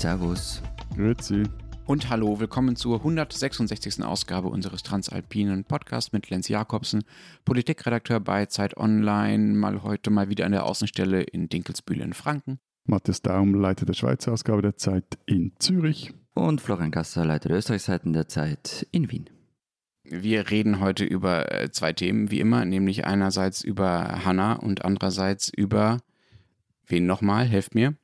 Servus. 0.00 0.62
Grüezi. 0.96 1.42
Und 1.84 2.08
hallo, 2.08 2.40
willkommen 2.40 2.74
zur 2.74 2.96
166. 3.00 4.02
Ausgabe 4.02 4.48
unseres 4.48 4.82
Transalpinen 4.82 5.64
Podcasts 5.64 6.14
mit 6.14 6.30
Lenz 6.30 6.48
Jakobsen, 6.48 7.04
Politikredakteur 7.44 8.18
bei 8.18 8.46
Zeit 8.46 8.78
Online, 8.78 9.52
mal 9.52 9.82
heute 9.82 10.08
mal 10.08 10.30
wieder 10.30 10.46
an 10.46 10.52
der 10.52 10.64
Außenstelle 10.64 11.20
in 11.20 11.50
Dinkelsbühl 11.50 12.00
in 12.00 12.14
Franken. 12.14 12.60
Matthias 12.86 13.20
Daum, 13.20 13.52
Leiter 13.52 13.84
der 13.84 13.92
Schweizer 13.92 14.32
Ausgabe 14.32 14.62
der 14.62 14.78
Zeit 14.78 15.18
in 15.26 15.52
Zürich. 15.58 16.14
Und 16.32 16.62
Florian 16.62 16.92
Gasser, 16.92 17.26
Leiter 17.26 17.50
der 17.50 17.58
Österreichseiten 17.58 18.14
der 18.14 18.26
Zeit 18.26 18.86
in 18.92 19.10
Wien. 19.10 19.28
Wir 20.04 20.50
reden 20.50 20.80
heute 20.80 21.04
über 21.04 21.52
äh, 21.52 21.70
zwei 21.72 21.92
Themen, 21.92 22.30
wie 22.30 22.40
immer, 22.40 22.64
nämlich 22.64 23.04
einerseits 23.04 23.62
über 23.62 24.24
Hanna 24.24 24.54
und 24.54 24.82
andererseits 24.82 25.50
über 25.54 25.98
wen 26.86 27.04
nochmal? 27.04 27.44
Helft 27.44 27.74
mir. 27.74 27.96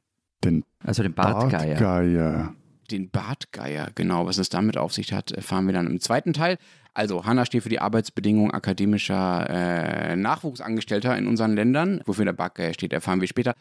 Den 0.44 0.64
Also 0.86 1.02
den 1.02 1.12
Bartgeier. 1.12 1.78
Bartgeier. 1.78 2.54
Den 2.90 3.10
Bartgeier, 3.10 3.88
genau, 3.94 4.26
was 4.26 4.38
es 4.38 4.48
damit 4.48 4.76
auf 4.76 4.92
sich 4.92 5.12
hat, 5.12 5.32
erfahren 5.32 5.66
wir 5.66 5.72
dann 5.72 5.88
im 5.88 6.00
zweiten 6.00 6.32
Teil. 6.32 6.56
Also, 6.94 7.26
Hanna 7.26 7.44
steht 7.44 7.64
für 7.64 7.68
die 7.68 7.80
Arbeitsbedingungen 7.80 8.52
akademischer 8.52 9.50
äh, 9.50 10.16
Nachwuchsangestellter 10.16 11.18
in 11.18 11.26
unseren 11.26 11.54
Ländern. 11.54 12.00
Wofür 12.06 12.24
der 12.24 12.32
Bartgeier 12.32 12.72
steht, 12.72 12.92
erfahren 12.92 13.20
wir 13.20 13.28
später. 13.28 13.54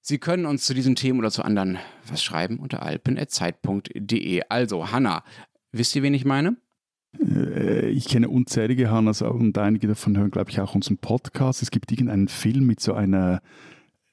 Sie 0.00 0.18
können 0.18 0.46
uns 0.46 0.64
zu 0.64 0.72
diesen 0.72 0.96
Themen 0.96 1.18
oder 1.18 1.30
zu 1.30 1.42
anderen 1.44 1.78
was 2.08 2.22
schreiben 2.24 2.58
unter 2.58 2.82
alpen.zeit.de. 2.82 4.42
Also, 4.48 4.90
Hanna, 4.90 5.22
wisst 5.72 5.94
ihr, 5.94 6.02
wen 6.02 6.14
ich 6.14 6.24
meine? 6.24 6.56
Äh, 7.20 7.88
Ich 7.90 8.08
kenne 8.08 8.28
unzählige 8.28 8.90
Hannas 8.90 9.22
und 9.22 9.58
einige 9.58 9.88
davon 9.88 10.16
hören, 10.16 10.30
glaube 10.30 10.50
ich, 10.50 10.60
auch 10.60 10.74
unseren 10.74 10.98
Podcast. 10.98 11.62
Es 11.62 11.70
gibt 11.70 11.92
irgendeinen 11.92 12.28
Film 12.28 12.66
mit 12.66 12.80
so 12.80 12.94
einer, 12.94 13.42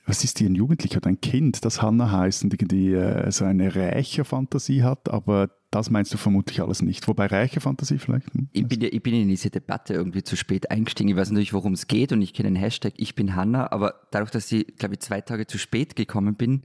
was 0.06 0.24
ist 0.24 0.40
die, 0.40 0.46
ein 0.46 0.56
Jugendlicher 0.56 0.98
oder 0.98 1.10
ein 1.10 1.22
Kind, 1.22 1.64
das 1.64 1.82
Hanna 1.82 2.12
heißt 2.12 2.44
und 2.44 2.54
irgendwie 2.54 2.94
äh, 2.94 3.32
so 3.32 3.46
eine 3.46 3.74
Rächerfantasie 3.74 4.84
hat, 4.84 5.10
aber 5.10 5.50
das 5.72 5.90
meinst 5.90 6.14
du 6.14 6.18
vermutlich 6.18 6.62
alles 6.62 6.82
nicht. 6.82 7.08
Wobei 7.08 7.26
Rächerfantasie 7.28 7.98
vielleicht? 7.98 8.34
Hm? 8.34 8.50
Ich 8.52 8.68
bin, 8.68 8.82
ja, 8.82 8.90
ich 8.92 9.02
bin 9.02 9.14
in 9.14 9.28
diese 9.30 9.50
Debatte 9.50 9.94
irgendwie 9.94 10.24
zu 10.24 10.36
spät 10.36 10.70
eingestiegen. 10.70 11.10
Ich 11.10 11.16
weiß 11.16 11.32
natürlich, 11.32 11.54
worum 11.54 11.74
es 11.74 11.88
geht 11.88 12.12
und 12.12 12.22
ich 12.22 12.34
kenne 12.34 12.50
den 12.50 12.56
Hashtag 12.56 12.94
Ich 12.98 13.16
bin 13.16 13.36
Hanna, 13.36 13.72
aber 13.72 13.96
dadurch, 14.12 14.32
dass 14.32 14.52
ich, 14.52 14.76
glaube 14.78 14.96
ich, 14.96 15.00
zwei 15.00 15.22
Tage 15.22 15.48
zu 15.48 15.58
spät 15.58 15.96
gekommen 15.96 16.36
bin, 16.36 16.64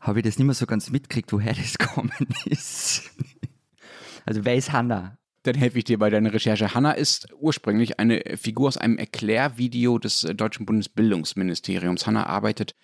habe 0.00 0.20
ich 0.20 0.24
das 0.24 0.38
nicht 0.38 0.46
mehr 0.46 0.54
so 0.54 0.66
ganz 0.66 0.90
mitgekriegt, 0.90 1.32
woher 1.32 1.54
das 1.54 1.78
gekommen 1.78 2.12
ist. 2.46 3.10
Also 4.24 4.44
wer 4.44 4.54
ist 4.54 4.72
Hanna? 4.72 5.18
Dann 5.48 5.56
helfe 5.56 5.78
ich 5.78 5.84
dir 5.84 5.98
bei 5.98 6.10
deiner 6.10 6.34
Recherche. 6.34 6.74
Hanna 6.74 6.92
ist 6.92 7.28
ursprünglich 7.40 7.98
eine 7.98 8.22
Figur 8.36 8.68
aus 8.68 8.76
einem 8.76 8.98
Erklärvideo 8.98 9.98
des 9.98 10.24
äh, 10.24 10.34
deutschen 10.34 10.66
Bundesbildungsministeriums. 10.66 12.06
Hanna 12.06 12.26
arbeitet 12.26 12.74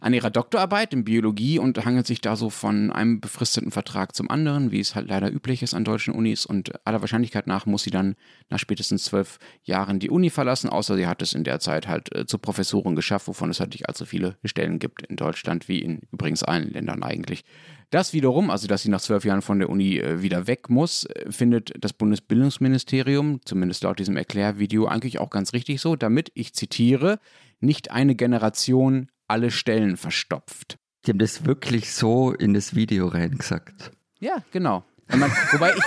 an 0.00 0.14
ihrer 0.14 0.30
Doktorarbeit 0.30 0.92
in 0.92 1.04
Biologie 1.04 1.60
und 1.60 1.84
hangelt 1.84 2.08
sich 2.08 2.20
da 2.20 2.34
so 2.34 2.50
von 2.50 2.90
einem 2.90 3.20
befristeten 3.20 3.70
Vertrag 3.70 4.16
zum 4.16 4.30
anderen, 4.30 4.72
wie 4.72 4.80
es 4.80 4.96
halt 4.96 5.06
leider 5.06 5.32
üblich 5.32 5.62
ist 5.62 5.74
an 5.74 5.84
deutschen 5.84 6.12
Unis. 6.12 6.44
Und 6.44 6.72
aller 6.84 7.02
Wahrscheinlichkeit 7.02 7.46
nach 7.46 7.66
muss 7.66 7.84
sie 7.84 7.90
dann 7.90 8.16
nach 8.48 8.58
spätestens 8.58 9.04
zwölf 9.04 9.38
Jahren 9.62 10.00
die 10.00 10.10
Uni 10.10 10.30
verlassen, 10.30 10.70
außer 10.70 10.96
sie 10.96 11.06
hat 11.06 11.22
es 11.22 11.34
in 11.34 11.44
der 11.44 11.60
Zeit 11.60 11.86
halt 11.86 12.12
äh, 12.16 12.26
zur 12.26 12.42
Professorin 12.42 12.96
geschafft, 12.96 13.28
wovon 13.28 13.50
es 13.50 13.60
halt 13.60 13.70
nicht 13.70 13.88
allzu 13.88 14.06
viele 14.06 14.38
Stellen 14.44 14.80
gibt 14.80 15.06
in 15.06 15.14
Deutschland, 15.14 15.68
wie 15.68 15.78
in 15.78 16.00
übrigens 16.10 16.42
allen 16.42 16.72
Ländern 16.72 17.04
eigentlich. 17.04 17.44
Das 17.90 18.12
wiederum, 18.12 18.50
also 18.50 18.66
dass 18.66 18.82
sie 18.82 18.90
nach 18.90 19.00
zwölf 19.00 19.24
Jahren 19.24 19.40
von 19.40 19.58
der 19.58 19.70
Uni 19.70 19.98
äh, 19.98 20.20
wieder 20.20 20.46
weg 20.46 20.68
muss, 20.68 21.04
äh, 21.06 21.32
findet 21.32 21.72
das 21.78 21.94
Bundesbildungsministerium, 21.94 23.40
zumindest 23.44 23.82
laut 23.84 23.98
diesem 23.98 24.16
Erklärvideo, 24.16 24.86
eigentlich 24.86 25.18
auch 25.18 25.30
ganz 25.30 25.54
richtig 25.54 25.80
so, 25.80 25.96
damit, 25.96 26.30
ich 26.34 26.54
zitiere, 26.54 27.18
nicht 27.60 27.90
eine 27.90 28.14
Generation 28.14 29.10
alle 29.26 29.50
Stellen 29.50 29.96
verstopft. 29.96 30.78
Die 31.06 31.10
haben 31.12 31.18
das 31.18 31.46
wirklich 31.46 31.92
so 31.92 32.32
in 32.32 32.52
das 32.52 32.74
Video 32.74 33.08
reingesagt. 33.08 33.92
Ja, 34.20 34.42
genau. 34.50 34.84
Man, 35.08 35.30
wobei 35.52 35.72
ich, 35.74 35.82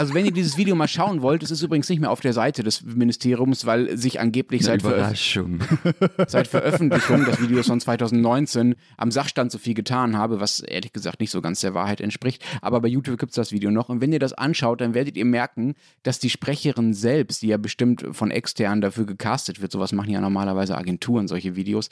also 0.00 0.14
wenn 0.14 0.24
ihr 0.24 0.32
dieses 0.32 0.56
Video 0.56 0.74
mal 0.74 0.88
schauen 0.88 1.20
wollt, 1.20 1.42
es 1.42 1.50
ist 1.50 1.60
übrigens 1.60 1.90
nicht 1.90 2.00
mehr 2.00 2.10
auf 2.10 2.20
der 2.20 2.32
Seite 2.32 2.62
des 2.62 2.82
Ministeriums, 2.82 3.66
weil 3.66 3.98
sich 3.98 4.18
angeblich 4.18 4.62
seit, 4.62 4.80
Veröf 4.80 4.96
Überraschung. 4.96 5.60
seit 6.26 6.48
Veröffentlichung 6.48 7.26
des 7.26 7.38
Videos 7.38 7.66
von 7.66 7.78
2019 7.78 8.76
am 8.96 9.10
Sachstand 9.10 9.52
so 9.52 9.58
viel 9.58 9.74
getan 9.74 10.16
habe, 10.16 10.40
was 10.40 10.60
ehrlich 10.60 10.94
gesagt 10.94 11.20
nicht 11.20 11.30
so 11.30 11.42
ganz 11.42 11.60
der 11.60 11.74
Wahrheit 11.74 12.00
entspricht. 12.00 12.42
Aber 12.62 12.80
bei 12.80 12.88
YouTube 12.88 13.18
gibt 13.18 13.32
es 13.32 13.36
das 13.36 13.52
Video 13.52 13.70
noch. 13.70 13.90
Und 13.90 14.00
wenn 14.00 14.10
ihr 14.10 14.18
das 14.18 14.32
anschaut, 14.32 14.80
dann 14.80 14.94
werdet 14.94 15.18
ihr 15.18 15.26
merken, 15.26 15.74
dass 16.02 16.18
die 16.18 16.30
Sprecherin 16.30 16.94
selbst, 16.94 17.42
die 17.42 17.48
ja 17.48 17.58
bestimmt 17.58 18.02
von 18.12 18.30
extern 18.30 18.80
dafür 18.80 19.04
gecastet 19.04 19.60
wird, 19.60 19.70
sowas 19.70 19.92
machen 19.92 20.12
ja 20.12 20.22
normalerweise 20.22 20.78
Agenturen, 20.78 21.28
solche 21.28 21.56
Videos, 21.56 21.90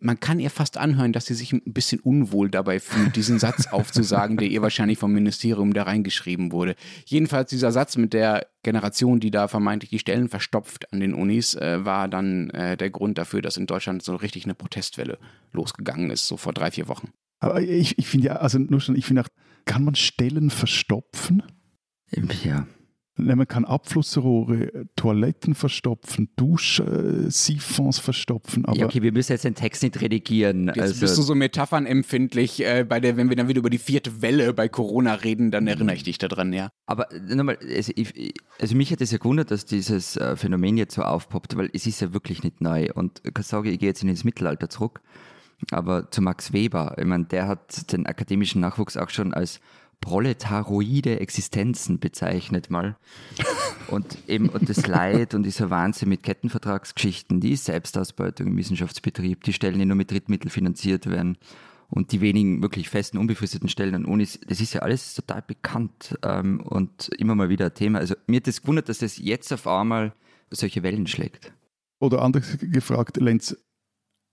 man 0.00 0.20
kann 0.20 0.40
ihr 0.40 0.50
fast 0.50 0.76
anhören, 0.76 1.12
dass 1.12 1.26
sie 1.26 1.34
sich 1.34 1.52
ein 1.52 1.62
bisschen 1.64 2.00
unwohl 2.00 2.50
dabei 2.50 2.80
fühlt, 2.80 3.16
diesen 3.16 3.38
Satz 3.38 3.66
aufzusagen, 3.70 4.36
der 4.36 4.48
ihr 4.48 4.62
wahrscheinlich 4.62 4.98
vom 4.98 5.12
Ministerium 5.12 5.72
da 5.72 5.84
reingeschrieben 5.84 6.52
wurde. 6.52 6.76
Jedenfalls 7.06 7.50
dieser 7.50 7.72
Satz 7.72 7.96
mit 7.96 8.12
der 8.12 8.46
Generation, 8.62 9.20
die 9.20 9.30
da 9.30 9.48
vermeintlich 9.48 9.90
die 9.90 9.98
Stellen 9.98 10.28
verstopft 10.28 10.92
an 10.92 11.00
den 11.00 11.14
Unis, 11.14 11.54
äh, 11.54 11.84
war 11.84 12.08
dann 12.08 12.50
äh, 12.50 12.76
der 12.76 12.90
Grund 12.90 13.18
dafür, 13.18 13.40
dass 13.40 13.56
in 13.56 13.66
Deutschland 13.66 14.02
so 14.02 14.16
richtig 14.16 14.44
eine 14.44 14.54
Protestwelle 14.54 15.18
losgegangen 15.52 16.10
ist, 16.10 16.26
so 16.26 16.36
vor 16.36 16.52
drei, 16.52 16.70
vier 16.70 16.88
Wochen. 16.88 17.10
Aber 17.38 17.60
ich, 17.60 17.98
ich 17.98 18.06
finde 18.06 18.26
ja, 18.28 18.36
also 18.36 18.58
nur 18.58 18.80
schon, 18.80 18.96
ich 18.96 19.06
finde 19.06 19.22
auch, 19.22 19.28
kann 19.64 19.84
man 19.84 19.94
Stellen 19.94 20.50
verstopfen? 20.50 21.42
Ja. 22.42 22.66
Man 23.16 23.46
kann 23.46 23.64
Abflussrohre, 23.64 24.86
Toiletten 24.96 25.54
verstopfen, 25.54 26.30
Duschsiphons 26.34 28.00
verstopfen, 28.00 28.64
aber 28.64 28.76
ja, 28.76 28.86
okay, 28.86 29.02
wir 29.02 29.12
müssen 29.12 29.30
jetzt 29.32 29.44
den 29.44 29.54
Text 29.54 29.84
nicht 29.84 30.00
redigieren. 30.00 30.66
Jetzt 30.66 30.80
also, 30.80 31.00
bist 31.00 31.18
du 31.18 31.22
so 31.22 31.36
metaphernempfindlich, 31.36 32.64
äh, 32.64 32.84
bei 32.88 32.98
der, 32.98 33.16
wenn 33.16 33.28
wir 33.28 33.36
dann 33.36 33.46
wieder 33.46 33.60
über 33.60 33.70
die 33.70 33.78
vierte 33.78 34.20
Welle 34.20 34.52
bei 34.52 34.68
Corona 34.68 35.14
reden, 35.14 35.52
dann 35.52 35.68
erinnere 35.68 35.94
ich 35.94 36.02
dich 36.02 36.18
daran, 36.18 36.52
ja. 36.52 36.70
Aber 36.86 37.06
nochmal, 37.28 37.56
also, 37.62 37.92
ich, 37.94 38.34
also 38.58 38.74
mich 38.74 38.90
hat 38.90 39.00
es 39.00 39.12
ja 39.12 39.18
gewundert, 39.18 39.52
dass 39.52 39.64
dieses 39.64 40.16
äh, 40.16 40.34
Phänomen 40.34 40.76
jetzt 40.76 40.96
so 40.96 41.02
aufpoppt, 41.02 41.56
weil 41.56 41.70
es 41.72 41.86
ist 41.86 42.00
ja 42.00 42.12
wirklich 42.12 42.42
nicht 42.42 42.60
neu. 42.60 42.88
Und 42.94 43.22
ich 43.24 43.32
kann 43.32 43.44
sagen, 43.44 43.68
ich 43.68 43.78
gehe 43.78 43.90
jetzt 43.90 44.02
in 44.02 44.08
das 44.08 44.24
Mittelalter 44.24 44.68
zurück, 44.68 45.00
aber 45.70 46.10
zu 46.10 46.20
Max 46.20 46.52
Weber, 46.52 46.96
ich 46.98 47.06
meine, 47.06 47.26
der 47.26 47.46
hat 47.46 47.92
den 47.92 48.06
akademischen 48.06 48.60
Nachwuchs 48.60 48.96
auch 48.96 49.10
schon 49.10 49.32
als 49.32 49.60
proletaroide 50.04 51.18
Existenzen 51.18 51.98
bezeichnet 51.98 52.68
mal. 52.68 52.96
Und 53.88 54.18
eben 54.28 54.50
und 54.50 54.68
das 54.68 54.86
Leid 54.86 55.34
und 55.34 55.44
dieser 55.44 55.70
Wahnsinn 55.70 56.10
mit 56.10 56.22
Kettenvertragsgeschichten, 56.22 57.40
die 57.40 57.56
Selbstausbeutung 57.56 58.48
im 58.48 58.56
Wissenschaftsbetrieb, 58.58 59.44
die 59.44 59.54
Stellen, 59.54 59.78
die 59.78 59.86
nur 59.86 59.96
mit 59.96 60.10
Drittmitteln 60.10 60.50
finanziert 60.50 61.06
werden 61.06 61.38
und 61.88 62.12
die 62.12 62.20
wenigen 62.20 62.60
wirklich 62.60 62.90
festen, 62.90 63.16
unbefristeten 63.16 63.70
Stellen 63.70 63.94
an 63.94 64.04
Unis, 64.04 64.38
das 64.46 64.60
ist 64.60 64.74
ja 64.74 64.82
alles 64.82 65.14
total 65.14 65.40
bekannt 65.40 66.18
ähm, 66.22 66.60
und 66.60 67.08
immer 67.16 67.34
mal 67.34 67.48
wieder 67.48 67.66
ein 67.66 67.74
Thema. 67.74 67.98
Also 67.98 68.14
mir 68.26 68.36
hat 68.36 68.46
das 68.46 68.60
gewundert, 68.60 68.90
dass 68.90 68.98
das 68.98 69.16
jetzt 69.16 69.52
auf 69.54 69.66
einmal 69.66 70.12
solche 70.50 70.82
Wellen 70.82 71.06
schlägt. 71.06 71.52
oder 71.98 72.20
anders 72.20 72.58
gefragt, 72.60 73.16
Lenz, 73.16 73.56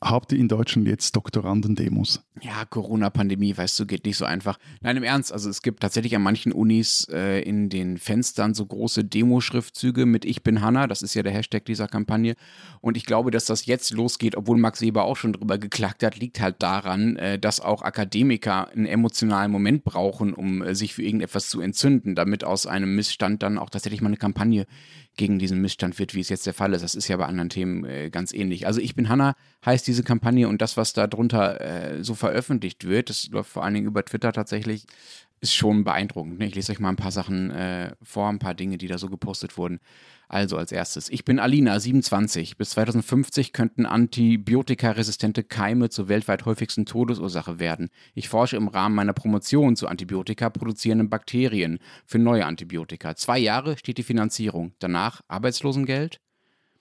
habt 0.01 0.31
ihr 0.31 0.39
in 0.39 0.47
Deutschland 0.47 0.87
jetzt 0.87 1.15
Doktorandendemos? 1.15 2.23
Ja, 2.41 2.65
Corona-Pandemie, 2.65 3.55
weißt 3.55 3.79
du, 3.79 3.85
geht 3.85 4.05
nicht 4.05 4.17
so 4.17 4.25
einfach. 4.25 4.57
Nein, 4.81 4.97
im 4.97 5.03
Ernst, 5.03 5.31
also 5.31 5.49
es 5.49 5.61
gibt 5.61 5.81
tatsächlich 5.81 6.15
an 6.15 6.23
manchen 6.23 6.51
Unis 6.51 7.07
äh, 7.11 7.41
in 7.41 7.69
den 7.69 7.97
Fenstern 7.97 8.55
so 8.55 8.65
große 8.65 9.03
Demoschriftzüge 9.03 10.07
mit 10.07 10.25
Ich 10.25 10.41
bin 10.41 10.61
Hanna, 10.61 10.87
das 10.87 11.03
ist 11.03 11.13
ja 11.13 11.21
der 11.21 11.33
Hashtag 11.33 11.65
dieser 11.65 11.87
Kampagne. 11.87 12.35
Und 12.81 12.97
ich 12.97 13.05
glaube, 13.05 13.29
dass 13.29 13.45
das 13.45 13.67
jetzt 13.67 13.91
losgeht, 13.91 14.35
obwohl 14.35 14.57
Max 14.57 14.81
Weber 14.81 15.03
auch 15.03 15.17
schon 15.17 15.33
drüber 15.33 15.59
geklagt 15.59 16.01
hat, 16.03 16.17
liegt 16.17 16.39
halt 16.39 16.55
daran, 16.63 17.15
äh, 17.17 17.37
dass 17.37 17.59
auch 17.59 17.83
Akademiker 17.83 18.69
einen 18.69 18.87
emotionalen 18.87 19.51
Moment 19.51 19.83
brauchen, 19.83 20.33
um 20.33 20.63
äh, 20.63 20.73
sich 20.73 20.95
für 20.95 21.03
irgendetwas 21.03 21.47
zu 21.49 21.61
entzünden, 21.61 22.15
damit 22.15 22.43
aus 22.43 22.65
einem 22.65 22.95
Missstand 22.95 23.43
dann 23.43 23.59
auch 23.59 23.69
tatsächlich 23.69 24.01
mal 24.01 24.07
eine 24.07 24.17
Kampagne 24.17 24.65
gegen 25.17 25.39
diesen 25.39 25.61
Missstand 25.61 25.99
wird, 25.99 26.13
wie 26.13 26.19
es 26.19 26.29
jetzt 26.29 26.45
der 26.45 26.53
Fall 26.53 26.73
ist. 26.73 26.83
Das 26.83 26.95
ist 26.95 27.07
ja 27.07 27.17
bei 27.17 27.25
anderen 27.25 27.49
Themen 27.49 27.83
äh, 27.85 28.09
ganz 28.09 28.33
ähnlich. 28.33 28.65
Also 28.65 28.79
ich 28.79 28.95
bin 28.95 29.09
Hanna 29.09 29.35
heißt 29.65 29.85
diese 29.85 30.03
Kampagne 30.03 30.47
und 30.47 30.61
das, 30.61 30.77
was 30.77 30.93
da 30.93 31.07
drunter 31.07 31.61
äh, 31.61 32.03
so 32.03 32.15
veröffentlicht 32.15 32.85
wird, 32.85 33.09
das 33.09 33.27
läuft 33.29 33.51
vor 33.51 33.63
allen 33.63 33.73
Dingen 33.73 33.87
über 33.87 34.03
Twitter 34.05 34.31
tatsächlich, 34.31 34.85
ist 35.41 35.53
schon 35.53 35.83
beeindruckend. 35.83 36.39
Ne? 36.39 36.47
Ich 36.47 36.55
lese 36.55 36.71
euch 36.71 36.79
mal 36.79 36.89
ein 36.89 36.95
paar 36.95 37.11
Sachen 37.11 37.51
äh, 37.51 37.93
vor, 38.01 38.29
ein 38.29 38.39
paar 38.39 38.53
Dinge, 38.53 38.77
die 38.77 38.87
da 38.87 38.97
so 38.97 39.09
gepostet 39.09 39.57
wurden. 39.57 39.79
Also 40.31 40.55
als 40.55 40.71
erstes, 40.71 41.09
ich 41.09 41.25
bin 41.25 41.39
Alina, 41.39 41.77
27. 41.77 42.55
Bis 42.55 42.69
2050 42.69 43.51
könnten 43.51 43.85
antibiotikaresistente 43.85 45.43
Keime 45.43 45.89
zur 45.89 46.07
weltweit 46.07 46.45
häufigsten 46.45 46.85
Todesursache 46.85 47.59
werden. 47.59 47.89
Ich 48.13 48.29
forsche 48.29 48.55
im 48.55 48.69
Rahmen 48.69 48.95
meiner 48.95 49.11
Promotion 49.11 49.75
zu 49.75 49.89
Antibiotika 49.89 50.49
produzierenden 50.49 51.09
Bakterien 51.09 51.79
für 52.05 52.17
neue 52.17 52.45
Antibiotika. 52.45 53.17
Zwei 53.17 53.39
Jahre 53.39 53.77
steht 53.77 53.97
die 53.97 54.03
Finanzierung. 54.03 54.71
Danach 54.79 55.19
Arbeitslosengeld? 55.27 56.21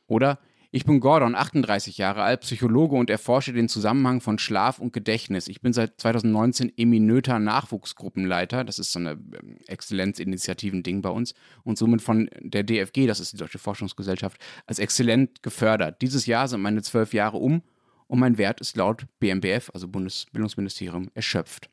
Oder 0.06 0.38
ich 0.72 0.84
bin 0.84 1.00
Gordon, 1.00 1.34
38 1.34 1.98
Jahre 1.98 2.22
alt, 2.22 2.42
Psychologe 2.42 2.94
und 2.94 3.10
erforsche 3.10 3.52
den 3.52 3.68
Zusammenhang 3.68 4.20
von 4.20 4.38
Schlaf 4.38 4.78
und 4.78 4.92
Gedächtnis. 4.92 5.48
Ich 5.48 5.60
bin 5.60 5.72
seit 5.72 6.00
2019 6.00 6.72
Eminöter 6.76 7.40
Nachwuchsgruppenleiter. 7.40 8.62
Das 8.62 8.78
ist 8.78 8.92
so 8.92 9.00
eine 9.00 9.12
ähm, 9.12 9.58
Exzellenzinitiativen-Ding 9.66 11.02
bei 11.02 11.10
uns. 11.10 11.34
Und 11.64 11.76
somit 11.76 12.02
von 12.02 12.30
der 12.38 12.62
DFG, 12.62 13.08
das 13.08 13.18
ist 13.18 13.32
die 13.32 13.38
Deutsche 13.38 13.58
Forschungsgesellschaft, 13.58 14.40
als 14.66 14.78
exzellent 14.78 15.42
gefördert. 15.42 16.00
Dieses 16.02 16.26
Jahr 16.26 16.46
sind 16.46 16.60
meine 16.60 16.82
zwölf 16.82 17.12
Jahre 17.14 17.38
um 17.38 17.62
und 18.06 18.20
mein 18.20 18.38
Wert 18.38 18.60
ist 18.60 18.76
laut 18.76 19.06
BMBF, 19.18 19.70
also 19.74 19.88
Bundesbildungsministerium, 19.88 21.10
erschöpft. 21.14 21.68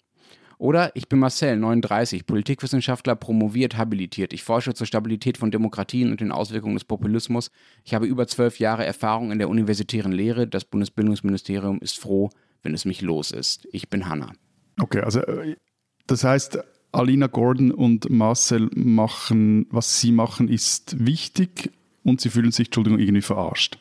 Oder 0.57 0.95
ich 0.95 1.07
bin 1.07 1.19
Marcel, 1.19 1.55
39, 1.55 2.25
Politikwissenschaftler, 2.25 3.15
promoviert, 3.15 3.77
habilitiert. 3.77 4.33
Ich 4.33 4.43
forsche 4.43 4.73
zur 4.73 4.87
Stabilität 4.87 5.37
von 5.37 5.51
Demokratien 5.51 6.09
und 6.09 6.19
den 6.19 6.31
Auswirkungen 6.31 6.73
des 6.73 6.83
Populismus. 6.83 7.51
Ich 7.83 7.93
habe 7.93 8.07
über 8.07 8.25
zwölf 8.27 8.59
Jahre 8.59 8.83
Erfahrung 8.83 9.31
in 9.31 9.37
der 9.37 9.49
universitären 9.49 10.11
Lehre. 10.11 10.47
Das 10.47 10.65
Bundesbildungsministerium 10.65 11.79
ist 11.79 11.99
froh, 11.99 12.31
wenn 12.63 12.73
es 12.73 12.85
mich 12.85 13.01
los 13.01 13.31
ist. 13.31 13.67
Ich 13.71 13.89
bin 13.89 14.09
Hanna. 14.09 14.33
Okay, 14.79 15.01
also 15.01 15.21
das 16.07 16.23
heißt, 16.23 16.59
Alina 16.91 17.27
Gordon 17.27 17.71
und 17.71 18.09
Marcel 18.09 18.69
machen, 18.73 19.67
was 19.69 20.01
sie 20.01 20.11
machen, 20.11 20.47
ist 20.47 21.05
wichtig 21.05 21.71
und 22.03 22.21
sie 22.21 22.29
fühlen 22.29 22.51
sich, 22.51 22.67
Entschuldigung, 22.69 22.99
irgendwie 22.99 23.21
verarscht. 23.21 23.77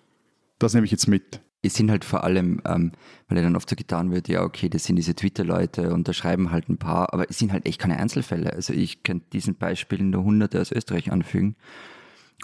Das 0.58 0.74
nehme 0.74 0.84
ich 0.84 0.90
jetzt 0.90 1.06
mit 1.06 1.40
es 1.62 1.74
sind 1.74 1.90
halt 1.90 2.04
vor 2.04 2.24
allem, 2.24 2.60
ähm, 2.64 2.92
weil 3.28 3.38
ja 3.38 3.44
dann 3.44 3.56
oft 3.56 3.68
so 3.68 3.76
getan 3.76 4.10
wird, 4.10 4.28
ja, 4.28 4.42
okay, 4.42 4.68
das 4.68 4.84
sind 4.84 4.96
diese 4.96 5.14
Twitter-Leute 5.14 5.92
und 5.92 6.06
da 6.06 6.12
schreiben 6.12 6.50
halt 6.50 6.68
ein 6.68 6.78
paar, 6.78 7.12
aber 7.12 7.28
es 7.28 7.38
sind 7.38 7.52
halt 7.52 7.66
echt 7.66 7.80
keine 7.80 7.98
Einzelfälle. 7.98 8.52
Also 8.52 8.72
ich 8.72 9.02
könnte 9.02 9.26
diesen 9.32 9.56
Beispielen 9.56 10.10
nur 10.10 10.24
hunderte 10.24 10.60
aus 10.60 10.72
Österreich 10.72 11.10
anfügen. 11.10 11.56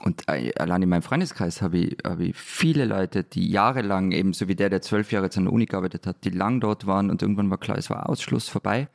Und 0.01 0.23
äh, 0.27 0.53
allein 0.59 0.83
in 0.83 0.89
meinem 0.89 1.03
Freundeskreis 1.03 1.61
habe 1.63 1.79
ich, 1.79 1.97
hab 2.03 2.19
ich 2.19 2.35
viele 2.35 2.87
Leute, 2.87 3.25
die 3.25 3.49
jahrelang, 3.51 4.11
eben 4.11 4.33
so 4.33 4.49
wie 4.49 4.57
der, 4.57 4.71
der 4.71 4.81
zwölf 4.81 5.13
Jahre 5.13 5.31
an 5.35 5.45
der 5.45 5.53
Uni 5.53 5.67
gearbeitet 5.67 6.07
hat, 6.07 6.25
die 6.25 6.31
lang 6.31 6.61
dort 6.61 6.87
waren 6.87 7.11
und 7.11 7.23
irgendwann 7.23 7.51
war 7.51 7.59
klar, 7.59 7.79
es 7.79 7.91
war 7.91 8.09
Ausschluss 8.09 8.49
vorbei. 8.49 8.89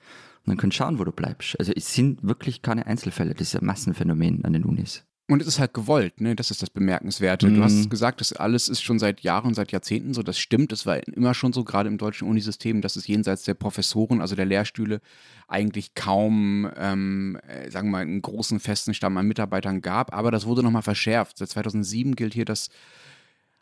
Und 0.46 0.62
dann 0.62 0.70
du 0.70 0.76
schauen, 0.76 0.98
wo 0.98 1.04
du 1.04 1.12
bleibst. 1.12 1.60
Also 1.60 1.72
es 1.76 1.94
sind 1.94 2.24
wirklich 2.24 2.62
keine 2.62 2.88
Einzelfälle, 2.88 3.34
das 3.34 3.54
ist 3.54 3.62
ein 3.62 3.66
Massenphänomen 3.66 4.44
an 4.44 4.54
den 4.54 4.64
Unis. 4.64 5.07
Und 5.30 5.42
es 5.42 5.48
ist 5.48 5.60
halt 5.60 5.74
gewollt, 5.74 6.22
ne? 6.22 6.38
Das 6.38 6.52
ist 6.52 6.62
das 6.62 6.70
Bemerkenswerte. 6.70 7.48
Mhm. 7.48 7.56
Du 7.56 7.64
hast 7.64 7.90
gesagt, 7.90 8.22
das 8.22 8.32
alles 8.32 8.70
ist 8.70 8.82
schon 8.82 8.98
seit 8.98 9.20
Jahren, 9.22 9.54
seit 9.54 9.74
Jahrzehnten 9.74 10.14
so. 10.14 10.24
Das 10.24 10.40
stimmt. 10.40 10.72
Es 10.72 10.86
war 10.86 11.06
immer 11.06 11.34
schon 11.34 11.52
so, 11.52 11.66
gerade 11.66 11.90
im 11.90 11.98
deutschen 11.98 12.30
Unisystem, 12.30 12.80
dass 12.82 12.96
es 12.96 13.08
jenseits 13.08 13.44
der 13.44 13.56
Professoren, 13.56 14.22
also 14.22 14.38
der 14.38 14.46
Lehrstühle, 14.46 15.02
eigentlich 15.50 15.96
kaum, 15.96 16.72
ähm, 16.78 17.38
äh, 17.46 17.70
sagen 17.70 17.90
wir 17.90 17.92
mal, 17.92 18.04
einen 18.04 18.22
großen 18.22 18.62
festen 18.62 18.94
Stamm 18.94 19.18
an 19.18 19.28
Mitarbeitern 19.28 19.82
gab. 19.82 20.14
Aber 20.14 20.32
das 20.32 20.46
wurde 20.46 20.64
nochmal 20.64 20.82
verschärft. 20.82 21.38
Seit 21.38 21.50
2007 21.50 22.16
gilt 22.16 22.34
hier 22.34 22.46
das 22.46 22.70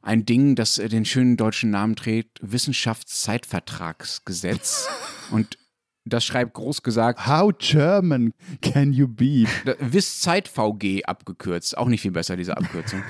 ein 0.04 0.24
Ding, 0.24 0.54
das 0.54 0.76
den 0.76 1.06
schönen 1.06 1.36
deutschen 1.36 1.72
Namen 1.72 1.96
trägt, 1.96 2.38
Wissenschaftszeitvertragsgesetz. 2.44 4.88
Und 5.32 5.58
das 6.06 6.24
schreibt 6.24 6.54
groß 6.54 6.84
gesagt. 6.84 7.28
How 7.28 7.52
German 7.58 8.34
can 8.62 8.94
you 8.94 9.08
be? 9.08 9.46
WIS 9.80 10.20
Zeit 10.20 10.48
VG 10.48 11.04
abgekürzt. 11.06 11.78
Auch 11.78 11.88
nicht 11.88 12.02
viel 12.02 12.12
besser, 12.12 12.38
diese 12.38 12.56
Abkürzung. 12.56 13.02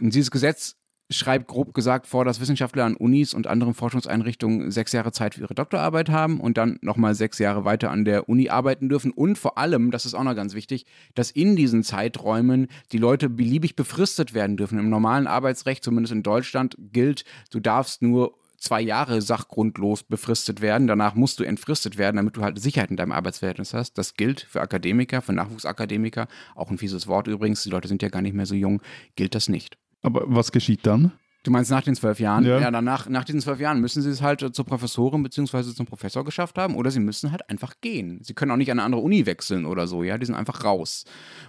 Und 0.00 0.14
dieses 0.14 0.30
Gesetz 0.30 0.76
schreibt 1.10 1.46
grob 1.46 1.72
gesagt 1.72 2.06
vor, 2.06 2.24
dass 2.24 2.40
Wissenschaftler 2.40 2.84
an 2.84 2.96
Unis 2.96 3.32
und 3.32 3.46
anderen 3.46 3.74
Forschungseinrichtungen 3.74 4.70
sechs 4.70 4.92
Jahre 4.92 5.12
Zeit 5.12 5.34
für 5.34 5.42
ihre 5.42 5.54
Doktorarbeit 5.54 6.08
haben 6.08 6.40
und 6.40 6.56
dann 6.56 6.78
nochmal 6.82 7.14
sechs 7.14 7.38
Jahre 7.38 7.64
weiter 7.64 7.90
an 7.90 8.04
der 8.04 8.28
Uni 8.28 8.48
arbeiten 8.48 8.88
dürfen. 8.88 9.12
Und 9.12 9.38
vor 9.38 9.56
allem, 9.56 9.90
das 9.90 10.04
ist 10.04 10.14
auch 10.14 10.24
noch 10.24 10.34
ganz 10.34 10.54
wichtig, 10.54 10.84
dass 11.14 11.30
in 11.30 11.54
diesen 11.54 11.82
Zeiträumen 11.84 12.66
die 12.92 12.98
Leute 12.98 13.28
beliebig 13.28 13.76
befristet 13.76 14.34
werden 14.34 14.56
dürfen. 14.56 14.78
Im 14.78 14.90
normalen 14.90 15.26
Arbeitsrecht, 15.26 15.84
zumindest 15.84 16.12
in 16.12 16.22
Deutschland, 16.22 16.76
gilt, 16.78 17.24
du 17.50 17.60
darfst 17.60 18.02
nur 18.02 18.34
zwei 18.56 18.80
Jahre 18.80 19.22
sachgrundlos 19.22 20.02
befristet 20.02 20.60
werden. 20.60 20.86
Danach 20.86 21.14
musst 21.14 21.40
du 21.40 21.44
entfristet 21.44 21.98
werden, 21.98 22.16
damit 22.16 22.36
du 22.36 22.42
halt 22.42 22.60
Sicherheit 22.60 22.90
in 22.90 22.96
deinem 22.96 23.12
Arbeitsverhältnis 23.12 23.74
hast. 23.74 23.98
Das 23.98 24.14
gilt 24.14 24.40
für 24.40 24.60
Akademiker, 24.60 25.22
für 25.22 25.32
Nachwuchsakademiker. 25.32 26.28
Auch 26.54 26.70
ein 26.70 26.78
fieses 26.78 27.06
Wort 27.06 27.26
übrigens. 27.26 27.62
Die 27.62 27.70
Leute 27.70 27.88
sind 27.88 28.02
ja 28.02 28.08
gar 28.08 28.22
nicht 28.22 28.34
mehr 28.34 28.46
so 28.46 28.54
jung. 28.54 28.82
Gilt 29.14 29.34
das 29.34 29.48
nicht. 29.48 29.78
Aber 30.02 30.22
was 30.26 30.52
geschieht 30.52 30.86
dann? 30.86 31.12
Du 31.46 31.52
meinst 31.52 31.70
nach 31.70 31.82
den 31.82 31.94
zwölf 31.94 32.18
Jahren? 32.18 32.44
Ja, 32.44 32.58
ja 32.58 32.70
danach, 32.72 33.08
nach 33.08 33.22
diesen 33.22 33.40
zwölf 33.40 33.60
Jahren 33.60 33.80
müssen 33.80 34.02
sie 34.02 34.10
es 34.10 34.20
halt 34.20 34.40
zur 34.40 34.64
Professorin 34.66 35.22
bzw. 35.22 35.62
zum 35.74 35.86
Professor 35.86 36.24
geschafft 36.24 36.58
haben 36.58 36.74
oder 36.74 36.90
sie 36.90 36.98
müssen 36.98 37.30
halt 37.30 37.48
einfach 37.48 37.74
gehen. 37.80 38.18
Sie 38.24 38.34
können 38.34 38.50
auch 38.50 38.56
nicht 38.56 38.72
an 38.72 38.80
eine 38.80 38.84
andere 38.84 39.00
Uni 39.00 39.26
wechseln 39.26 39.64
oder 39.64 39.86
so, 39.86 40.02
ja, 40.02 40.18
die 40.18 40.26
sind 40.26 40.34
einfach 40.34 40.64
raus. 40.64 41.04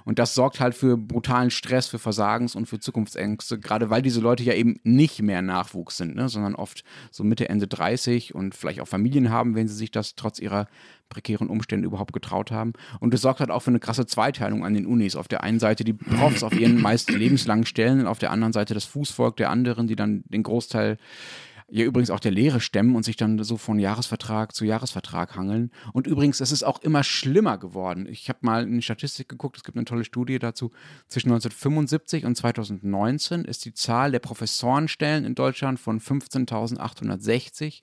Und 0.06 0.20
das 0.20 0.36
sorgt 0.36 0.60
halt 0.60 0.76
für 0.76 0.98
brutalen 0.98 1.50
Stress, 1.50 1.88
für 1.88 1.98
Versagens- 1.98 2.56
und 2.56 2.68
für 2.68 2.80
Zukunftsängste, 2.80 3.58
gerade 3.58 3.90
weil 3.90 4.04
diese 4.04 4.22
Leute 4.22 4.44
ja 4.44 4.54
eben 4.54 4.76
nicht 4.84 5.24
mehr 5.24 5.42
Nachwuchs 5.42 5.98
sind, 5.98 6.16
ne, 6.16 6.30
sondern 6.30 6.54
oft 6.54 6.84
so 7.10 7.24
Mitte, 7.24 7.50
Ende 7.50 7.66
30 7.66 8.36
und 8.36 8.54
vielleicht 8.54 8.82
auch 8.82 8.88
Familien 8.88 9.32
haben, 9.32 9.56
wenn 9.56 9.68
sie 9.68 9.74
sich 9.74 9.90
das 9.90 10.14
trotz 10.14 10.38
ihrer 10.38 10.68
prekären 11.10 11.50
Umständen 11.50 11.86
überhaupt 11.86 12.14
getraut 12.14 12.52
haben. 12.52 12.74
Und 13.00 13.14
es 13.14 13.22
sorgt 13.22 13.40
halt 13.40 13.52
auch 13.52 13.62
für 13.62 13.72
eine 13.72 13.80
krasse 13.80 14.06
Zweiteilung 14.06 14.66
an 14.66 14.74
den 14.74 14.86
Unis. 14.86 15.16
Auf 15.16 15.28
der 15.28 15.44
einen 15.44 15.60
Seite 15.60 15.84
die 15.84 15.94
Profs 15.94 16.44
auf 16.44 16.58
ihren 16.58 16.82
meist 16.82 17.12
lebenslangen 17.12 17.66
Stellen 17.66 18.02
und 18.02 18.08
auf 18.08 18.20
der 18.20 18.32
anderen 18.32 18.54
Seite 18.54 18.74
das 18.74 18.86
Fußvolk 18.86 19.38
der 19.38 19.50
anderen, 19.50 19.88
die 19.88 19.96
dann 19.96 20.24
den 20.28 20.44
Großteil 20.44 20.98
ja 21.70 21.84
übrigens 21.84 22.10
auch 22.10 22.20
der 22.20 22.32
Lehre 22.32 22.62
stemmen 22.62 22.96
und 22.96 23.04
sich 23.04 23.18
dann 23.18 23.44
so 23.44 23.58
von 23.58 23.78
Jahresvertrag 23.78 24.56
zu 24.56 24.64
Jahresvertrag 24.64 25.36
hangeln. 25.36 25.72
Und 25.92 26.08
übrigens, 26.08 26.40
es 26.40 26.52
ist 26.52 26.64
auch 26.64 26.82
immer 26.82 27.04
schlimmer 27.04 27.58
geworden. 27.58 28.08
Ich 28.10 28.30
habe 28.30 28.40
mal 28.42 28.64
in 28.64 28.76
die 28.76 28.82
Statistik 28.82 29.28
geguckt, 29.28 29.58
es 29.58 29.64
gibt 29.64 29.78
eine 29.78 29.86
tolle 29.86 30.06
Studie 30.06 30.40
dazu. 30.40 30.72
Zwischen 31.08 31.30
1975 31.30 32.26
und 32.26 32.36
2019 32.36 33.44
ist 33.44 33.66
die 33.66 33.74
Zahl 33.74 34.12
der 34.12 34.20
Professorenstellen 34.20 35.26
in 35.26 35.36
Deutschland 35.36 35.80
von 35.80 36.00
15.860 36.00 37.82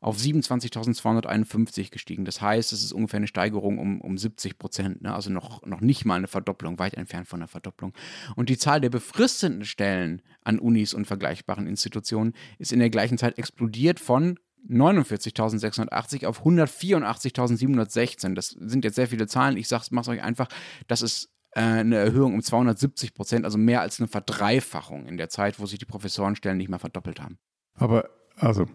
auf 0.00 0.16
27.251 0.16 1.90
gestiegen. 1.90 2.24
Das 2.24 2.40
heißt, 2.40 2.72
es 2.72 2.82
ist 2.82 2.92
ungefähr 2.92 3.18
eine 3.18 3.26
Steigerung 3.26 3.78
um, 3.78 4.00
um 4.00 4.18
70 4.18 4.58
Prozent, 4.58 5.02
ne? 5.02 5.14
also 5.14 5.30
noch, 5.30 5.64
noch 5.64 5.80
nicht 5.80 6.04
mal 6.04 6.16
eine 6.16 6.28
Verdopplung, 6.28 6.78
weit 6.78 6.94
entfernt 6.94 7.28
von 7.28 7.40
einer 7.40 7.48
Verdopplung. 7.48 7.92
Und 8.34 8.48
die 8.48 8.58
Zahl 8.58 8.80
der 8.80 8.90
befristeten 8.90 9.64
Stellen 9.64 10.22
an 10.44 10.58
Unis 10.58 10.94
und 10.94 11.06
vergleichbaren 11.06 11.66
Institutionen 11.66 12.34
ist 12.58 12.72
in 12.72 12.78
der 12.78 12.90
gleichen 12.90 13.18
Zeit 13.18 13.38
explodiert 13.38 14.00
von 14.00 14.38
49.680 14.68 16.26
auf 16.26 16.44
184.716. 16.44 18.34
Das 18.34 18.48
sind 18.48 18.84
jetzt 18.84 18.96
sehr 18.96 19.08
viele 19.08 19.26
Zahlen. 19.26 19.56
Ich 19.56 19.70
mache 19.70 20.00
es 20.00 20.08
euch 20.08 20.22
einfach, 20.22 20.48
das 20.88 21.02
ist 21.02 21.30
äh, 21.52 21.60
eine 21.60 21.96
Erhöhung 21.96 22.34
um 22.34 22.42
270 22.42 23.14
Prozent, 23.14 23.44
also 23.44 23.58
mehr 23.58 23.80
als 23.80 24.00
eine 24.00 24.08
Verdreifachung 24.08 25.06
in 25.06 25.16
der 25.16 25.28
Zeit, 25.28 25.58
wo 25.58 25.66
sich 25.66 25.78
die 25.78 25.84
Professorenstellen 25.84 26.58
nicht 26.58 26.68
mehr 26.68 26.78
verdoppelt 26.78 27.20
haben. 27.20 27.38
Aber 27.74 28.10
also 28.36 28.66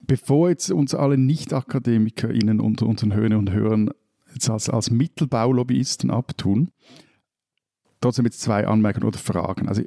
bevor 0.00 0.50
jetzt 0.50 0.70
uns 0.70 0.94
alle 0.94 1.18
Nicht-AkademikerInnen 1.18 2.60
unter 2.60 2.86
unseren 2.86 3.14
Hörern 3.14 3.34
und 3.34 3.50
Hörern 3.50 3.90
jetzt 4.32 4.50
als, 4.50 4.68
als 4.68 4.90
Mittelbaulobbyisten 4.90 6.10
abtun, 6.10 6.70
trotzdem 8.00 8.24
jetzt 8.24 8.40
zwei 8.40 8.66
Anmerkungen 8.66 9.06
oder 9.06 9.18
Fragen. 9.18 9.68
Also 9.68 9.82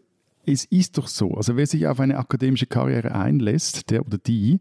es 0.46 0.66
ist 0.66 0.98
doch 0.98 1.08
so, 1.08 1.36
also 1.36 1.56
wer 1.56 1.68
sich 1.68 1.88
auf 1.88 2.00
eine 2.00 2.18
akademische 2.18 2.66
Karriere 2.66 3.14
einlässt, 3.14 3.92
der 3.92 4.06
oder 4.06 4.18
die, 4.18 4.60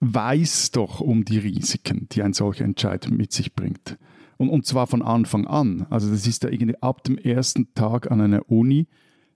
weiß 0.00 0.70
doch 0.70 1.00
um 1.00 1.24
die 1.24 1.38
Risiken, 1.38 2.08
die 2.12 2.22
ein 2.22 2.32
solcher 2.32 2.64
Entscheid 2.64 3.10
mit 3.10 3.32
sich 3.32 3.54
bringt. 3.54 3.98
Und, 4.36 4.48
und 4.50 4.64
zwar 4.64 4.86
von 4.86 5.02
Anfang 5.02 5.46
an. 5.46 5.86
Also 5.90 6.08
das 6.10 6.26
ist 6.26 6.44
ja 6.44 6.50
irgendwie 6.50 6.80
ab 6.80 7.02
dem 7.02 7.18
ersten 7.18 7.74
Tag 7.74 8.10
an 8.10 8.20
einer 8.20 8.48
Uni, 8.50 8.86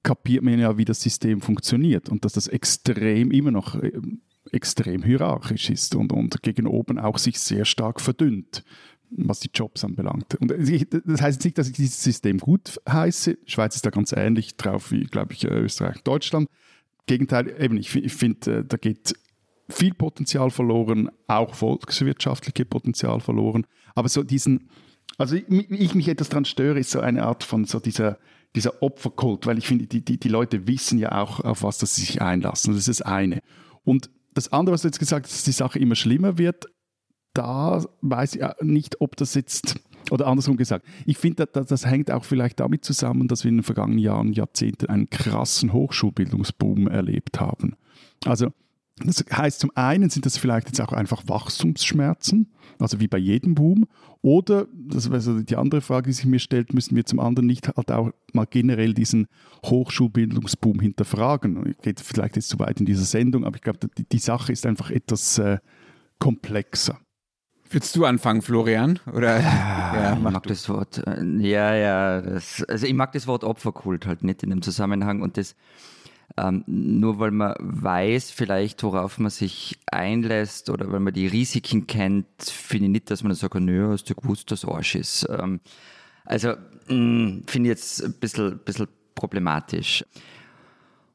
kapiert 0.04 0.42
man 0.44 0.58
ja, 0.58 0.78
wie 0.78 0.84
das 0.84 1.00
System 1.00 1.40
funktioniert 1.40 2.08
und 2.08 2.24
dass 2.24 2.32
das 2.32 2.48
extrem 2.48 3.30
immer 3.30 3.50
noch 3.50 3.80
extrem 4.52 5.02
hierarchisch 5.02 5.70
ist 5.70 5.94
und, 5.94 6.12
und 6.12 6.42
gegen 6.42 6.66
oben 6.66 6.98
auch 6.98 7.18
sich 7.18 7.38
sehr 7.38 7.64
stark 7.64 8.00
verdünnt, 8.00 8.64
was 9.10 9.40
die 9.40 9.50
Jobs 9.52 9.84
anbelangt. 9.84 10.34
Und 10.36 10.50
das 10.50 11.20
heißt 11.20 11.44
nicht, 11.44 11.58
dass 11.58 11.68
ich 11.68 11.74
dieses 11.74 12.02
System 12.02 12.38
gut 12.38 12.80
heiße. 12.88 13.38
Schweiz 13.46 13.76
ist 13.76 13.86
da 13.86 13.90
ganz 13.90 14.12
ähnlich 14.12 14.56
drauf 14.56 14.90
wie, 14.90 15.04
glaube 15.04 15.32
ich, 15.32 15.44
Österreich, 15.44 16.02
Deutschland. 16.02 16.48
Gegenteil, 17.06 17.54
eben, 17.58 17.76
ich, 17.78 17.94
ich 17.96 18.12
finde, 18.12 18.58
äh, 18.58 18.64
da 18.64 18.76
geht 18.76 19.14
viel 19.68 19.94
Potenzial 19.94 20.50
verloren, 20.50 21.10
auch 21.26 21.54
volkswirtschaftliche 21.54 22.64
Potenzial 22.64 23.20
verloren. 23.20 23.66
Aber 23.94 24.08
so 24.08 24.22
diesen, 24.22 24.68
also 25.18 25.34
ich, 25.34 25.48
ich 25.48 25.94
mich 25.94 26.08
etwas 26.08 26.28
daran 26.28 26.44
störe, 26.44 26.78
ist 26.78 26.90
so 26.90 27.00
eine 27.00 27.24
Art 27.24 27.42
von 27.42 27.64
so 27.64 27.80
dieser, 27.80 28.18
dieser 28.54 28.82
Opferkult, 28.82 29.46
weil 29.46 29.58
ich 29.58 29.66
finde, 29.66 29.86
die, 29.86 30.04
die, 30.04 30.18
die 30.18 30.28
Leute 30.28 30.66
wissen 30.66 30.98
ja 30.98 31.20
auch, 31.22 31.40
auf 31.40 31.62
was 31.62 31.78
sie 31.78 31.86
sich 31.86 32.22
einlassen. 32.22 32.74
Das 32.74 32.86
ist 32.86 33.00
das 33.00 33.06
eine. 33.06 33.40
Und 33.84 34.10
das 34.34 34.52
andere, 34.52 34.74
was 34.74 34.82
du 34.82 34.88
jetzt 34.88 34.98
gesagt 34.98 35.26
hast, 35.26 35.34
dass 35.34 35.44
die 35.44 35.52
Sache 35.52 35.78
immer 35.78 35.94
schlimmer 35.94 36.38
wird, 36.38 36.66
da 37.34 37.84
weiß 38.02 38.36
ich 38.36 38.42
nicht, 38.60 39.00
ob 39.00 39.16
das 39.16 39.34
jetzt, 39.34 39.76
oder 40.10 40.26
andersrum 40.26 40.56
gesagt, 40.56 40.86
ich 41.06 41.18
finde, 41.18 41.46
das, 41.46 41.66
das 41.66 41.86
hängt 41.86 42.10
auch 42.10 42.24
vielleicht 42.24 42.60
damit 42.60 42.84
zusammen, 42.84 43.28
dass 43.28 43.44
wir 43.44 43.48
in 43.50 43.58
den 43.58 43.62
vergangenen 43.62 43.98
Jahren, 43.98 44.32
Jahrzehnten 44.32 44.86
einen 44.86 45.10
krassen 45.10 45.72
Hochschulbildungsboom 45.72 46.88
erlebt 46.88 47.40
haben. 47.40 47.76
Also 48.24 48.52
das 49.04 49.24
heißt, 49.32 49.60
zum 49.60 49.70
einen 49.74 50.10
sind 50.10 50.26
das 50.26 50.36
vielleicht 50.36 50.68
jetzt 50.68 50.80
auch 50.80 50.92
einfach 50.92 51.22
Wachstumsschmerzen, 51.26 52.52
also 52.78 53.00
wie 53.00 53.08
bei 53.08 53.18
jedem 53.18 53.54
Boom. 53.54 53.86
Oder, 54.22 54.66
das 54.72 55.06
ist 55.06 55.12
also 55.12 55.40
die 55.40 55.56
andere 55.56 55.80
Frage, 55.80 56.08
die 56.08 56.12
sich 56.12 56.26
mir 56.26 56.38
stellt, 56.38 56.74
müssen 56.74 56.94
wir 56.94 57.04
zum 57.04 57.18
anderen 57.18 57.46
nicht 57.46 57.68
halt 57.68 57.90
auch 57.90 58.10
mal 58.32 58.46
generell 58.46 58.94
diesen 58.94 59.26
Hochschulbildungsboom 59.64 60.80
hinterfragen. 60.80 61.74
Geht 61.82 62.00
vielleicht 62.00 62.36
jetzt 62.36 62.48
zu 62.48 62.58
weit 62.58 62.80
in 62.80 62.86
dieser 62.86 63.04
Sendung, 63.04 63.44
aber 63.44 63.56
ich 63.56 63.62
glaube, 63.62 63.80
die, 63.98 64.04
die 64.04 64.18
Sache 64.18 64.52
ist 64.52 64.66
einfach 64.66 64.90
etwas 64.90 65.38
äh, 65.38 65.58
komplexer. 66.18 66.98
Willst 67.72 67.96
du 67.96 68.04
anfangen, 68.04 68.42
Florian? 68.42 68.98
Oder? 69.12 69.40
Ja, 69.40 69.94
ja 69.94 70.12
ich 70.12 70.20
mag 70.20 70.42
du. 70.42 70.50
das 70.50 70.68
Wort. 70.68 71.02
Äh, 71.06 71.24
ja, 71.38 71.74
ja. 71.74 72.20
Das, 72.20 72.62
also 72.68 72.86
ich 72.86 72.94
mag 72.94 73.12
das 73.12 73.26
Wort 73.26 73.44
Opferkult 73.44 74.06
halt 74.06 74.22
nicht 74.22 74.42
in 74.42 74.50
dem 74.50 74.60
Zusammenhang 74.60 75.22
und 75.22 75.38
das 75.38 75.56
Ähm, 76.38 76.64
nur 76.66 77.18
weil 77.18 77.30
man 77.30 77.54
weiß 77.58 78.30
vielleicht, 78.30 78.82
worauf 78.82 79.18
man 79.18 79.30
sich 79.30 79.78
einlässt 79.90 80.70
oder 80.70 80.90
weil 80.90 81.00
man 81.00 81.12
die 81.12 81.26
Risiken 81.26 81.86
kennt, 81.86 82.26
finde 82.42 82.86
ich 82.86 82.90
nicht, 82.90 83.10
dass 83.10 83.22
man 83.22 83.30
dann 83.30 83.36
sagt, 83.36 83.54
nö, 83.56 83.90
hast 83.92 84.08
du 84.08 84.14
gewusst, 84.14 84.50
dass 84.50 84.64
Arsch 84.64 84.94
ist. 84.94 85.26
Ähm, 85.28 85.60
also 86.24 86.54
finde 86.86 87.44
ich 87.54 87.64
jetzt 87.64 88.02
ein 88.02 88.14
bisschen, 88.14 88.58
bisschen 88.64 88.88
problematisch. 89.14 90.04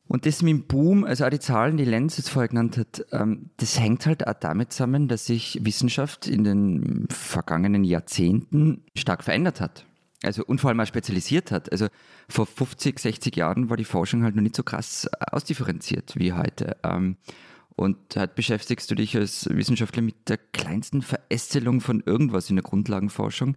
Und 0.08 0.26
das 0.26 0.42
mit 0.42 0.52
dem 0.52 0.64
Boom, 0.68 1.04
also 1.04 1.26
auch 1.26 1.30
die 1.30 1.40
Zahlen, 1.40 1.78
die 1.78 1.84
Lenz 1.84 2.18
jetzt 2.18 2.30
vorher 2.30 2.48
genannt 2.48 2.78
hat, 2.78 3.06
ähm, 3.12 3.50
das 3.58 3.80
hängt 3.80 4.06
halt 4.06 4.26
auch 4.26 4.36
damit 4.40 4.72
zusammen, 4.72 5.08
dass 5.08 5.26
sich 5.26 5.60
Wissenschaft 5.64 6.28
in 6.28 6.44
den 6.44 7.08
vergangenen 7.10 7.84
Jahrzehnten 7.84 8.84
stark 8.96 9.24
verändert 9.24 9.60
hat. 9.60 9.87
Also 10.24 10.44
und 10.46 10.60
vor 10.60 10.70
allem 10.70 10.80
auch 10.80 10.88
spezialisiert 10.88 11.52
hat. 11.52 11.72
Also 11.72 11.88
vor 12.28 12.46
50, 12.46 13.00
60 13.00 13.36
Jahren 13.36 13.70
war 13.70 13.78
die 13.78 13.86
Forschung 13.86 14.24
halt 14.24 14.36
noch 14.36 14.42
nicht 14.42 14.56
so 14.56 14.64
krass 14.64 15.08
ausdifferenziert 15.32 16.14
wie 16.18 16.34
heute. 16.34 16.78
Ähm, 16.84 17.18
und 17.76 18.16
halt 18.16 18.34
beschäftigst 18.34 18.90
du 18.90 18.96
dich 18.96 19.16
als 19.16 19.48
Wissenschaftler 19.50 20.02
mit 20.02 20.30
der 20.30 20.38
kleinsten 20.38 21.04
Verästelung 21.04 21.80
von 21.80 22.02
irgendwas 22.04 22.50
in 22.50 22.56
der 22.56 22.64
Grundlagenforschung. 22.64 23.56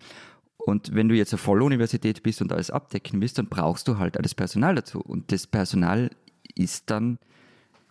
Und 0.58 0.94
wenn 0.94 1.08
du 1.08 1.14
jetzt 1.14 1.32
eine 1.32 1.38
Volluniversität 1.38 2.22
bist 2.22 2.42
und 2.42 2.52
alles 2.52 2.70
abdecken 2.70 3.20
willst, 3.22 3.38
dann 3.38 3.46
brauchst 3.46 3.88
du 3.88 3.96
halt 3.96 4.18
alles 4.18 4.34
Personal 4.34 4.74
dazu. 4.74 5.00
Und 5.00 5.32
das 5.32 5.46
Personal 5.46 6.10
ist 6.54 6.90
dann 6.90 7.18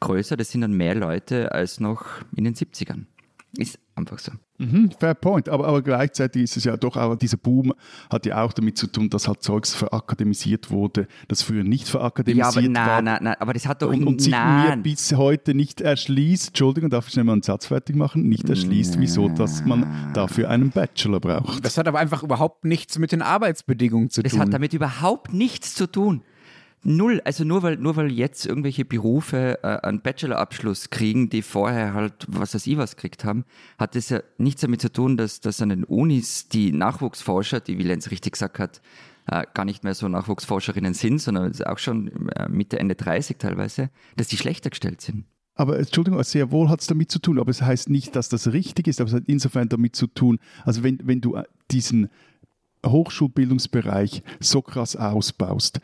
größer, 0.02 0.38
das 0.38 0.52
sind 0.52 0.62
dann 0.62 0.74
mehr 0.74 0.94
Leute 0.94 1.52
als 1.52 1.80
noch 1.80 2.06
in 2.36 2.44
den 2.44 2.54
70ern. 2.54 3.06
Ist 3.58 3.80
einfach 3.96 4.20
so. 4.20 4.32
Mhm, 4.60 4.92
fair 5.00 5.16
point. 5.16 5.48
Aber, 5.48 5.68
aber 5.68 5.82
gleichzeitig 5.82 6.44
ist 6.44 6.58
es 6.58 6.66
ja 6.66 6.75
doch 6.75 6.98
auch, 6.98 7.16
dieser 7.16 7.38
Boom 7.38 7.74
hat 8.10 8.25
ja 8.25 8.44
auch 8.44 8.51
damit 8.51 8.78
zu 8.78 8.88
tun, 8.88 9.10
dass 9.10 9.28
halt 9.28 9.42
Zeugs 9.42 9.74
verakademisiert 9.74 10.70
wurde, 10.70 11.08
das 11.30 11.42
früher 11.42 11.63
nicht 11.63 11.88
verakademisiert 11.88 12.54
ja, 12.54 12.60
aber 12.60 12.62
nein, 12.70 12.88
war. 12.88 13.01
Nein, 13.01 13.20
nein, 13.24 13.36
aber 13.39 13.54
das 13.54 13.66
hat 13.66 13.82
doch 13.82 13.92
und, 13.92 14.04
und 14.04 14.22
sich 14.22 14.34
mir 14.34 14.78
bis 14.84 15.13
heute 15.13 15.54
nicht 15.54 15.80
erschließt, 15.80 16.50
Entschuldigung, 16.50 16.89
darf 16.89 17.08
ich 17.08 17.13
schnell 17.13 17.24
mal 17.24 17.34
einen 17.34 17.42
Satz 17.42 17.68
fertig 17.68 17.96
machen, 17.96 18.24
nicht 18.28 18.50
erschließt, 18.50 19.00
wieso, 19.00 19.30
dass 19.30 19.63
man 19.63 20.12
dafür 20.13 20.50
einen 20.50 20.72
Bachelor 20.72 21.22
braucht. 21.22 21.63
Das 21.63 21.78
hat 21.78 21.88
aber 21.88 22.00
einfach 22.00 22.22
überhaupt 22.22 22.66
nichts 22.66 23.00
mit 23.00 23.13
den 23.13 23.22
Arbeitsbedingungen 23.22 24.10
zu 24.10 24.22
das 24.22 24.32
tun. 24.32 24.39
Das 24.39 24.48
hat 24.48 24.54
damit 24.54 24.74
überhaupt 24.74 25.34
nichts 25.34 25.74
zu 25.74 25.88
tun. 25.88 26.22
Null, 26.83 27.21
also 27.25 27.43
nur 27.43 27.62
weil, 27.62 27.75
nur 27.75 27.98
weil 27.98 28.09
jetzt 28.12 28.45
irgendwelche 28.45 28.86
Berufe 28.86 29.59
äh, 29.63 29.79
einen 29.86 30.01
Bachelorabschluss 30.01 30.89
kriegen, 30.89 31.29
die 31.29 31.41
vorher 31.41 31.93
halt 31.93 32.25
was 32.27 32.55
weiß 32.55 32.65
ich 32.67 32.77
was 32.77 32.95
gekriegt 32.95 33.25
haben, 33.25 33.43
hat 33.77 33.95
das 33.95 34.09
ja 34.09 34.21
nichts 34.38 34.62
damit 34.62 34.81
zu 34.81 34.91
tun, 34.91 35.17
dass, 35.17 35.41
dass 35.41 35.62
an 35.62 35.69
den 35.69 35.83
Unis 35.83 36.48
die 36.48 36.71
Nachwuchsforscher, 36.71 37.59
die 37.59 37.77
wie 37.77 37.83
Lenz 37.83 38.12
richtig 38.12 38.33
gesagt 38.33 38.59
hat, 38.59 38.81
äh, 39.27 39.45
gar 39.53 39.65
nicht 39.65 39.83
mehr 39.83 39.93
so 39.93 40.07
Nachwuchsforscherinnen 40.07 40.93
sind, 40.93 41.19
sondern 41.19 41.53
auch 41.63 41.79
schon 41.79 42.29
äh, 42.29 42.48
Mitte, 42.48 42.79
Ende 42.79 42.95
30 42.95 43.38
teilweise, 43.38 43.89
dass 44.15 44.27
die 44.27 44.38
schlechter 44.38 44.69
gestellt 44.69 45.01
sind. 45.01 45.25
Aber 45.55 45.77
Entschuldigung, 45.77 46.24
sehr 46.24 46.51
wohl 46.51 46.69
hat 46.69 46.79
es 46.79 46.88
damit 46.88 47.12
zu 47.12 47.19
tun, 47.19 47.38
aber 47.38 47.51
es 47.51 47.62
heißt 47.62 47.89
nicht, 47.89 48.15
dass 48.15 48.29
das 48.29 48.53
richtig 48.53 48.88
ist, 48.88 49.01
aber 49.01 49.09
es 49.09 49.15
hat 49.15 49.24
insofern 49.27 49.67
damit 49.67 49.98
zu 49.98 50.07
tun, 50.07 50.39
also 50.63 50.83
wenn, 50.83 51.00
wenn 51.03 51.19
du 51.19 51.36
äh, 51.36 51.43
diesen 51.71 52.09
Hochschulbildungsbereich 52.86 54.24
so 54.39 54.62
krass 54.62 54.95
ausbaust, 54.95 55.81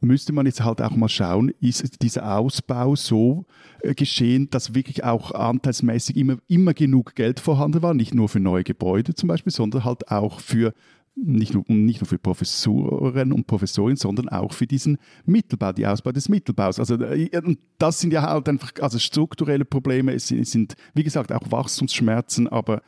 müsste 0.00 0.32
man 0.32 0.46
jetzt 0.46 0.62
halt 0.62 0.82
auch 0.82 0.94
mal 0.94 1.08
schauen, 1.08 1.52
ist 1.60 2.02
dieser 2.02 2.36
Ausbau 2.36 2.96
so 2.96 3.46
äh, 3.80 3.94
geschehen, 3.94 4.50
dass 4.50 4.74
wirklich 4.74 5.04
auch 5.04 5.32
anteilsmäßig 5.32 6.16
immer, 6.16 6.36
immer 6.48 6.74
genug 6.74 7.14
Geld 7.14 7.40
vorhanden 7.40 7.82
war, 7.82 7.94
nicht 7.94 8.14
nur 8.14 8.28
für 8.28 8.40
neue 8.40 8.64
Gebäude 8.64 9.14
zum 9.14 9.28
Beispiel, 9.28 9.52
sondern 9.52 9.84
halt 9.84 10.08
auch 10.10 10.40
für 10.40 10.74
nicht 11.16 11.54
nur, 11.54 11.64
nicht 11.68 12.00
nur 12.00 12.08
für 12.08 12.18
Professoren 12.18 13.32
und 13.32 13.46
Professorinnen, 13.46 13.96
sondern 13.96 14.28
auch 14.28 14.52
für 14.52 14.66
diesen 14.66 14.98
Mittelbau, 15.24 15.72
die 15.72 15.86
Ausbau 15.86 16.12
des 16.12 16.28
Mittelbaus. 16.28 16.78
Also 16.78 16.96
äh, 16.96 17.30
das 17.78 18.00
sind 18.00 18.12
ja 18.12 18.22
halt 18.22 18.48
einfach 18.48 18.72
also 18.80 18.98
strukturelle 18.98 19.64
Probleme, 19.64 20.12
es 20.12 20.28
sind, 20.28 20.40
es 20.40 20.52
sind 20.52 20.74
wie 20.94 21.04
gesagt 21.04 21.32
auch 21.32 21.50
Wachstumsschmerzen, 21.50 22.48
aber 22.48 22.82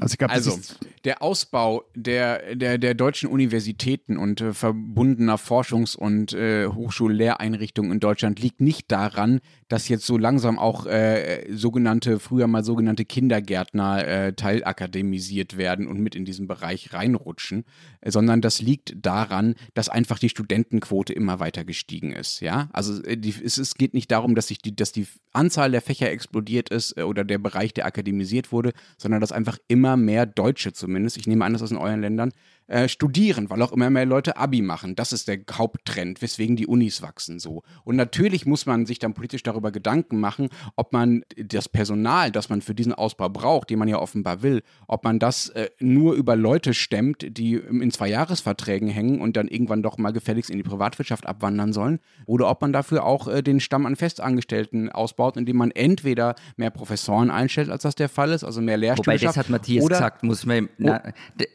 also, 0.00 0.16
glaub, 0.16 0.30
also 0.30 0.58
der 1.04 1.22
Ausbau 1.22 1.84
der, 1.94 2.54
der, 2.54 2.78
der 2.78 2.94
deutschen 2.94 3.28
Universitäten 3.28 4.16
und 4.16 4.40
äh, 4.40 4.52
verbundener 4.52 5.36
Forschungs- 5.36 5.96
und 5.96 6.32
äh, 6.32 6.66
Hochschullehreinrichtungen 6.66 7.92
in 7.92 8.00
Deutschland 8.00 8.40
liegt 8.40 8.60
nicht 8.60 8.90
daran, 8.92 9.40
dass 9.68 9.88
jetzt 9.88 10.06
so 10.06 10.16
langsam 10.16 10.58
auch 10.58 10.86
äh, 10.86 11.46
sogenannte, 11.50 12.18
früher 12.18 12.46
mal 12.46 12.64
sogenannte 12.64 13.04
Kindergärtner 13.04 14.06
äh, 14.06 14.32
teilakademisiert 14.32 15.56
werden 15.56 15.86
und 15.86 16.00
mit 16.00 16.14
in 16.14 16.24
diesen 16.24 16.46
Bereich 16.46 16.92
reinrutschen, 16.92 17.64
äh, 18.00 18.10
sondern 18.10 18.40
das 18.40 18.62
liegt 18.62 18.94
daran, 18.96 19.54
dass 19.74 19.88
einfach 19.88 20.18
die 20.18 20.30
Studentenquote 20.30 21.12
immer 21.12 21.38
weiter 21.38 21.64
gestiegen 21.64 22.12
ist. 22.12 22.40
Ja, 22.40 22.68
also 22.72 23.02
äh, 23.04 23.16
die, 23.16 23.34
es, 23.44 23.58
es 23.58 23.74
geht 23.74 23.94
nicht 23.94 24.10
darum, 24.10 24.34
dass 24.34 24.48
sich 24.48 24.58
die, 24.58 24.74
dass 24.74 24.92
die 24.92 25.06
Anzahl 25.32 25.70
der 25.70 25.82
Fächer 25.82 26.10
explodiert 26.10 26.70
ist 26.70 26.98
oder 26.98 27.24
der 27.24 27.38
Bereich, 27.38 27.74
der 27.74 27.86
akademisiert 27.86 28.52
wurde, 28.52 28.72
sondern 28.96 29.20
dass 29.20 29.32
einfach 29.32 29.58
immer 29.68 29.96
mehr 29.96 30.26
Deutsche 30.26 30.72
zumindest, 30.72 31.16
ich 31.18 31.26
nehme 31.26 31.44
an, 31.44 31.52
das 31.52 31.70
in 31.70 31.76
euren 31.76 32.00
Ländern 32.00 32.32
äh, 32.68 32.86
studieren, 32.86 33.48
weil 33.48 33.62
auch 33.62 33.72
immer 33.72 33.88
mehr 33.88 34.04
Leute 34.04 34.36
Abi 34.36 34.60
machen. 34.60 34.94
Das 34.94 35.14
ist 35.14 35.26
der 35.26 35.38
Haupttrend, 35.50 36.20
weswegen 36.20 36.54
die 36.54 36.66
Unis 36.66 37.00
wachsen 37.00 37.38
so. 37.38 37.62
Und 37.82 37.96
natürlich 37.96 38.44
muss 38.44 38.66
man 38.66 38.84
sich 38.84 38.98
dann 38.98 39.14
politisch 39.14 39.42
darüber 39.42 39.72
Gedanken 39.72 40.20
machen, 40.20 40.50
ob 40.76 40.92
man 40.92 41.22
das 41.36 41.66
Personal, 41.66 42.30
das 42.30 42.50
man 42.50 42.60
für 42.60 42.74
diesen 42.74 42.92
Ausbau 42.92 43.30
braucht, 43.30 43.70
den 43.70 43.78
man 43.78 43.88
ja 43.88 43.98
offenbar 43.98 44.42
will, 44.42 44.62
ob 44.86 45.02
man 45.04 45.18
das 45.18 45.48
äh, 45.48 45.70
nur 45.80 46.12
über 46.12 46.36
Leute 46.36 46.74
stemmt, 46.74 47.38
die 47.38 47.54
in 47.54 47.90
zwei 47.90 48.08
Jahresverträgen 48.08 48.90
hängen 48.90 49.22
und 49.22 49.38
dann 49.38 49.48
irgendwann 49.48 49.82
doch 49.82 49.96
mal 49.96 50.12
gefälligst 50.12 50.50
in 50.50 50.58
die 50.58 50.62
Privatwirtschaft 50.62 51.24
abwandern 51.24 51.72
sollen, 51.72 52.00
oder 52.26 52.50
ob 52.50 52.60
man 52.60 52.74
dafür 52.74 53.06
auch 53.06 53.28
äh, 53.28 53.42
den 53.42 53.60
Stamm 53.60 53.86
an 53.86 53.96
Festangestellten 53.96 54.90
ausbaut, 54.90 55.38
indem 55.38 55.56
man 55.56 55.70
entweder 55.70 56.34
mehr 56.58 56.70
Professoren 56.70 57.30
einstellt, 57.30 57.70
als 57.70 57.84
das 57.84 57.94
der 57.94 58.10
Fall 58.10 58.32
ist, 58.32 58.44
also 58.44 58.60
mehr 58.60 58.76
Lehrstühle 58.76 59.16
Wobei, 59.16 59.24
das 59.24 59.38
hat 59.38 59.48
Matthias 59.48 59.88
gesagt, 59.88 60.22
muss 60.22 60.44
man, 60.44 60.68
na, 60.76 61.02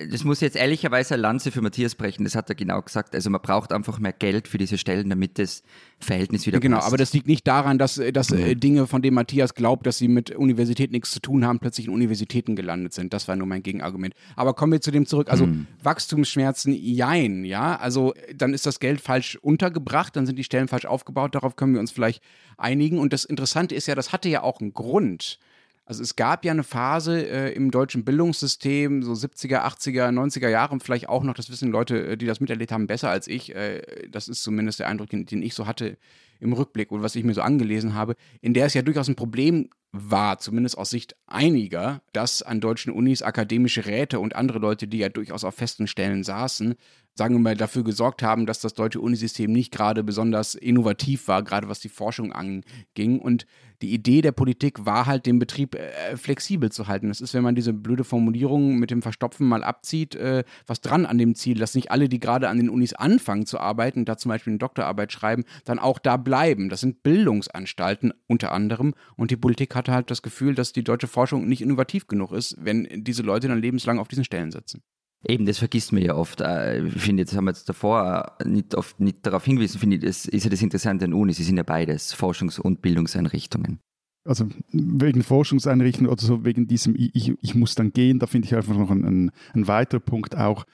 das 0.09 0.23
muss 0.23 0.41
jetzt 0.41 0.55
ehrlicherweise 0.55 1.02
Kaiser 1.03 1.17
Lanze 1.17 1.51
für 1.51 1.61
Matthias 1.61 1.95
brechen, 1.95 2.23
das 2.23 2.33
hat 2.33 2.47
er 2.47 2.55
genau 2.55 2.81
gesagt. 2.81 3.13
Also 3.13 3.29
man 3.29 3.41
braucht 3.41 3.73
einfach 3.73 3.99
mehr 3.99 4.13
Geld 4.13 4.47
für 4.47 4.57
diese 4.57 4.77
Stellen, 4.77 5.09
damit 5.09 5.37
das 5.37 5.63
Verhältnis 5.99 6.47
wieder 6.47 6.61
Genau, 6.61 6.77
passt. 6.77 6.87
aber 6.87 6.97
das 6.97 7.11
liegt 7.11 7.27
nicht 7.27 7.45
daran, 7.45 7.77
dass, 7.77 8.01
dass 8.13 8.29
mhm. 8.29 8.57
Dinge, 8.57 8.87
von 8.87 9.01
denen 9.01 9.15
Matthias 9.15 9.53
glaubt, 9.53 9.85
dass 9.85 9.97
sie 9.97 10.07
mit 10.07 10.31
Universität 10.31 10.91
nichts 10.93 11.11
zu 11.11 11.19
tun 11.19 11.45
haben, 11.45 11.59
plötzlich 11.59 11.87
in 11.87 11.93
Universitäten 11.93 12.55
gelandet 12.55 12.93
sind. 12.93 13.13
Das 13.13 13.27
war 13.27 13.35
nur 13.35 13.47
mein 13.47 13.63
Gegenargument. 13.63 14.13
Aber 14.37 14.53
kommen 14.53 14.71
wir 14.71 14.79
zu 14.79 14.91
dem 14.91 15.05
zurück. 15.05 15.29
Also 15.29 15.45
mhm. 15.45 15.67
Wachstumsschmerzen, 15.83 16.73
jein, 16.73 17.43
ja. 17.43 17.75
Also 17.75 18.13
dann 18.33 18.53
ist 18.53 18.65
das 18.65 18.79
Geld 18.79 19.01
falsch 19.01 19.37
untergebracht, 19.41 20.15
dann 20.15 20.25
sind 20.25 20.37
die 20.37 20.45
Stellen 20.45 20.69
falsch 20.69 20.85
aufgebaut. 20.85 21.35
Darauf 21.35 21.57
können 21.57 21.73
wir 21.73 21.81
uns 21.81 21.91
vielleicht 21.91 22.23
einigen. 22.57 22.97
Und 22.97 23.11
das 23.11 23.25
Interessante 23.25 23.75
ist 23.75 23.87
ja, 23.87 23.95
das 23.95 24.13
hatte 24.13 24.29
ja 24.29 24.41
auch 24.41 24.61
einen 24.61 24.73
Grund. 24.73 25.37
Also 25.85 26.01
es 26.01 26.15
gab 26.15 26.45
ja 26.45 26.51
eine 26.51 26.63
Phase 26.63 27.27
äh, 27.27 27.53
im 27.53 27.69
deutschen 27.69 28.05
Bildungssystem, 28.05 29.03
so 29.03 29.11
70er, 29.11 29.65
80er, 29.65 30.09
90er 30.09 30.47
Jahre, 30.47 30.79
vielleicht 30.79 31.09
auch 31.09 31.23
noch, 31.23 31.33
das 31.33 31.49
wissen 31.49 31.71
Leute, 31.71 32.07
äh, 32.07 32.17
die 32.17 32.25
das 32.25 32.39
miterlebt 32.39 32.71
haben, 32.71 32.87
besser 32.87 33.09
als 33.09 33.27
ich. 33.27 33.53
Äh, 33.53 33.81
das 34.09 34.29
ist 34.29 34.43
zumindest 34.43 34.79
der 34.79 34.87
Eindruck, 34.87 35.09
den, 35.09 35.25
den 35.25 35.43
ich 35.43 35.53
so 35.53 35.67
hatte 35.67 35.97
im 36.39 36.53
Rückblick 36.53 36.91
und 36.91 37.01
was 37.01 37.15
ich 37.15 37.23
mir 37.23 37.33
so 37.33 37.41
angelesen 37.41 37.95
habe, 37.95 38.15
in 38.41 38.53
der 38.53 38.65
es 38.65 38.73
ja 38.73 38.81
durchaus 38.81 39.07
ein 39.07 39.15
Problem 39.15 39.69
war, 39.91 40.39
zumindest 40.39 40.77
aus 40.77 40.89
Sicht 40.89 41.15
einiger, 41.27 42.01
dass 42.13 42.41
an 42.41 42.59
deutschen 42.59 42.91
Unis 42.91 43.21
akademische 43.21 43.85
Räte 43.85 44.19
und 44.19 44.35
andere 44.35 44.59
Leute, 44.59 44.87
die 44.87 44.97
ja 44.97 45.09
durchaus 45.09 45.43
auf 45.43 45.55
festen 45.55 45.87
Stellen 45.87 46.23
saßen, 46.23 46.75
sagen 47.15 47.35
wir 47.35 47.39
mal, 47.39 47.55
dafür 47.55 47.83
gesorgt 47.83 48.23
haben, 48.23 48.45
dass 48.45 48.59
das 48.59 48.73
deutsche 48.73 48.99
Unisystem 48.99 49.51
nicht 49.51 49.71
gerade 49.71 50.03
besonders 50.03 50.55
innovativ 50.55 51.27
war, 51.27 51.43
gerade 51.43 51.69
was 51.69 51.79
die 51.79 51.89
Forschung 51.89 52.31
anging. 52.31 53.19
Und 53.19 53.45
die 53.83 53.93
Idee 53.93 54.21
der 54.21 54.31
Politik 54.31 54.85
war 54.85 55.05
halt, 55.05 55.25
den 55.25 55.39
Betrieb 55.39 55.75
äh, 55.75 56.17
flexibel 56.17 56.71
zu 56.71 56.87
halten. 56.87 57.09
Das 57.09 57.21
ist, 57.21 57.33
wenn 57.33 57.43
man 57.43 57.53
diese 57.53 57.73
blöde 57.73 58.03
Formulierung 58.03 58.77
mit 58.77 58.89
dem 58.89 59.01
Verstopfen 59.01 59.47
mal 59.47 59.63
abzieht, 59.63 60.15
äh, 60.15 60.43
was 60.65 60.81
dran 60.81 61.05
an 61.05 61.17
dem 61.17 61.35
Ziel, 61.35 61.59
dass 61.59 61.75
nicht 61.75 61.91
alle, 61.91 62.09
die 62.09 62.19
gerade 62.19 62.49
an 62.49 62.57
den 62.57 62.69
Unis 62.69 62.93
anfangen 62.93 63.45
zu 63.45 63.59
arbeiten, 63.59 64.05
da 64.05 64.17
zum 64.17 64.29
Beispiel 64.29 64.51
eine 64.51 64.59
Doktorarbeit 64.59 65.11
schreiben, 65.11 65.43
dann 65.65 65.79
auch 65.79 65.99
da 65.99 66.17
bleiben. 66.17 66.69
Das 66.69 66.81
sind 66.81 67.03
Bildungsanstalten 67.03 68.13
unter 68.25 68.53
anderem. 68.53 68.93
Und 69.17 69.29
die 69.31 69.37
Politik 69.37 69.75
hatte 69.75 69.91
halt 69.91 70.09
das 70.09 70.21
Gefühl, 70.21 70.55
dass 70.55 70.73
die 70.73 70.83
deutsche 70.83 71.07
Forschung 71.07 71.47
nicht 71.47 71.61
innovativ 71.61 72.07
genug 72.07 72.31
ist, 72.31 72.55
wenn 72.59 72.87
diese 73.03 73.21
Leute 73.21 73.49
dann 73.49 73.61
lebenslang 73.61 73.99
auf 73.99 74.07
diesen 74.07 74.23
Stellen 74.23 74.51
sitzen. 74.51 74.81
Eben, 75.25 75.45
das 75.45 75.59
vergisst 75.59 75.93
man 75.93 76.01
ja 76.01 76.15
oft. 76.15 76.41
Äh, 76.41 76.85
ich 76.85 77.01
finde, 77.01 77.23
das 77.23 77.35
haben 77.35 77.45
wir 77.45 77.51
jetzt 77.51 77.69
davor 77.69 78.37
nicht, 78.43 78.75
oft 78.75 78.99
nicht 78.99 79.25
darauf 79.25 79.45
hingewiesen, 79.45 79.79
finde 79.79 79.95
ich, 79.95 80.03
das 80.03 80.25
ist 80.25 80.43
ja 80.43 80.49
das 80.49 80.61
Interessante 80.61 81.05
an 81.05 81.13
Unis, 81.13 81.37
sie 81.37 81.43
sind 81.43 81.57
ja 81.57 81.63
beides, 81.63 82.13
Forschungs- 82.13 82.59
und 82.59 82.81
Bildungseinrichtungen. 82.81 83.79
Also 84.25 84.47
wegen 84.71 85.21
Forschungseinrichtungen 85.21 86.09
oder 86.09 86.21
so, 86.21 86.45
wegen 86.45 86.67
diesem 86.67 86.95
ich, 86.95 87.33
ich 87.41 87.55
muss 87.55 87.75
dann 87.75 87.91
gehen, 87.91 88.19
da 88.19 88.27
finde 88.27 88.47
ich 88.47 88.55
einfach 88.55 88.77
noch 88.77 88.89
ein, 88.89 89.31
ein 89.53 89.67
weiterer 89.67 89.99
Punkt 89.99 90.37
auch, 90.37 90.65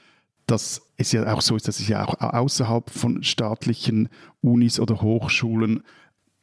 dass 0.45 0.81
es 0.97 1.11
ja 1.11 1.31
auch 1.33 1.41
so 1.41 1.55
ist, 1.55 1.67
dass 1.67 1.79
es 1.79 1.87
ja 1.87 2.05
auch 2.05 2.19
außerhalb 2.19 2.89
von 2.89 3.23
staatlichen 3.23 4.09
Unis 4.41 4.79
oder 4.79 5.01
Hochschulen 5.01 5.83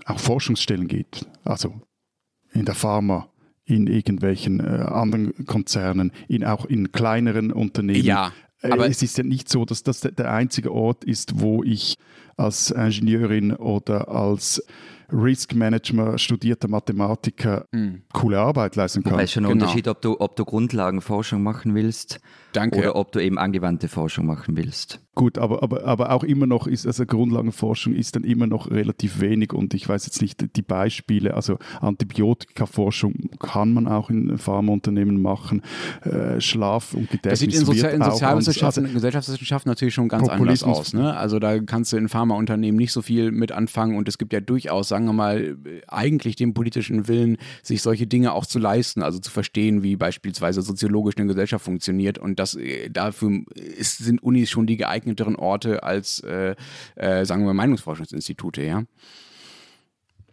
auch 0.05 0.19
Forschungsstellen 0.19 0.89
gibt. 0.89 1.27
Also 1.45 1.81
in 2.53 2.65
der 2.65 2.75
Pharma, 2.75 3.29
in 3.67 3.89
irgendwelchen 3.89 4.61
äh, 4.61 4.63
anderen 4.63 5.45
Konzernen, 5.45 6.13
in, 6.29 6.45
auch 6.45 6.65
in 6.65 6.93
kleineren 6.93 7.53
Unternehmen. 7.53 8.05
Ja, 8.05 8.33
äh, 8.63 8.71
aber 8.71 8.89
es 8.89 9.03
ist 9.03 9.19
ja 9.19 9.25
nicht 9.25 9.49
so, 9.49 9.65
dass 9.65 9.83
das 9.83 10.01
der 10.01 10.33
einzige 10.33 10.73
Ort 10.73 11.05
ist, 11.05 11.41
wo 11.41 11.63
ich 11.63 11.97
als 12.37 12.71
Ingenieurin 12.71 13.53
oder 13.53 14.09
als 14.09 14.63
Risk 15.13 15.55
Management 15.55 16.21
studierter 16.21 16.69
Mathematiker 16.69 17.67
mhm. 17.73 18.03
coole 18.13 18.39
Arbeit 18.39 18.77
leisten 18.77 19.03
kann. 19.03 19.13
Wobei 19.13 19.23
es 19.25 19.33
schon 19.33 19.45
ein 19.45 19.53
genau. 19.53 19.65
Unterschied, 19.65 19.89
ob 19.89 20.03
du, 20.03 20.21
ob 20.21 20.37
du 20.37 20.45
Grundlagenforschung 20.45 21.43
machen 21.43 21.75
willst 21.75 22.21
Danke. 22.53 22.79
oder 22.79 22.97
ob 22.97 23.13
du 23.13 23.21
eben 23.21 23.39
angewandte 23.39 23.89
Forschung 23.89 24.27
machen 24.27 24.57
willst. 24.57 25.01
Gut, 25.15 25.39
aber, 25.39 25.63
aber, 25.63 25.85
aber 25.85 26.11
auch 26.11 26.25
immer 26.25 26.47
noch 26.47 26.67
ist, 26.67 26.87
also 26.87 27.07
Grundlagenforschung 27.07 27.95
ist 27.95 28.17
dann 28.17 28.25
immer 28.25 28.47
noch 28.47 28.71
relativ 28.71 29.21
wenig 29.21 29.53
und 29.55 29.73
ich 29.73 29.89
weiß 29.89 30.05
jetzt 30.05 30.21
nicht 30.21 30.57
die 30.57 30.63
Beispiele, 30.63 31.33
also 31.33 31.59
Antibiotikaforschung 31.81 33.31
kann 33.39 33.73
man 33.73 33.89
auch 33.89 34.11
in 34.11 34.37
Pharmaunternehmen 34.37 35.23
machen, 35.23 35.63
äh, 36.03 36.39
Schlaf 36.41 36.93
und 36.93 37.11
Gedächtnis 37.11 37.31
Das 37.31 37.39
sieht 37.39 37.55
in, 37.55 37.65
Sozi 37.65 37.87
in 37.87 38.03
Sozialwissenschaften, 38.03 38.85
also, 38.85 38.95
Gesellschaftswissenschaften 38.95 39.71
natürlich 39.71 39.95
schon 39.95 40.09
ganz 40.09 40.29
anders 40.29 40.63
aus. 40.63 40.93
Ne? 40.93 41.17
Also 41.17 41.39
da 41.39 41.61
kannst 41.61 41.95
du 41.95 41.97
in 41.97 42.09
Pharmaunternehmen 42.27 42.77
nicht 42.77 42.93
so 42.93 43.03
viel 43.03 43.31
mit 43.31 43.53
anfangen 43.53 43.97
und 43.97 44.09
es 44.09 44.19
gibt 44.19 44.33
ja 44.33 44.41
durchaus, 44.41 44.89
sagen 44.89 45.07
wir 45.07 45.13
mal, 45.13 45.57
eigentlich 45.89 46.37
den 46.37 46.55
politischen 46.55 47.09
Willen, 47.09 47.39
sich 47.63 47.83
solche 47.83 48.07
Dinge 48.07 48.33
auch 48.33 48.47
zu 48.47 48.59
leisten, 48.59 49.03
also 49.03 49.19
zu 49.19 49.31
verstehen, 49.31 49.83
wie 49.83 49.97
beispielsweise 49.97 50.63
soziologisch 50.63 51.17
eine 51.17 51.27
Gesellschaft 51.27 51.65
funktioniert 51.65 52.19
und 52.19 52.39
das 52.39 52.55
äh, 52.57 52.91
dafür 52.91 53.43
ist, 53.55 53.99
sind 53.99 54.23
Unis 54.23 54.51
schon 54.51 54.67
die 54.67 54.77
geeigneteren 54.77 55.37
Orte 55.37 55.83
als, 55.83 56.21
äh, 56.21 56.57
äh, 56.97 57.25
sagen 57.25 57.47
wir, 57.47 57.55
Meinungsforschungsinstitute, 57.55 58.63
ja. 58.63 58.85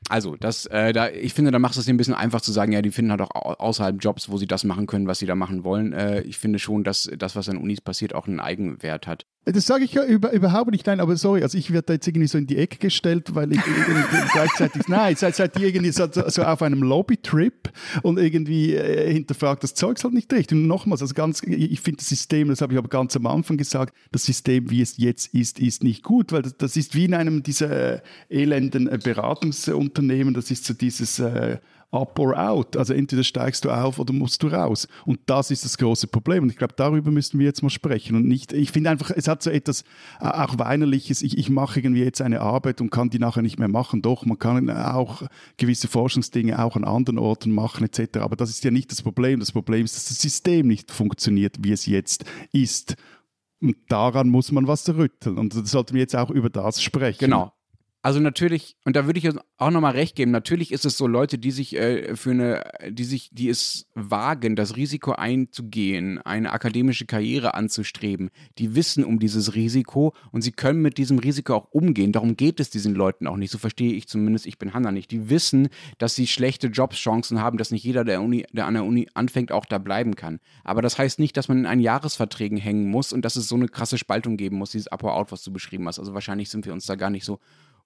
Also, 0.10 0.36
das, 0.36 0.66
äh, 0.66 0.92
da, 0.92 1.10
ich 1.10 1.34
finde, 1.34 1.52
da 1.52 1.60
macht 1.60 1.78
es 1.78 1.88
ein 1.88 1.96
bisschen 1.96 2.14
einfach 2.14 2.42
zu 2.42 2.52
sagen, 2.52 2.74
ja, 2.74 2.82
die 2.82 2.92
finden 2.92 3.12
halt 3.12 3.22
auch 3.22 3.60
außerhalb 3.60 4.04
Jobs, 4.04 4.30
wo 4.30 4.38
sie 4.38 4.48
das 4.48 4.66
machen 4.66 4.86
können, 4.86 5.08
was 5.08 5.20
sie 5.20 5.26
da 5.26 5.34
machen 5.36 5.64
wollen. 5.64 5.94
Äh, 5.94 6.22
ich 6.24 6.38
finde 6.38 6.60
schon, 6.60 6.84
dass 6.84 7.10
das, 7.18 7.38
was 7.38 7.48
an 7.48 7.58
Unis 7.58 7.80
passiert, 7.80 8.14
auch 8.14 8.28
einen 8.28 8.42
Eigenwert 8.42 9.08
hat. 9.08 9.26
Das 9.46 9.66
sage 9.66 9.84
ich 9.84 9.94
ja 9.94 10.06
über, 10.06 10.32
überhaupt 10.32 10.72
nicht, 10.72 10.88
nein, 10.88 11.02
aber 11.02 11.18
sorry, 11.18 11.44
also 11.44 11.58
ich 11.58 11.72
werde 11.74 11.88
da 11.88 11.94
jetzt 11.94 12.08
irgendwie 12.08 12.28
so 12.28 12.38
in 12.38 12.48
die 12.48 12.58
Ecke 12.58 12.78
gestellt, 12.78 13.36
weil 13.36 13.52
ich 13.52 13.60
gleichzeitig, 14.32 14.88
nein, 14.88 15.18
seid, 15.18 15.36
seid 15.36 15.60
ihr 15.60 15.68
irgendwie 15.68 15.92
so, 15.92 16.08
so 16.10 16.44
auf 16.44 16.62
einem 16.62 16.82
Lobby-Trip 16.82 17.70
und 18.04 18.20
irgendwie 18.20 18.74
äh, 18.74 19.12
hinterfragt 19.12 19.64
das 19.64 19.74
Zeug 19.74 20.02
halt 20.02 20.14
nicht 20.14 20.32
richtig. 20.32 20.58
Und 20.58 20.68
nochmals, 20.68 21.02
also 21.02 21.14
ganz, 21.14 21.44
ich 21.44 21.82
finde 21.82 21.98
das 21.98 22.08
System, 22.08 22.48
das 22.48 22.62
habe 22.62 22.72
ich 22.72 22.80
aber 22.80 22.88
ganz 22.88 23.18
am 23.18 23.28
Anfang 23.28 23.58
gesagt, 23.58 23.94
das 24.14 24.24
System, 24.24 24.70
wie 24.70 24.82
es 24.82 24.96
jetzt 24.96 25.34
ist, 25.34 25.60
ist 25.60 25.84
nicht 25.84 26.04
gut, 26.04 26.32
weil 26.32 26.44
das, 26.44 26.56
das 26.56 26.78
ist 26.78 26.96
wie 26.96 27.06
in 27.06 27.14
einem 27.14 27.44
dieser 27.44 27.96
äh, 27.96 28.02
elenden 28.30 28.88
äh, 28.88 28.98
Beratungsunternehmen, 28.98 30.34
das 30.34 30.52
ist 30.52 30.64
so 30.64 30.74
dieses 30.74 31.20
äh, 31.20 31.58
up 31.94 32.18
or 32.20 32.38
out. 32.38 32.76
Also 32.76 32.94
entweder 32.94 33.24
steigst 33.24 33.64
du 33.66 33.70
auf 33.70 34.00
oder 34.00 34.14
musst 34.14 34.42
du 34.44 34.48
raus. 34.48 34.88
Und 35.06 35.20
das 35.28 35.52
ist 35.52 35.64
das 35.64 35.78
große 35.78 36.08
Problem. 36.08 36.44
Und 36.44 36.50
ich 36.50 36.58
glaube, 36.58 36.74
darüber 36.76 37.12
müssen 37.12 37.40
wir 37.40 37.46
jetzt 37.46 37.62
mal 37.62 37.70
sprechen. 37.70 38.16
Und 38.16 38.28
nicht, 38.28 38.52
ich 38.52 38.72
finde 38.72 38.90
einfach, 38.90 39.12
es 39.12 39.28
hat 39.28 39.44
so 39.44 39.50
etwas 39.50 39.84
äh, 40.20 40.26
auch 40.26 40.58
Weinerliches. 40.58 41.22
Ich, 41.22 41.38
ich 41.38 41.50
mache 41.50 41.80
irgendwie 41.80 42.04
jetzt 42.04 42.22
eine 42.22 42.42
Arbeit 42.42 42.82
und 42.82 42.90
kann 42.90 43.10
die 43.10 43.20
nachher 43.20 43.44
nicht 43.44 43.60
mehr 43.60 43.68
machen. 43.68 44.02
Doch, 44.02 44.26
man 44.26 44.40
kann 44.40 44.70
auch 44.70 45.24
gewisse 45.58 45.88
Forschungsdinge 45.88 46.60
auch 46.64 46.76
an 46.76 46.84
anderen 46.84 47.20
Orten 47.20 47.52
machen, 47.52 47.86
etc. 47.86 48.18
Aber 48.20 48.36
das 48.36 48.50
ist 48.50 48.64
ja 48.64 48.72
nicht 48.72 48.92
das 48.92 49.02
Problem. 49.02 49.40
Das 49.40 49.52
Problem 49.52 49.86
ist, 49.86 49.96
dass 49.96 50.06
das 50.06 50.20
System 50.20 50.68
nicht 50.68 50.92
funktioniert, 50.92 51.58
wie 51.62 51.72
es 51.72 51.86
jetzt 51.86 52.26
ist. 52.52 52.96
Und 53.62 53.78
daran 53.88 54.30
muss 54.30 54.52
man 54.52 54.68
was 54.68 54.90
rütteln. 54.90 55.38
Und 55.38 55.56
da 55.56 55.64
sollten 55.64 55.94
wir 55.94 56.02
jetzt 56.02 56.16
auch 56.16 56.30
über 56.30 56.50
das 56.50 56.82
sprechen. 56.82 57.20
Genau. 57.20 57.54
Also 58.06 58.20
natürlich, 58.20 58.76
und 58.84 58.98
da 58.98 59.06
würde 59.06 59.18
ich 59.18 59.30
auch 59.58 59.72
nochmal 59.72 59.94
recht 59.94 60.18
geben, 60.18 60.32
natürlich 60.32 60.74
ist 60.74 60.86
es 60.86 60.98
so 60.98 61.08
Leute, 61.08 61.38
die 61.38 61.52
sich 61.52 61.78
äh, 61.78 62.18
für 62.18 62.32
eine, 62.32 62.62
die 62.90 63.06
sich, 63.06 63.30
die 63.32 63.48
es 63.48 63.88
wagen, 63.96 64.58
das 64.58 64.76
Risiko 64.76 65.14
einzugehen, 65.14 66.20
eine 66.20 66.52
akademische 66.52 67.06
Karriere 67.06 67.54
anzustreben, 67.54 68.30
die 68.58 68.76
wissen 68.76 69.06
um 69.06 69.20
dieses 69.20 69.56
Risiko 69.56 70.14
und 70.34 70.42
sie 70.42 70.52
können 70.52 70.82
mit 70.82 70.98
diesem 70.98 71.18
Risiko 71.18 71.56
auch 71.56 71.72
umgehen. 71.72 72.12
Darum 72.12 72.36
geht 72.36 72.60
es 72.60 72.70
diesen 72.70 72.94
Leuten 72.94 73.26
auch 73.26 73.38
nicht. 73.38 73.52
So 73.52 73.58
verstehe 73.58 73.94
ich 73.94 74.10
zumindest, 74.10 74.48
ich 74.48 74.58
bin 74.58 74.74
Hanna 74.74 74.92
nicht. 74.92 75.10
Die 75.10 75.30
wissen, 75.30 75.70
dass 75.98 76.14
sie 76.14 76.28
schlechte 76.28 76.68
Jobschancen 76.68 77.40
haben, 77.40 77.58
dass 77.58 77.72
nicht 77.72 77.86
jeder, 77.86 78.04
der, 78.04 78.22
Uni, 78.22 78.46
der 78.52 78.66
an 78.66 78.74
der 78.74 78.84
Uni 78.84 79.08
anfängt, 79.14 79.54
auch 79.54 79.66
da 79.66 79.78
bleiben 79.78 80.18
kann. 80.18 80.42
Aber 80.66 80.82
das 80.82 80.98
heißt 80.98 81.20
nicht, 81.20 81.38
dass 81.38 81.48
man 81.48 81.60
in 81.60 81.66
einen 81.66 81.80
Jahresverträgen 81.80 82.58
hängen 82.58 82.90
muss 82.90 83.14
und 83.14 83.24
dass 83.24 83.38
es 83.38 83.48
so 83.48 83.56
eine 83.56 83.70
krasse 83.70 83.98
Spaltung 83.98 84.36
geben 84.36 84.58
muss, 84.58 84.72
dieses 84.72 84.90
Up-or-Out, 84.90 85.32
was 85.32 85.42
du 85.42 85.54
beschrieben 85.54 85.88
hast. 85.88 86.00
Also 86.00 86.14
wahrscheinlich 86.14 86.50
sind 86.50 86.66
wir 86.66 86.74
uns 86.74 86.86
da 86.86 86.96
gar 86.96 87.10
nicht 87.10 87.24
so 87.24 87.40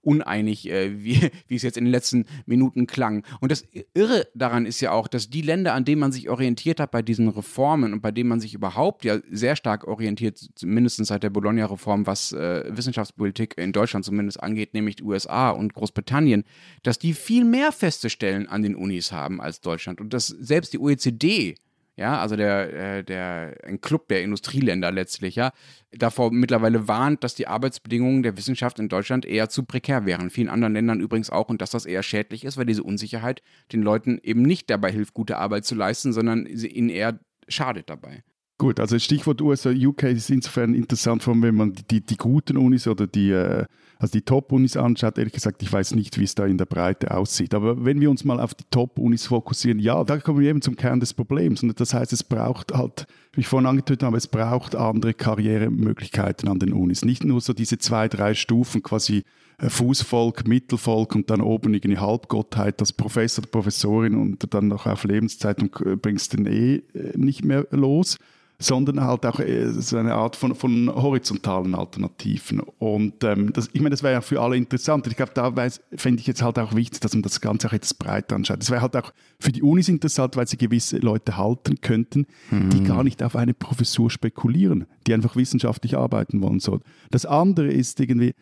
uneinig, 0.07 0.69
äh, 0.69 1.03
wie, 1.03 1.29
wie 1.47 1.55
es 1.55 1.63
jetzt 1.63 1.77
in 1.77 1.83
den 1.83 1.91
letzten 1.91 2.25
Minuten 2.45 2.87
klang. 2.87 3.25
Und 3.41 3.51
das 3.51 3.65
Irre 3.93 4.25
daran 4.33 4.65
ist 4.65 4.79
ja 4.79 4.91
auch, 4.91 5.09
dass 5.09 5.29
die 5.29 5.41
Länder, 5.41 5.73
an 5.73 5.83
denen 5.83 5.99
man 5.99 6.13
sich 6.13 6.29
orientiert 6.29 6.79
hat 6.79 6.91
bei 6.91 7.01
diesen 7.01 7.27
Reformen 7.27 7.91
und 7.91 8.01
bei 8.01 8.11
denen 8.11 8.29
man 8.29 8.39
sich 8.39 8.53
überhaupt 8.53 9.03
ja 9.03 9.19
sehr 9.29 9.57
stark 9.57 9.85
orientiert, 9.85 10.39
mindestens 10.63 11.09
seit 11.09 11.23
der 11.23 11.29
Bologna-Reform, 11.29 12.07
was 12.07 12.31
äh, 12.31 12.63
Wissenschaftspolitik 12.69 13.57
in 13.57 13.73
Deutschland 13.73 14.05
zumindest 14.05 14.41
angeht, 14.41 14.73
nämlich 14.73 14.95
die 14.95 15.03
USA 15.03 15.49
und 15.49 15.73
Großbritannien, 15.73 16.45
dass 16.83 16.97
die 16.97 17.13
viel 17.13 17.43
mehr 17.43 17.73
feste 17.73 18.09
Stellen 18.09 18.47
an 18.47 18.63
den 18.63 18.75
Unis 18.75 19.11
haben 19.11 19.41
als 19.41 19.59
Deutschland. 19.59 19.99
Und 19.99 20.13
dass 20.13 20.27
selbst 20.27 20.71
die 20.71 20.79
OECD 20.79 21.55
ja, 21.97 22.19
also 22.21 22.35
der, 22.35 22.73
äh, 22.73 23.03
der, 23.03 23.57
ein 23.63 23.81
Club 23.81 24.07
der 24.07 24.21
Industrieländer 24.21 24.91
letztlich, 24.91 25.35
ja, 25.35 25.51
davor 25.91 26.31
mittlerweile 26.31 26.87
warnt, 26.87 27.23
dass 27.23 27.33
die 27.33 27.47
Arbeitsbedingungen 27.47 28.21
der 28.21 28.37
Wissenschaft 28.37 28.77
in 28.77 28.87
Deutschland 28.87 29.25
eher 29.25 29.49
zu 29.49 29.63
prekär 29.63 30.05
wären. 30.05 30.29
Vielen 30.29 30.49
anderen 30.49 30.73
Ländern 30.73 31.01
übrigens 31.01 31.31
auch 31.31 31.49
und 31.49 31.59
dass 31.59 31.71
das 31.71 31.87
eher 31.87 32.03
schädlich 32.03 32.45
ist, 32.45 32.55
weil 32.55 32.67
diese 32.67 32.83
Unsicherheit 32.83 33.41
den 33.73 33.81
Leuten 33.81 34.19
eben 34.21 34.43
nicht 34.43 34.69
dabei 34.69 34.91
hilft, 34.91 35.15
gute 35.15 35.37
Arbeit 35.37 35.65
zu 35.65 35.73
leisten, 35.73 36.13
sondern 36.13 36.45
ihnen 36.45 36.89
eher 36.89 37.19
schadet 37.47 37.89
dabei. 37.89 38.23
Gut, 38.59 38.79
also 38.79 38.97
Stichwort 38.97 39.41
USA, 39.41 39.71
UK 39.71 40.03
ist 40.03 40.29
insofern 40.29 40.73
interessant, 40.75 41.27
wenn 41.27 41.55
man 41.55 41.73
die, 41.91 42.01
die 42.01 42.17
guten 42.17 42.57
Unis 42.57 42.87
oder 42.87 43.07
die, 43.07 43.31
äh, 43.31 43.65
also 43.99 44.11
die 44.11 44.21
Top-Unis 44.21 44.77
anschaut. 44.77 45.17
Ehrlich 45.17 45.33
gesagt, 45.33 45.61
ich 45.63 45.71
weiß 45.71 45.95
nicht, 45.95 46.19
wie 46.19 46.23
es 46.23 46.35
da 46.35 46.45
in 46.45 46.57
der 46.57 46.65
Breite 46.65 47.15
aussieht. 47.15 47.53
Aber 47.53 47.83
wenn 47.83 47.99
wir 47.99 48.09
uns 48.09 48.23
mal 48.23 48.39
auf 48.39 48.53
die 48.53 48.65
Top-Unis 48.69 49.27
fokussieren, 49.27 49.79
ja, 49.79 50.03
da 50.03 50.17
kommen 50.17 50.39
wir 50.39 50.49
eben 50.49 50.61
zum 50.61 50.75
Kern 50.75 50.99
des 50.99 51.13
Problems. 51.13 51.63
Und 51.63 51.79
das 51.79 51.93
heißt, 51.93 52.13
es 52.13 52.23
braucht 52.23 52.73
halt, 52.73 53.07
wie 53.33 53.41
ich 53.41 53.47
vorhin 53.47 53.67
angetötet 53.67 54.03
habe, 54.03 54.17
es 54.17 54.27
braucht 54.27 54.75
andere 54.75 55.13
Karrieremöglichkeiten 55.13 56.47
an 56.49 56.59
den 56.59 56.73
Unis. 56.73 57.03
Nicht 57.03 57.23
nur 57.23 57.41
so 57.41 57.53
diese 57.53 57.77
zwei, 57.77 58.07
drei 58.07 58.33
Stufen 58.33 58.83
quasi 58.83 59.23
äh, 59.57 59.69
Fußvolk, 59.69 60.47
Mittelvolk 60.47 61.15
und 61.15 61.29
dann 61.29 61.41
oben 61.41 61.73
irgendwie 61.73 61.97
Halbgottheit 61.97 62.79
als 62.79 62.93
Professor 62.93 63.43
Professorin 63.45 64.15
und 64.15 64.53
dann 64.53 64.67
noch 64.67 64.85
auf 64.85 65.03
Lebenszeit 65.03 65.61
und 65.61 65.79
äh, 65.81 65.95
bringst 65.95 66.33
den 66.33 66.45
eh 66.45 66.83
nicht 67.15 67.43
mehr 67.43 67.67
los 67.71 68.17
sondern 68.59 69.01
halt 69.01 69.25
auch 69.25 69.39
äh, 69.39 69.69
so 69.69 69.97
eine 69.97 70.15
Art 70.15 70.35
von, 70.35 70.55
von 70.55 70.91
horizontalen 70.93 71.75
Alternativen. 71.75 72.61
Und 72.79 73.23
ähm, 73.23 73.53
das, 73.53 73.69
ich 73.73 73.81
meine, 73.81 73.91
das 73.91 74.01
wäre 74.01 74.13
ja 74.13 74.21
für 74.21 74.41
alle 74.41 74.57
interessant. 74.57 75.05
Ich 75.07 75.15
glaube, 75.15 75.31
da 75.33 75.53
fände 75.95 76.19
ich 76.19 76.27
jetzt 76.27 76.41
halt 76.41 76.57
auch 76.57 76.75
wichtig, 76.75 76.99
dass 77.01 77.13
man 77.13 77.21
das 77.21 77.39
Ganze 77.39 77.67
auch 77.67 77.73
etwas 77.73 77.93
breiter 77.93 78.35
anschaut. 78.35 78.59
Das 78.59 78.71
wäre 78.71 78.81
halt 78.81 78.95
auch 78.95 79.13
für 79.39 79.51
die 79.51 79.61
Unis 79.61 79.87
interessant, 79.87 80.35
weil 80.35 80.47
sie 80.47 80.57
gewisse 80.57 80.97
Leute 80.97 81.37
halten 81.37 81.79
könnten, 81.81 82.25
mhm. 82.49 82.69
die 82.71 82.83
gar 82.83 83.03
nicht 83.03 83.21
auf 83.21 83.35
eine 83.35 83.53
Professur 83.53 84.09
spekulieren, 84.09 84.85
die 85.05 85.13
einfach 85.13 85.35
wissenschaftlich 85.35 85.95
arbeiten 85.95 86.41
wollen 86.41 86.59
sollen. 86.59 86.81
Das 87.11 87.25
andere 87.25 87.67
ist 87.67 87.99
irgendwie, 87.99 88.33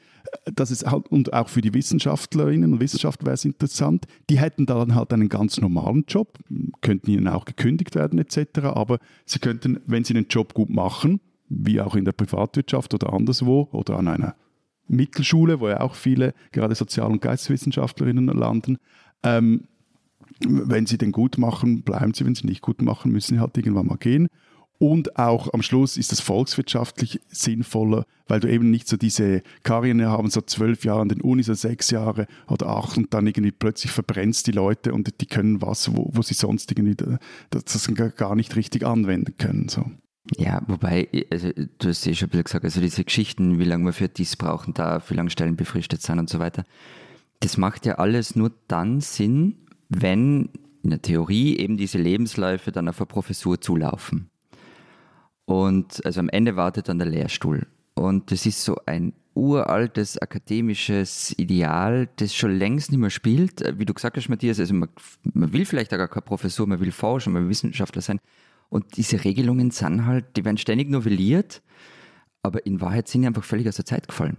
dass 0.53 0.71
es 0.71 0.86
halt, 0.86 1.08
und 1.10 1.34
auch 1.34 1.49
für 1.49 1.62
die 1.62 1.73
Wissenschaftlerinnen 1.73 2.73
und 2.73 2.79
Wissenschaftler 2.79 3.27
wäre 3.27 3.34
es 3.34 3.45
interessant, 3.45 4.05
die 4.29 4.39
hätten 4.39 4.65
dann 4.65 4.95
halt 4.95 5.12
einen 5.12 5.27
ganz 5.27 5.60
normalen 5.60 6.05
Job, 6.08 6.39
könnten 6.81 7.12
ihnen 7.12 7.27
auch 7.27 7.45
gekündigt 7.45 7.95
werden 7.95 8.17
etc., 8.17 8.60
aber 8.63 8.99
sie 9.25 9.39
könnten, 9.39 9.81
wenn 9.86 10.05
sie 10.05 10.13
den 10.13 10.27
Job 10.29 10.53
gut 10.53 10.69
machen, 10.69 11.19
wie 11.49 11.81
auch 11.81 11.95
in 11.95 12.05
der 12.05 12.13
Privatwirtschaft 12.13 12.93
oder 12.93 13.13
anderswo 13.13 13.67
oder 13.71 13.97
an 13.99 14.08
einer 14.08 14.36
Mittelschule, 14.88 15.60
wo 15.60 15.67
ja 15.67 15.81
auch 15.81 15.95
viele 15.95 16.34
gerade 16.51 16.75
Sozial- 16.75 17.12
und 17.12 17.21
Geisteswissenschaftlerinnen 17.21 18.27
landen, 18.27 18.77
ähm, 19.23 19.67
wenn 20.47 20.85
sie 20.85 20.97
den 20.97 21.11
gut 21.11 21.38
machen, 21.38 21.83
bleiben 21.83 22.13
sie, 22.13 22.25
wenn 22.25 22.35
sie 22.35 22.47
nicht 22.47 22.61
gut 22.61 22.81
machen, 22.81 23.11
müssen 23.11 23.35
sie 23.35 23.39
halt 23.39 23.57
irgendwann 23.57 23.88
mal 23.88 23.97
gehen. 23.97 24.27
Und 24.77 25.17
auch 25.17 25.53
am 25.53 25.61
Schluss 25.61 25.95
ist 25.95 26.11
es 26.11 26.19
volkswirtschaftlich 26.19 27.21
sinnvoller, 27.29 28.05
weil 28.27 28.41
du 28.41 28.51
eben 28.51 28.71
nicht 28.71 28.89
so 28.89 28.97
diese 28.97 29.41
Karriere 29.63 30.09
haben, 30.09 30.29
so 30.29 30.41
zwölf 30.41 30.83
Jahre 30.83 31.01
an 31.01 31.09
den 31.09 31.21
Uni, 31.21 31.43
so 31.43 31.53
sechs 31.53 31.91
Jahre 31.91 32.27
oder 32.47 32.67
acht 32.67 32.97
und 32.97 33.13
dann 33.13 33.25
irgendwie 33.25 33.51
plötzlich 33.51 33.91
verbrennst 33.91 34.47
die 34.47 34.51
Leute 34.51 34.93
und 34.93 35.21
die 35.21 35.25
können 35.27 35.61
was, 35.61 35.95
wo, 35.95 36.09
wo 36.11 36.21
sie 36.21 36.33
sonst 36.33 36.71
irgendwie 36.71 36.95
das 37.49 37.89
gar 38.17 38.35
nicht 38.35 38.55
richtig 38.57 38.85
anwenden 38.85 39.38
können. 39.38 39.69
So. 39.69 39.85
Ja, 40.38 40.61
wobei, 40.67 41.07
also, 41.31 41.51
du 41.53 41.88
hast 41.88 42.05
ja 42.05 42.13
schon 42.13 42.27
ein 42.27 42.31
bisschen 42.31 42.43
gesagt, 42.43 42.65
also 42.65 42.81
diese 42.81 43.03
Geschichten, 43.03 43.59
wie 43.59 43.63
lange 43.63 43.85
man 43.85 43.93
für 43.93 44.09
dies 44.09 44.35
brauchen 44.35 44.73
darf, 44.73 45.09
wie 45.09 45.15
lange 45.15 45.29
Stellen 45.29 45.55
befristet 45.55 46.01
sind 46.01 46.19
und 46.19 46.29
so 46.29 46.39
weiter, 46.39 46.65
das 47.39 47.57
macht 47.57 47.85
ja 47.85 47.95
alles 47.95 48.35
nur 48.35 48.51
dann 48.67 49.01
Sinn, 49.01 49.64
wenn 49.89 50.49
in 50.83 50.91
der 50.91 51.01
Theorie 51.01 51.57
eben 51.57 51.77
diese 51.77 51.97
Lebensläufe 51.97 52.71
dann 52.71 52.87
auf 52.87 52.99
eine 52.99 53.07
Professur 53.07 53.59
zulaufen. 53.59 54.29
Und 55.45 56.05
also 56.05 56.19
am 56.19 56.29
Ende 56.29 56.55
wartet 56.55 56.89
dann 56.89 56.99
der 56.99 57.07
Lehrstuhl. 57.07 57.67
Und 57.93 58.31
das 58.31 58.45
ist 58.45 58.63
so 58.63 58.77
ein 58.85 59.13
uraltes 59.35 60.17
akademisches 60.17 61.37
Ideal, 61.37 62.07
das 62.15 62.33
schon 62.33 62.55
längst 62.57 62.91
nicht 62.91 62.99
mehr 62.99 63.09
spielt. 63.09 63.61
Wie 63.77 63.85
du 63.85 63.93
gesagt 63.93 64.17
hast, 64.17 64.29
Matthias, 64.29 64.59
also 64.59 64.73
man, 64.73 64.89
man 65.33 65.51
will 65.51 65.65
vielleicht 65.65 65.93
auch 65.93 65.97
gar 65.97 66.07
kein 66.07 66.23
Professor, 66.23 66.65
man 66.65 66.79
will 66.79 66.91
Forscher, 66.91 67.29
man 67.29 67.43
will 67.43 67.49
Wissenschaftler 67.49 68.01
sein. 68.01 68.19
Und 68.69 68.97
diese 68.97 69.23
Regelungen 69.23 69.71
sind 69.71 70.05
halt, 70.05 70.37
die 70.37 70.45
werden 70.45 70.57
ständig 70.57 70.89
novelliert, 70.89 71.61
aber 72.41 72.65
in 72.65 72.81
Wahrheit 72.81 73.07
sind 73.07 73.21
die 73.21 73.27
einfach 73.27 73.43
völlig 73.43 73.67
aus 73.67 73.75
der 73.75 73.85
Zeit 73.85 74.07
gefallen. 74.07 74.37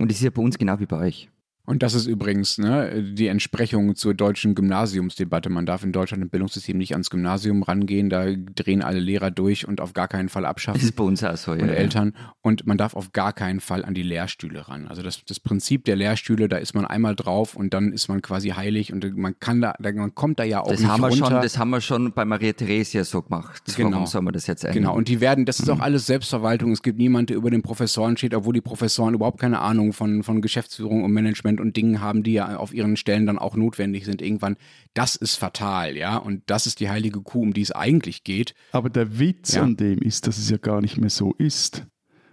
Und 0.00 0.10
das 0.10 0.18
ist 0.18 0.24
ja 0.24 0.30
bei 0.30 0.42
uns 0.42 0.58
genau 0.58 0.78
wie 0.80 0.86
bei 0.86 0.98
euch. 0.98 1.28
Und 1.68 1.82
das 1.82 1.92
ist 1.92 2.06
übrigens 2.06 2.56
ne, 2.56 3.02
die 3.02 3.26
Entsprechung 3.26 3.94
zur 3.94 4.14
deutschen 4.14 4.54
Gymnasiumsdebatte. 4.54 5.50
Man 5.50 5.66
darf 5.66 5.84
in 5.84 5.92
Deutschland 5.92 6.22
im 6.22 6.30
Bildungssystem 6.30 6.78
nicht 6.78 6.92
ans 6.92 7.10
Gymnasium 7.10 7.62
rangehen, 7.62 8.08
da 8.08 8.24
drehen 8.54 8.80
alle 8.80 9.00
Lehrer 9.00 9.30
durch 9.30 9.68
und 9.68 9.82
auf 9.82 9.92
gar 9.92 10.08
keinen 10.08 10.30
Fall 10.30 10.46
abschaffen. 10.46 10.80
Das 10.80 10.88
ist 10.88 10.96
bei 10.96 11.04
uns 11.04 11.22
auch 11.22 11.36
so, 11.36 11.52
ja. 11.52 11.62
Und 11.62 11.68
Eltern. 11.68 12.14
Und 12.40 12.66
man 12.66 12.78
darf 12.78 12.96
auf 12.96 13.12
gar 13.12 13.34
keinen 13.34 13.60
Fall 13.60 13.84
an 13.84 13.92
die 13.92 14.02
Lehrstühle 14.02 14.66
ran. 14.66 14.88
Also 14.88 15.02
das, 15.02 15.22
das 15.26 15.40
Prinzip 15.40 15.84
der 15.84 15.96
Lehrstühle, 15.96 16.48
da 16.48 16.56
ist 16.56 16.72
man 16.72 16.86
einmal 16.86 17.14
drauf 17.14 17.54
und 17.54 17.74
dann 17.74 17.92
ist 17.92 18.08
man 18.08 18.22
quasi 18.22 18.48
heilig 18.48 18.90
und 18.90 19.18
man 19.18 19.38
kann 19.38 19.60
da, 19.60 19.74
man 19.78 20.14
kommt 20.14 20.38
da 20.38 20.44
ja 20.44 20.62
auch 20.62 20.70
das 20.70 20.80
nicht 20.80 20.88
haben 20.88 21.02
wir 21.02 21.08
runter. 21.08 21.26
Schon, 21.26 21.42
das 21.42 21.58
haben 21.58 21.68
wir 21.68 21.82
schon 21.82 22.12
bei 22.12 22.24
Maria 22.24 22.54
Theresia 22.54 23.04
so 23.04 23.20
gemacht. 23.20 23.62
Genau. 23.76 23.90
Warum 23.92 24.06
soll 24.06 24.22
man 24.22 24.32
das 24.32 24.46
jetzt 24.46 24.64
ändern? 24.64 24.84
Genau, 24.84 24.96
und 24.96 25.08
die 25.08 25.20
werden, 25.20 25.44
das 25.44 25.60
ist 25.60 25.68
auch 25.68 25.80
alles 25.80 26.06
Selbstverwaltung. 26.06 26.72
Es 26.72 26.82
gibt 26.82 26.96
niemanden, 26.96 27.26
der 27.26 27.36
über 27.36 27.50
den 27.50 27.60
Professoren 27.60 28.16
steht, 28.16 28.34
obwohl 28.34 28.54
die 28.54 28.62
Professoren 28.62 29.12
überhaupt 29.12 29.38
keine 29.38 29.58
Ahnung 29.58 29.92
von, 29.92 30.22
von 30.22 30.40
Geschäftsführung 30.40 31.04
und 31.04 31.12
Management 31.12 31.57
und 31.60 31.76
Dingen 31.76 32.00
haben, 32.00 32.22
die 32.22 32.32
ja 32.34 32.56
auf 32.56 32.72
ihren 32.74 32.96
Stellen 32.96 33.26
dann 33.26 33.38
auch 33.38 33.56
notwendig 33.56 34.04
sind 34.04 34.22
irgendwann. 34.22 34.56
Das 34.94 35.16
ist 35.16 35.36
fatal, 35.36 35.96
ja. 35.96 36.16
Und 36.16 36.42
das 36.46 36.66
ist 36.66 36.80
die 36.80 36.88
heilige 36.90 37.20
Kuh, 37.20 37.42
um 37.42 37.52
die 37.52 37.62
es 37.62 37.72
eigentlich 37.72 38.24
geht. 38.24 38.54
Aber 38.72 38.90
der 38.90 39.18
Witz 39.18 39.54
Ja. 39.54 39.62
an 39.62 39.76
dem 39.76 39.98
ist, 40.00 40.26
dass 40.26 40.38
es 40.38 40.50
ja 40.50 40.56
gar 40.56 40.80
nicht 40.80 40.96
mehr 40.98 41.10
so 41.10 41.32
ist. 41.38 41.84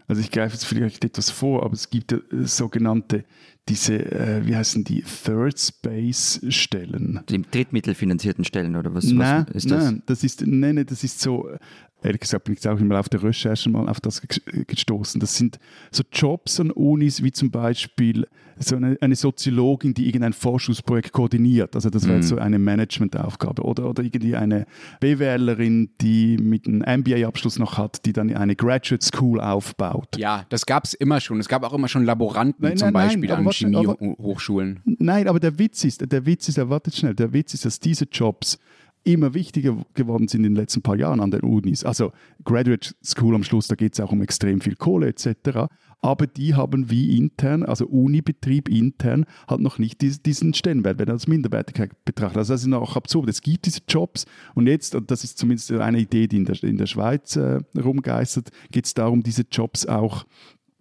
Also 0.07 0.21
ich 0.21 0.29
greife 0.29 0.53
jetzt 0.53 0.65
vielleicht 0.65 1.03
etwas 1.03 1.31
vor, 1.31 1.63
aber 1.63 1.73
es 1.73 1.89
gibt 1.89 2.11
ja 2.11 2.19
äh, 2.31 2.43
sogenannte, 2.45 3.25
diese, 3.67 3.95
äh, 4.11 4.45
wie 4.45 4.55
heißen 4.55 4.83
die, 4.83 5.01
Third 5.01 5.59
Space 5.59 6.39
Stellen. 6.49 7.21
Die 7.27 7.41
drittmittelfinanzierten 7.41 8.43
Stellen 8.45 8.75
oder 8.75 8.93
was, 8.93 9.05
nein, 9.05 9.45
was 9.47 9.55
ist 9.55 9.71
das? 9.71 9.83
nein, 9.83 10.03
das 10.05 10.23
ist, 10.23 10.41
nein, 10.45 10.75
nein, 10.75 10.85
das 10.85 11.03
ist 11.03 11.19
so, 11.19 11.49
äh, 11.49 11.57
ehrlich 12.05 12.21
gesagt 12.21 12.45
bin 12.45 12.53
ich 12.53 12.63
jetzt 12.63 12.67
auch 12.67 12.79
immer 12.79 12.99
auf 12.99 13.09
der 13.09 13.21
Recherche 13.23 13.69
mal 13.69 13.89
auf 13.89 13.99
das 13.99 14.21
ge- 14.21 14.63
gestoßen. 14.65 15.19
Das 15.19 15.35
sind 15.35 15.59
so 15.91 16.03
Jobs 16.11 16.59
an 16.59 16.71
Unis, 16.71 17.23
wie 17.23 17.31
zum 17.31 17.51
Beispiel 17.51 18.27
so 18.57 18.77
eine, 18.77 18.97
eine 19.01 19.15
Soziologin, 19.15 19.93
die 19.93 20.05
irgendein 20.07 20.31
Forschungsprojekt 20.31 21.11
koordiniert. 21.11 21.75
Also 21.75 21.89
das 21.89 22.05
wäre 22.07 22.17
jetzt 22.17 22.29
so 22.29 22.37
eine 22.37 22.57
Managementaufgabe. 22.57 23.61
Oder, 23.63 23.89
oder 23.89 24.01
irgendwie 24.01 24.35
eine 24.35 24.65
BWLerin, 25.01 25.89
die 25.99 26.37
mit 26.37 26.67
einem 26.67 26.81
MBA-Abschluss 27.01 27.59
noch 27.59 27.77
hat, 27.77 28.05
die 28.05 28.13
dann 28.13 28.33
eine 28.33 28.55
Graduate 28.55 29.03
School 29.05 29.41
aufbaut. 29.41 30.17
Ja, 30.17 30.45
das 30.49 30.65
gab 30.65 30.85
es 30.85 30.93
immer 30.93 31.19
schon. 31.19 31.39
Es 31.39 31.47
gab 31.49 31.63
auch 31.63 31.73
immer 31.73 31.87
schon 31.87 32.05
Laboranten 32.05 32.63
Nein, 32.65 32.77
zum 32.77 32.87
nein, 32.91 32.93
nein, 32.93 33.07
Beispiel 33.21 33.31
aber 33.31 33.39
an 33.41 33.51
Chemiehochschulen. 33.51 34.79
Nein, 34.85 35.27
aber 35.27 35.39
der 35.39 35.57
Witz 35.59 35.83
ist, 35.83 36.09
der 36.11 36.25
Witz 36.25 36.47
ist, 36.47 36.57
erwartet 36.57 36.95
schnell, 36.95 37.13
der 37.15 37.33
Witz 37.33 37.53
ist, 37.53 37.65
dass 37.65 37.79
diese 37.79 38.05
Jobs 38.05 38.57
immer 39.05 39.33
wichtiger 39.33 39.77
geworden 39.93 40.27
sind 40.27 40.43
in 40.43 40.53
den 40.53 40.55
letzten 40.55 40.81
paar 40.81 40.97
Jahren 40.97 41.19
an 41.21 41.31
den 41.31 41.41
Unis. 41.41 41.83
Also 41.83 42.11
Graduate 42.43 42.93
School 43.03 43.35
am 43.35 43.43
Schluss, 43.43 43.67
da 43.67 43.75
geht 43.75 43.93
es 43.93 43.99
auch 43.99 44.11
um 44.11 44.21
extrem 44.21 44.59
viel 44.59 44.75
Kohle 44.75 45.07
etc. 45.07 45.67
Aber 46.01 46.27
die 46.27 46.55
haben 46.55 46.89
wie 46.89 47.17
intern, 47.17 47.63
also 47.63 47.85
Unibetrieb 47.85 48.67
intern, 48.67 49.25
hat 49.47 49.59
noch 49.59 49.77
nicht 49.79 50.01
dies- 50.01 50.21
diesen 50.21 50.53
Stellenwert, 50.53 50.99
wenn 50.99 51.07
er 51.07 51.13
als 51.13 51.27
Minderwertigkeit 51.27 51.91
betrachtet. 52.03 52.37
Also 52.37 52.53
das 52.53 52.65
ist 52.65 52.73
auch 52.73 52.95
absurd. 52.95 53.29
Es 53.29 53.41
gibt 53.41 53.65
diese 53.65 53.81
Jobs 53.87 54.25
und 54.55 54.67
jetzt, 54.67 54.95
und 54.95 55.09
das 55.11 55.23
ist 55.23 55.37
zumindest 55.37 55.71
eine 55.71 55.99
Idee, 55.99 56.27
die 56.27 56.37
in 56.37 56.45
der, 56.45 56.61
in 56.63 56.77
der 56.77 56.87
Schweiz 56.87 57.35
äh, 57.35 57.59
rumgeistert, 57.77 58.49
geht 58.71 58.85
es 58.85 58.93
darum, 58.93 59.23
diese 59.23 59.43
Jobs 59.51 59.85
auch 59.85 60.25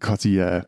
quasi 0.00 0.38
äh, 0.38 0.62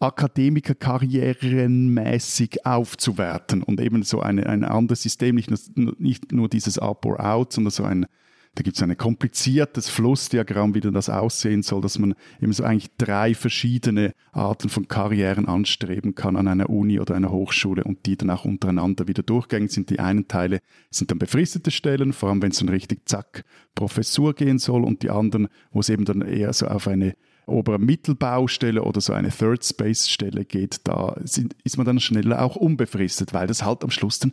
Akademikerkarrierenmäßig 0.00 2.64
aufzuwerten 2.64 3.64
und 3.64 3.80
eben 3.80 4.04
so 4.04 4.20
eine, 4.20 4.46
ein 4.46 4.62
anderes 4.64 5.02
System, 5.02 5.34
nicht 5.34 5.50
nur, 5.50 5.58
nicht 5.98 6.30
nur 6.32 6.48
dieses 6.48 6.78
Up 6.78 7.04
or 7.04 7.18
Out, 7.24 7.52
sondern 7.52 7.72
so 7.72 7.82
ein, 7.82 8.06
da 8.54 8.62
gibt 8.62 8.76
es 8.76 8.82
ein 8.82 8.96
kompliziertes 8.96 9.88
Flussdiagramm, 9.88 10.72
wie 10.74 10.80
denn 10.80 10.94
das 10.94 11.08
aussehen 11.08 11.62
soll, 11.62 11.80
dass 11.80 11.98
man 11.98 12.14
eben 12.40 12.52
so 12.52 12.62
eigentlich 12.64 12.90
drei 12.96 13.34
verschiedene 13.34 14.12
Arten 14.32 14.68
von 14.68 14.86
Karrieren 14.86 15.46
anstreben 15.46 16.14
kann 16.14 16.36
an 16.36 16.46
einer 16.46 16.70
Uni 16.70 17.00
oder 17.00 17.16
einer 17.16 17.30
Hochschule 17.30 17.82
und 17.82 18.06
die 18.06 18.16
dann 18.16 18.30
auch 18.30 18.44
untereinander 18.44 19.08
wieder 19.08 19.24
durchgängig 19.24 19.72
sind. 19.72 19.90
Die 19.90 19.98
einen 19.98 20.28
Teile 20.28 20.60
sind 20.90 21.10
dann 21.10 21.18
befristete 21.18 21.72
Stellen, 21.72 22.12
vor 22.12 22.28
allem 22.28 22.40
wenn 22.40 22.52
es 22.52 22.58
dann 22.58 22.68
richtig 22.68 23.08
zack 23.08 23.44
Professur 23.74 24.34
gehen 24.34 24.58
soll 24.58 24.84
und 24.84 25.02
die 25.02 25.10
anderen, 25.10 25.48
wo 25.72 25.80
es 25.80 25.88
eben 25.88 26.04
dann 26.04 26.22
eher 26.22 26.52
so 26.52 26.68
auf 26.68 26.86
eine 26.88 27.14
obere 27.48 27.78
Mittelbaustelle 27.78 28.82
oder 28.82 29.00
so 29.00 29.12
eine 29.12 29.30
Third 29.30 29.64
Space 29.64 30.08
Stelle 30.08 30.44
geht, 30.44 30.80
da 30.84 31.16
sind, 31.24 31.56
ist 31.64 31.76
man 31.76 31.86
dann 31.86 32.00
schneller 32.00 32.42
auch 32.42 32.56
unbefristet, 32.56 33.34
weil 33.34 33.46
das 33.46 33.64
halt 33.64 33.82
am 33.84 33.90
Schluss 33.90 34.18
dann 34.18 34.32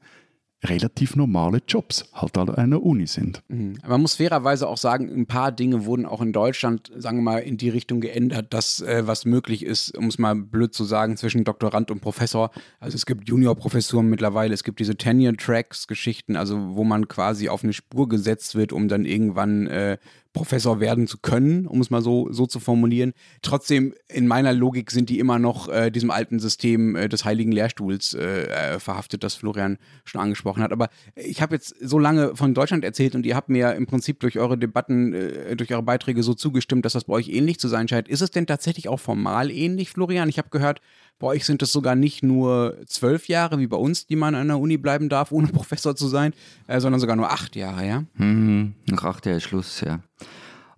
relativ 0.63 1.15
normale 1.15 1.62
Jobs 1.67 2.10
halt 2.13 2.38
an 2.38 2.49
einer 2.49 2.82
Uni 2.82 3.08
sind. 3.08 3.43
Mhm. 3.47 3.78
Man 3.88 4.01
muss 4.01 4.15
fairerweise 4.15 4.67
auch 4.67 4.78
sagen, 4.78 5.10
ein 5.13 5.28
paar 5.28 5.51
Dinge 5.51 5.86
wurden 5.86 6.06
auch 6.06 6.21
in 6.21 6.34
Deutschland, 6.34 6.91
sagen 6.95 7.17
wir 7.19 7.23
mal, 7.23 7.39
in 7.39 7.58
die 7.58 7.69
Richtung 7.69 8.01
geändert, 8.01 8.54
dass 8.54 8.82
äh, 8.82 9.06
was 9.06 9.25
möglich 9.25 9.63
ist, 9.63 9.95
um 9.97 10.08
es 10.08 10.17
mal 10.17 10.36
blöd 10.36 10.73
zu 10.73 10.84
sagen, 10.84 11.17
zwischen 11.17 11.43
Doktorand 11.43 11.91
und 11.91 12.01
Professor. 12.01 12.51
Also 12.80 12.95
es 12.95 13.06
gibt 13.06 13.28
Juniorprofessuren 13.28 14.08
mittlerweile, 14.10 14.54
es 14.54 14.63
gibt 14.63 14.80
diese 14.80 14.97
Tenure-Tracks-Geschichten, 14.97 16.36
also 16.36 16.75
wo 16.75 16.84
man 16.84 17.08
quasi 17.08 17.49
auf 17.49 17.63
eine 17.63 17.73
Spur 17.73 18.10
gesetzt 18.10 18.56
wird, 18.56 18.73
um 18.73 18.88
dann 18.88 19.06
irgendwann 19.06 19.67
äh, 19.67 19.97
Professor 20.36 20.82
werden 20.82 21.08
zu 21.08 21.17
können, 21.17 21.65
um 21.65 21.80
es 21.80 21.89
mal 21.89 22.02
so, 22.02 22.32
so 22.32 22.45
zu 22.45 22.60
formulieren. 22.60 23.13
Trotzdem, 23.41 23.95
in 24.10 24.28
meiner 24.28 24.52
Logik 24.54 24.91
sind 24.91 25.10
die 25.10 25.17
immer 25.17 25.39
noch 25.39 25.69
äh, 25.69 25.89
diesem 25.89 26.12
alten 26.12 26.39
System 26.39 26.95
äh, 26.95 27.08
des 27.08 27.24
heiligen 27.24 27.54
Lehrstuhls 27.54 28.13
äh, 28.13 28.76
äh, 28.76 28.80
verhaftet, 28.80 29.24
das 29.24 29.34
Florian 29.36 29.78
schon 30.04 30.19
angesprochen 30.19 30.62
hat. 30.62 30.74
Aber 30.74 30.89
ich 31.15 31.41
habe 31.41 31.56
jetzt 31.56 31.76
so 31.80 31.98
lange 31.98 32.36
von 32.36 32.54
Deutschland 32.54 32.84
erzählt 32.84 33.15
und 33.15 33.26
ihr 33.26 33.36
habt 33.36 33.48
mir 33.48 33.74
im 33.76 33.88
Prinzip 33.88 34.19
durch 34.19 34.38
eure 34.38 34.58
Debatten, 34.58 35.13
äh, 35.13 35.56
durch 35.56 35.71
eure 35.71 35.84
Beiträge 35.84 36.21
so 36.21 36.34
zugestimmt, 36.34 36.84
dass 36.84 36.93
das 36.93 37.06
bei 37.06 37.13
euch 37.13 37.30
ähnlich 37.30 37.58
zu 37.58 37.69
sein 37.69 37.88
scheint. 37.88 38.10
Ist 38.10 38.21
es 38.21 38.30
denn 38.30 38.45
tatsächlich 38.45 38.89
auch 38.89 39.00
formal 39.00 39.50
ähnlich, 39.50 39.89
Florian? 39.89 40.28
Ich 40.28 40.38
habe 40.38 40.50
gehört, 40.50 40.82
bei 41.19 41.28
euch 41.28 41.45
sind 41.45 41.62
es 41.62 41.71
sogar 41.71 41.95
nicht 41.95 42.23
nur 42.23 42.78
zwölf 42.88 43.28
Jahre 43.28 43.60
wie 43.60 43.67
bei 43.67 43.78
uns, 43.78 44.06
die 44.08 44.15
man 44.15 44.36
an 44.36 44.47
der 44.47 44.60
Uni 44.60 44.78
bleiben 44.78 45.10
darf, 45.10 45.32
ohne 45.32 45.47
Professor 45.54 45.95
zu 45.95 46.08
sein, 46.08 46.34
äh, 46.67 46.80
sondern 46.80 46.99
sogar 46.99 47.15
nur 47.15 47.32
acht 47.32 47.56
Jahre, 47.56 47.88
ja? 47.88 48.04
Mhm, 48.15 48.75
nach 48.89 49.04
acht 49.04 49.25
Jahren 49.25 49.41
Schluss, 49.41 49.82
ja. 49.82 50.01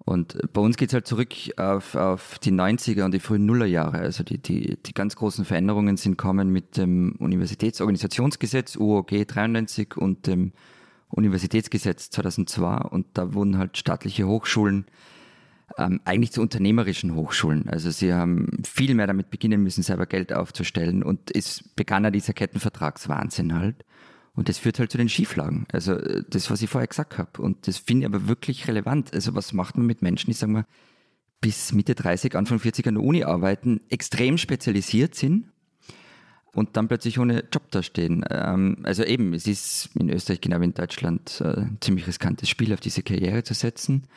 Und 0.08 0.38
bei 0.54 0.62
uns 0.62 0.78
geht 0.78 0.90
es 0.90 0.94
halt 0.94 1.06
zurück 1.06 1.34
auf, 1.58 1.96
auf 1.96 2.40
die 2.40 2.54
90er 2.54 3.04
und 3.04 3.14
die 3.14 3.20
frühen 3.20 3.46
Nullerjahre. 3.46 3.98
Also 3.98 4.24
die, 4.24 4.38
die, 4.38 4.78
die 4.82 4.94
ganz 4.94 5.18
großen 5.18 5.44
Veränderungen 5.44 5.98
sind 5.98 6.18
kommen 6.18 6.50
mit 6.50 6.78
dem 6.78 7.16
Universitätsorganisationsgesetz 7.20 8.78
UOG 8.78 9.28
93 9.28 9.98
und 9.98 10.28
dem 10.28 10.54
Universitätsgesetz 11.10 12.10
2002 12.12 12.78
und 12.78 13.06
da 13.16 13.34
wurden 13.34 13.58
halt 13.58 13.78
staatliche 13.78 14.28
Hochschulen 14.28 14.86
ähm, 15.78 16.02
eigentlich 16.06 16.32
zu 16.32 16.42
unternehmerischen 16.42 17.16
Hochschulen. 17.16 17.70
Also 17.70 17.92
sie 17.92 18.14
haben 18.14 18.64
viel 18.66 18.96
mehr 18.96 19.08
damit 19.08 19.30
beginnen 19.30 19.62
müssen, 19.64 19.84
selber 19.84 20.06
Geld 20.06 20.34
aufzustellen 20.34 21.04
und 21.04 21.36
es 21.36 21.64
begann 21.76 22.04
ja 22.04 22.12
dieser 22.12 22.34
Kettenvertragswahnsinn 22.34 23.54
halt. 23.54 23.84
Und 24.34 24.50
das 24.50 24.60
führt 24.60 24.78
halt 24.78 24.92
zu 24.92 25.00
den 25.00 25.10
Schieflagen. 25.10 25.66
Also 25.72 25.94
äh, 25.94 26.24
das, 26.30 26.52
was 26.52 26.62
ich 26.62 26.70
vorher 26.70 26.88
gesagt 26.88 27.18
habe. 27.18 27.42
Und 27.42 27.68
das 27.68 27.78
finde 27.78 28.02
ich 28.02 28.14
aber 28.14 28.28
wirklich 28.28 28.68
relevant. 28.68 29.14
Also 29.14 29.34
was 29.34 29.52
macht 29.52 29.78
man 29.78 29.88
mit 29.88 30.04
Menschen, 30.04 30.30
die 30.30 30.36
sagen 30.36 30.54
wir 30.54 30.66
bis 31.42 31.72
Mitte 31.74 31.96
30, 31.96 32.36
Anfang 32.36 32.60
40 32.60 32.88
an 32.88 32.96
der 32.96 33.04
Uni 33.04 33.24
arbeiten, 33.24 33.82
extrem 33.90 34.38
spezialisiert 34.38 35.16
sind 35.16 35.52
und 36.54 36.76
dann 36.78 36.88
plötzlich 36.88 37.20
ohne 37.20 37.44
Job 37.52 37.70
dastehen. 37.72 38.26
Ähm, 38.30 38.78
also 38.84 39.04
eben, 39.04 39.34
es 39.34 39.46
ist 39.48 39.90
in 39.96 40.10
Österreich 40.10 40.42
genau 40.42 40.60
wie 40.62 40.66
in 40.66 40.74
Deutschland 40.74 41.42
äh, 41.42 41.62
ein 41.62 41.78
ziemlich 41.82 42.08
riskantes 42.08 42.50
Spiel, 42.50 42.74
auf 42.74 42.80
diese 42.80 43.04
Karriere 43.04 43.44
zu 43.44 43.54
setzen. 43.54 44.08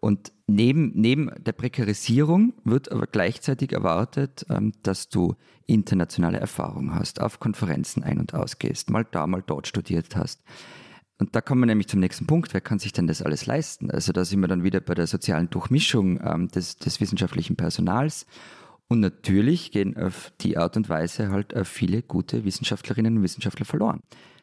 Und 0.00 0.32
neben, 0.46 0.92
neben 0.94 1.30
der 1.38 1.52
Prekarisierung 1.52 2.54
wird 2.64 2.92
aber 2.92 3.06
gleichzeitig 3.06 3.72
erwartet, 3.72 4.46
ähm, 4.48 4.72
dass 4.82 5.08
du 5.08 5.34
internationale 5.66 6.38
Erfahrung 6.38 6.94
hast, 6.94 7.20
auf 7.20 7.40
Konferenzen 7.40 8.02
ein- 8.02 8.20
und 8.20 8.34
ausgehst, 8.34 8.90
mal 8.90 9.06
da, 9.10 9.26
mal 9.26 9.42
dort 9.44 9.66
studiert 9.66 10.16
hast. 10.16 10.42
Und 11.18 11.34
da 11.34 11.40
kommen 11.40 11.62
wir 11.62 11.66
nämlich 11.66 11.88
zum 11.88 12.00
nächsten 12.00 12.26
Punkt. 12.26 12.54
Wer 12.54 12.60
kann 12.60 12.78
sich 12.78 12.92
denn 12.92 13.08
das 13.08 13.22
alles 13.22 13.46
leisten? 13.46 13.90
Also 13.90 14.12
da 14.12 14.24
sind 14.24 14.40
wir 14.40 14.46
dann 14.46 14.62
wieder 14.62 14.80
bei 14.80 14.94
der 14.94 15.08
sozialen 15.08 15.50
Durchmischung 15.50 16.20
ähm, 16.22 16.48
des, 16.48 16.76
des 16.76 17.00
wissenschaftlichen 17.00 17.56
Personals. 17.56 18.26
Und 18.86 19.00
natürlich 19.00 19.72
gehen 19.72 19.96
auf 19.96 20.32
die 20.40 20.56
Art 20.56 20.76
und 20.76 20.88
Weise 20.88 21.30
halt 21.30 21.52
äh, 21.52 21.64
viele 21.64 22.02
gute 22.02 22.44
Wissenschaftlerinnen 22.44 23.16
und 23.16 23.22
Wissenschaftler 23.24 23.66
verloren. 23.66 24.00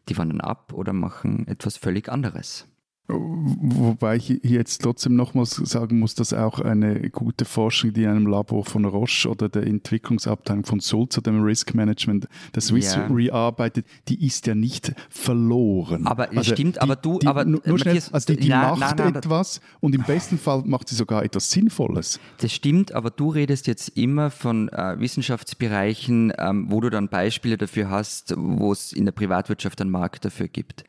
Die 0.09 0.17
wandern 0.17 0.41
ab 0.41 0.73
oder 0.73 0.91
machen 0.91 1.47
etwas 1.47 1.77
völlig 1.77 2.09
anderes. 2.09 2.67
Wobei 3.07 4.15
ich 4.15 4.29
jetzt 4.43 4.81
trotzdem 4.81 5.15
nochmals 5.15 5.51
sagen 5.57 5.99
muss, 5.99 6.15
dass 6.15 6.33
auch 6.33 6.59
eine 6.59 7.07
gute 7.11 7.45
Forschung, 7.45 7.93
die 7.93 8.01
in 8.03 8.09
einem 8.09 8.25
Labor 8.25 8.65
von 8.65 8.83
Roche 8.85 9.29
oder 9.29 9.47
der 9.47 9.67
Entwicklungsabteilung 9.67 10.65
von 10.65 10.79
Sulzer, 10.79 11.21
dem 11.21 11.43
Risk 11.43 11.75
Management, 11.75 12.27
der 12.55 12.63
Swiss 12.63 12.95
Ja. 12.95 13.05
Re 13.07 13.31
arbeitet, 13.31 13.85
die 14.07 14.25
ist 14.25 14.47
ja 14.47 14.55
nicht 14.55 14.93
verloren. 15.09 16.07
Aber 16.07 16.35
es 16.35 16.47
stimmt, 16.47 16.81
aber 16.81 16.95
du- 16.95 17.19
die, 17.19 17.27
aber, 17.27 17.45
nur, 17.45 17.61
nur 17.63 17.77
schnell, 17.77 18.01
also 18.11 18.33
die, 18.33 18.39
die 18.39 18.49
na, 18.49 18.75
macht 18.75 18.97
na, 18.97 19.09
na, 19.11 19.17
etwas 19.19 19.61
und 19.81 19.93
im 19.93 20.01
besten 20.03 20.39
Fall 20.39 20.63
macht 20.65 20.89
sie 20.89 20.95
sogar 20.95 21.23
etwas 21.23 21.51
Sinnvolles. 21.51 22.19
Das 22.39 22.51
stimmt, 22.53 22.91
aber 22.93 23.11
du 23.11 23.29
redest 23.29 23.67
jetzt 23.67 23.89
immer 23.89 24.31
von 24.31 24.69
äh, 24.69 24.99
Wissenschaftsbereichen, 24.99 26.33
ähm, 26.39 26.65
wo 26.69 26.81
du 26.81 26.89
dann 26.89 27.07
Beispiele 27.09 27.57
dafür 27.57 27.89
hast, 27.91 28.33
wo 28.35 28.71
es 28.71 28.93
in 28.93 29.05
der 29.05 29.11
Privatwirtschaft 29.11 29.79
einen 29.81 29.91
Markt 29.91 30.25
dafür 30.25 30.47
gibt. 30.47 30.85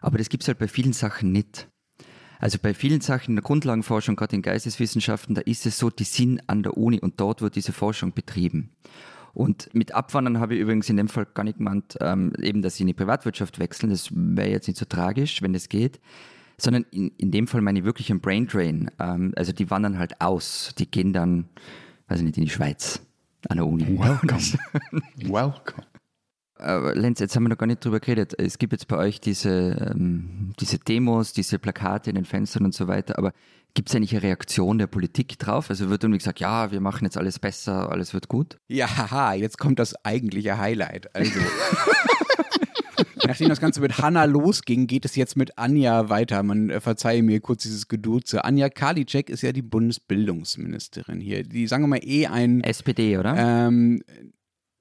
Aber 0.00 0.18
das 0.18 0.28
gibt 0.28 0.42
es 0.44 0.48
halt 0.48 0.58
bei 0.58 0.68
vielen 0.68 0.92
Sachen 0.92 1.32
nicht. 1.32 1.68
Also 2.40 2.58
bei 2.60 2.72
vielen 2.72 3.00
Sachen 3.00 3.30
in 3.30 3.36
der 3.36 3.42
Grundlagenforschung, 3.42 4.16
gerade 4.16 4.36
in 4.36 4.42
Geisteswissenschaften, 4.42 5.34
da 5.34 5.40
ist 5.42 5.66
es 5.66 5.78
so, 5.78 5.90
die 5.90 6.04
sind 6.04 6.40
an 6.48 6.62
der 6.62 6.76
Uni 6.76 7.00
und 7.00 7.20
dort 7.20 7.42
wird 7.42 7.56
diese 7.56 7.72
Forschung 7.72 8.12
betrieben. 8.12 8.70
Und 9.34 9.72
mit 9.74 9.92
Abwandern 9.92 10.40
habe 10.40 10.54
ich 10.54 10.60
übrigens 10.60 10.88
in 10.88 10.96
dem 10.96 11.08
Fall 11.08 11.26
gar 11.32 11.44
nicht 11.44 11.58
gemeint, 11.58 11.96
ähm, 12.00 12.32
eben, 12.40 12.62
dass 12.62 12.76
sie 12.76 12.84
in 12.84 12.88
die 12.88 12.94
Privatwirtschaft 12.94 13.58
wechseln. 13.58 13.90
Das 13.90 14.08
wäre 14.12 14.50
jetzt 14.50 14.68
nicht 14.68 14.78
so 14.78 14.84
tragisch, 14.84 15.42
wenn 15.42 15.52
das 15.52 15.68
geht. 15.68 16.00
Sondern 16.56 16.84
in, 16.90 17.12
in 17.18 17.30
dem 17.30 17.46
Fall 17.46 17.60
meine 17.60 17.80
ich 17.80 17.84
wirklich 17.84 18.10
einen 18.10 18.20
Brain 18.20 18.46
Drain. 18.46 18.90
Ähm, 18.98 19.32
also 19.36 19.52
die 19.52 19.70
wandern 19.70 19.98
halt 19.98 20.20
aus. 20.20 20.74
Die 20.78 20.90
gehen 20.90 21.12
dann, 21.12 21.48
weiß 22.08 22.18
ich 22.18 22.24
nicht, 22.24 22.38
in 22.38 22.44
die 22.44 22.50
Schweiz 22.50 23.00
an 23.48 23.58
der 23.58 23.66
Uni. 23.66 23.86
Welcome. 23.98 24.42
Welcome. 25.16 25.86
Aber 26.58 26.94
Lenz, 26.94 27.20
jetzt 27.20 27.36
haben 27.36 27.44
wir 27.44 27.50
noch 27.50 27.58
gar 27.58 27.66
nicht 27.66 27.84
drüber 27.84 28.00
geredet. 28.00 28.34
Es 28.38 28.58
gibt 28.58 28.72
jetzt 28.72 28.88
bei 28.88 28.96
euch 28.96 29.20
diese, 29.20 29.92
ähm, 29.94 30.52
diese 30.60 30.78
Demos, 30.78 31.32
diese 31.32 31.58
Plakate 31.58 32.10
in 32.10 32.16
den 32.16 32.24
Fenstern 32.24 32.64
und 32.64 32.74
so 32.74 32.88
weiter, 32.88 33.18
aber 33.18 33.32
gibt 33.74 33.88
es 33.88 33.94
eigentlich 33.94 34.12
eine 34.12 34.24
Reaktion 34.24 34.78
der 34.78 34.86
Politik 34.86 35.38
drauf? 35.38 35.70
Also 35.70 35.88
wird 35.88 36.02
irgendwie 36.02 36.18
gesagt, 36.18 36.40
ja, 36.40 36.72
wir 36.72 36.80
machen 36.80 37.04
jetzt 37.04 37.16
alles 37.16 37.38
besser, 37.38 37.90
alles 37.90 38.12
wird 38.14 38.28
gut? 38.28 38.58
Ja, 38.66 38.88
haha, 38.88 39.34
jetzt 39.34 39.58
kommt 39.58 39.78
das 39.78 39.94
eigentliche 40.04 40.58
Highlight. 40.58 41.14
Also. 41.14 41.38
Nachdem 43.26 43.50
das 43.50 43.60
Ganze 43.60 43.80
mit 43.80 43.98
Hanna 43.98 44.24
losging, 44.24 44.86
geht 44.86 45.04
es 45.04 45.14
jetzt 45.14 45.36
mit 45.36 45.58
Anja 45.58 46.08
weiter. 46.08 46.42
Man 46.42 46.70
äh, 46.70 46.80
verzeihe 46.80 47.22
mir 47.22 47.40
kurz 47.40 47.62
dieses 47.62 47.86
Geduze. 47.86 48.44
Anja 48.44 48.70
Karliczek 48.70 49.28
ist 49.28 49.42
ja 49.42 49.52
die 49.52 49.62
Bundesbildungsministerin 49.62 51.20
hier. 51.20 51.42
Die, 51.42 51.66
sagen 51.66 51.82
wir 51.82 51.88
mal, 51.88 52.00
eh 52.02 52.26
ein. 52.26 52.62
SPD, 52.62 53.18
oder? 53.18 53.36
Ähm, 53.36 54.02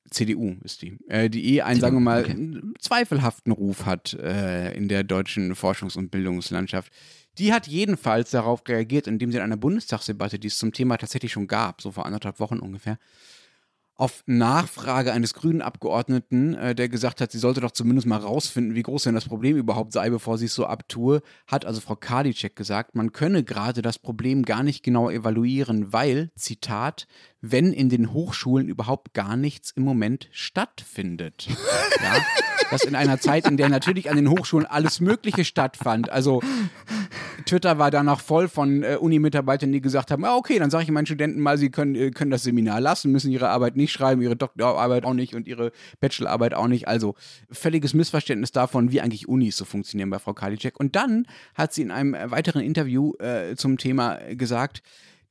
CDU 0.10 0.56
ist 0.64 0.82
die, 0.82 0.98
äh, 1.08 1.30
die 1.30 1.56
eh 1.56 1.62
einen, 1.62 1.76
CDU, 1.76 1.82
sagen 1.82 1.96
wir 1.98 2.02
mal, 2.02 2.24
okay. 2.24 2.62
zweifelhaften 2.80 3.52
Ruf 3.52 3.86
hat 3.86 4.14
äh, 4.14 4.74
in 4.74 4.88
der 4.88 5.04
deutschen 5.04 5.54
Forschungs- 5.54 5.98
und 5.98 6.12
Bildungslandschaft. 6.12 6.92
Die 7.38 7.54
hat 7.54 7.68
jedenfalls 7.68 8.32
darauf 8.32 8.68
reagiert, 8.68 9.08
indem 9.08 9.32
sie 9.32 9.38
in 9.38 9.44
einer 9.44 9.58
Bundestagsdebatte, 9.58 10.40
die 10.40 10.48
es 10.48 10.58
zum 10.58 10.74
Thema 10.74 10.98
tatsächlich 10.98 11.32
schon 11.32 11.48
gab, 11.48 11.82
so 11.82 11.92
vor 11.92 12.06
anderthalb 12.06 12.40
Wochen 12.40 12.60
ungefähr, 12.60 12.98
auf 13.98 14.24
Nachfrage 14.28 15.12
eines 15.12 15.34
grünen 15.34 15.64
Abgeordneten, 15.64 16.54
äh, 16.54 16.76
der 16.76 16.88
gesagt 16.88 17.20
hat, 17.20 17.32
sie 17.32 17.40
sollte 17.40 17.62
doch 17.62 17.72
zumindest 17.72 18.08
mal 18.08 18.18
rausfinden, 18.18 18.76
wie 18.76 18.84
groß 18.84 19.04
denn 19.04 19.16
das 19.16 19.26
Problem 19.26 19.58
überhaupt 19.58 19.92
sei, 19.92 20.12
bevor 20.12 20.38
sie 20.38 20.46
es 20.46 20.54
so 20.54 20.68
abtue, 20.68 21.22
hat 21.48 21.66
also 21.66 21.82
Frau 21.82 21.96
Karliczek 21.96 22.56
gesagt, 22.56 22.96
man 22.96 23.12
könne 23.12 23.44
gerade 23.44 23.82
das 23.82 23.98
Problem 23.98 24.44
gar 24.44 24.62
nicht 24.62 24.84
genau 24.84 25.10
evaluieren, 25.10 25.92
weil, 25.92 26.30
Zitat, 26.36 27.08
wenn 27.42 27.74
in 27.74 27.90
den 27.90 28.14
Hochschulen 28.14 28.70
überhaupt 28.70 29.14
gar 29.16 29.36
nichts 29.36 29.72
im 29.72 29.84
Moment 29.84 30.30
stattfindet. 30.32 31.48
ja, 32.04 32.22
das 32.70 32.84
in 32.84 32.96
einer 32.96 33.20
Zeit, 33.20 33.48
in 33.48 33.58
der 33.58 33.70
natürlich 33.70 34.12
an 34.12 34.18
den 34.18 34.30
Hochschulen 34.30 34.68
alles 34.68 35.00
Mögliche 35.00 35.44
stattfand. 35.44 36.10
Also 36.12 36.42
Twitter 37.46 37.78
war 37.78 37.92
danach 37.92 38.20
voll 38.20 38.48
von 38.48 38.84
äh, 38.84 38.98
Uni-Mitarbeitern, 39.00 39.72
die 39.72 39.82
gesagt 39.82 40.12
haben, 40.12 40.26
ah, 40.26 40.36
okay, 40.36 40.60
dann 40.60 40.70
sage 40.70 40.84
ich 40.84 40.92
meinen 40.92 41.06
Studenten 41.06 41.40
mal, 41.40 41.58
sie 41.58 41.70
können, 41.70 41.96
äh, 41.96 42.12
können 42.12 42.32
das 42.32 42.44
Seminar 42.44 42.82
lassen, 42.82 43.12
müssen 43.12 43.32
ihre 43.32 43.50
Arbeit 43.50 43.76
nicht 43.76 43.92
schreiben, 43.92 44.22
ihre 44.22 44.36
Doktorarbeit 44.36 45.06
auch 45.06 45.14
nicht 45.14 45.36
und 45.36 45.48
ihre 45.48 45.72
Bachelorarbeit 46.00 46.54
auch 46.54 46.68
nicht. 46.68 46.88
Also 46.88 47.16
völliges 47.52 47.94
Missverständnis 47.94 48.52
davon, 48.52 48.92
wie 48.92 49.02
eigentlich 49.02 49.28
Unis 49.28 49.58
so 49.58 49.66
funktionieren 49.66 50.10
bei 50.10 50.20
Frau 50.20 50.34
Karliczek. 50.34 50.80
Und 50.80 50.96
dann 50.96 51.28
hat 51.54 51.74
sie 51.74 51.82
in 51.84 51.92
einem 51.92 52.14
äh, 52.14 52.32
weiteren 52.32 52.62
Interview 52.62 53.14
äh, 53.20 53.56
zum 53.56 53.78
Thema 53.78 54.16
gesagt, 54.36 54.82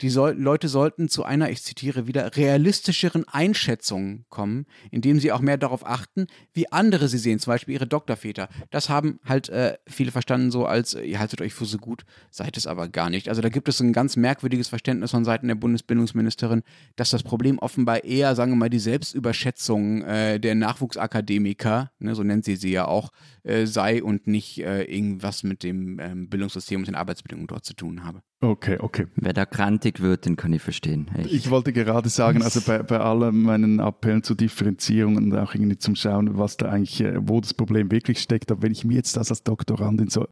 die 0.00 0.10
soll, 0.10 0.34
Leute 0.38 0.68
sollten 0.68 1.08
zu 1.08 1.24
einer, 1.24 1.50
ich 1.50 1.62
zitiere 1.62 2.06
wieder, 2.06 2.36
realistischeren 2.36 3.26
Einschätzung 3.28 4.24
kommen, 4.28 4.66
indem 4.90 5.20
sie 5.20 5.32
auch 5.32 5.40
mehr 5.40 5.56
darauf 5.56 5.86
achten, 5.86 6.26
wie 6.52 6.70
andere 6.70 7.08
sie 7.08 7.18
sehen, 7.18 7.38
zum 7.38 7.52
Beispiel 7.52 7.74
ihre 7.74 7.86
Doktorväter. 7.86 8.48
Das 8.70 8.88
haben 8.88 9.20
halt 9.24 9.48
äh, 9.48 9.78
viele 9.86 10.12
verstanden 10.12 10.50
so 10.50 10.66
als, 10.66 10.94
äh, 10.94 11.02
ihr 11.02 11.18
haltet 11.18 11.40
euch 11.40 11.54
für 11.54 11.64
so 11.64 11.78
gut, 11.78 12.04
seid 12.30 12.56
es 12.56 12.66
aber 12.66 12.88
gar 12.88 13.10
nicht. 13.10 13.28
Also 13.28 13.42
da 13.42 13.48
gibt 13.48 13.68
es 13.68 13.80
ein 13.80 13.92
ganz 13.92 14.16
merkwürdiges 14.16 14.68
Verständnis 14.68 15.10
von 15.10 15.24
Seiten 15.24 15.48
der 15.48 15.54
Bundesbildungsministerin, 15.54 16.62
dass 16.96 17.10
das 17.10 17.22
Problem 17.22 17.58
offenbar 17.58 18.04
eher, 18.04 18.34
sagen 18.34 18.52
wir 18.52 18.56
mal, 18.56 18.70
die 18.70 18.78
Selbstüberschätzung 18.78 20.02
äh, 20.02 20.38
der 20.38 20.54
Nachwuchsakademiker, 20.54 21.90
ne, 21.98 22.14
so 22.14 22.22
nennt 22.22 22.44
sie 22.44 22.56
sie 22.56 22.72
ja 22.72 22.86
auch, 22.86 23.10
äh, 23.42 23.66
sei 23.66 24.02
und 24.02 24.26
nicht 24.26 24.58
äh, 24.58 24.82
irgendwas 24.82 25.42
mit 25.42 25.62
dem 25.62 25.98
ähm, 25.98 26.28
Bildungssystem 26.28 26.80
und 26.80 26.86
den 26.86 26.94
Arbeitsbedingungen 26.94 27.46
dort 27.46 27.64
zu 27.64 27.74
tun 27.74 28.04
habe. 28.04 28.22
Okay, 28.40 28.76
okay. 28.80 29.06
Wer 29.16 29.32
da 29.32 29.46
grantig 29.46 30.00
wird, 30.00 30.26
den 30.26 30.36
kann 30.36 30.52
ich 30.52 30.60
verstehen. 30.60 31.10
Echt. 31.14 31.32
Ich 31.32 31.50
wollte 31.50 31.72
gerade 31.72 32.10
sagen, 32.10 32.42
also 32.42 32.60
bei, 32.60 32.82
bei 32.82 32.98
allen 32.98 33.42
meinen 33.42 33.80
Appellen 33.80 34.22
zur 34.22 34.36
Differenzierung 34.36 35.16
und 35.16 35.34
auch 35.34 35.54
irgendwie 35.54 35.78
zum 35.78 35.96
Schauen, 35.96 36.36
was 36.36 36.58
da 36.58 36.68
eigentlich, 36.68 37.00
äh, 37.00 37.16
wo 37.18 37.40
das 37.40 37.54
Problem 37.54 37.90
wirklich 37.90 38.20
steckt, 38.20 38.52
aber 38.52 38.62
wenn 38.62 38.72
ich 38.72 38.84
mir 38.84 38.94
jetzt 38.94 39.16
das 39.16 39.30
als 39.30 39.42
Doktorandin 39.42 40.10
so 40.10 40.28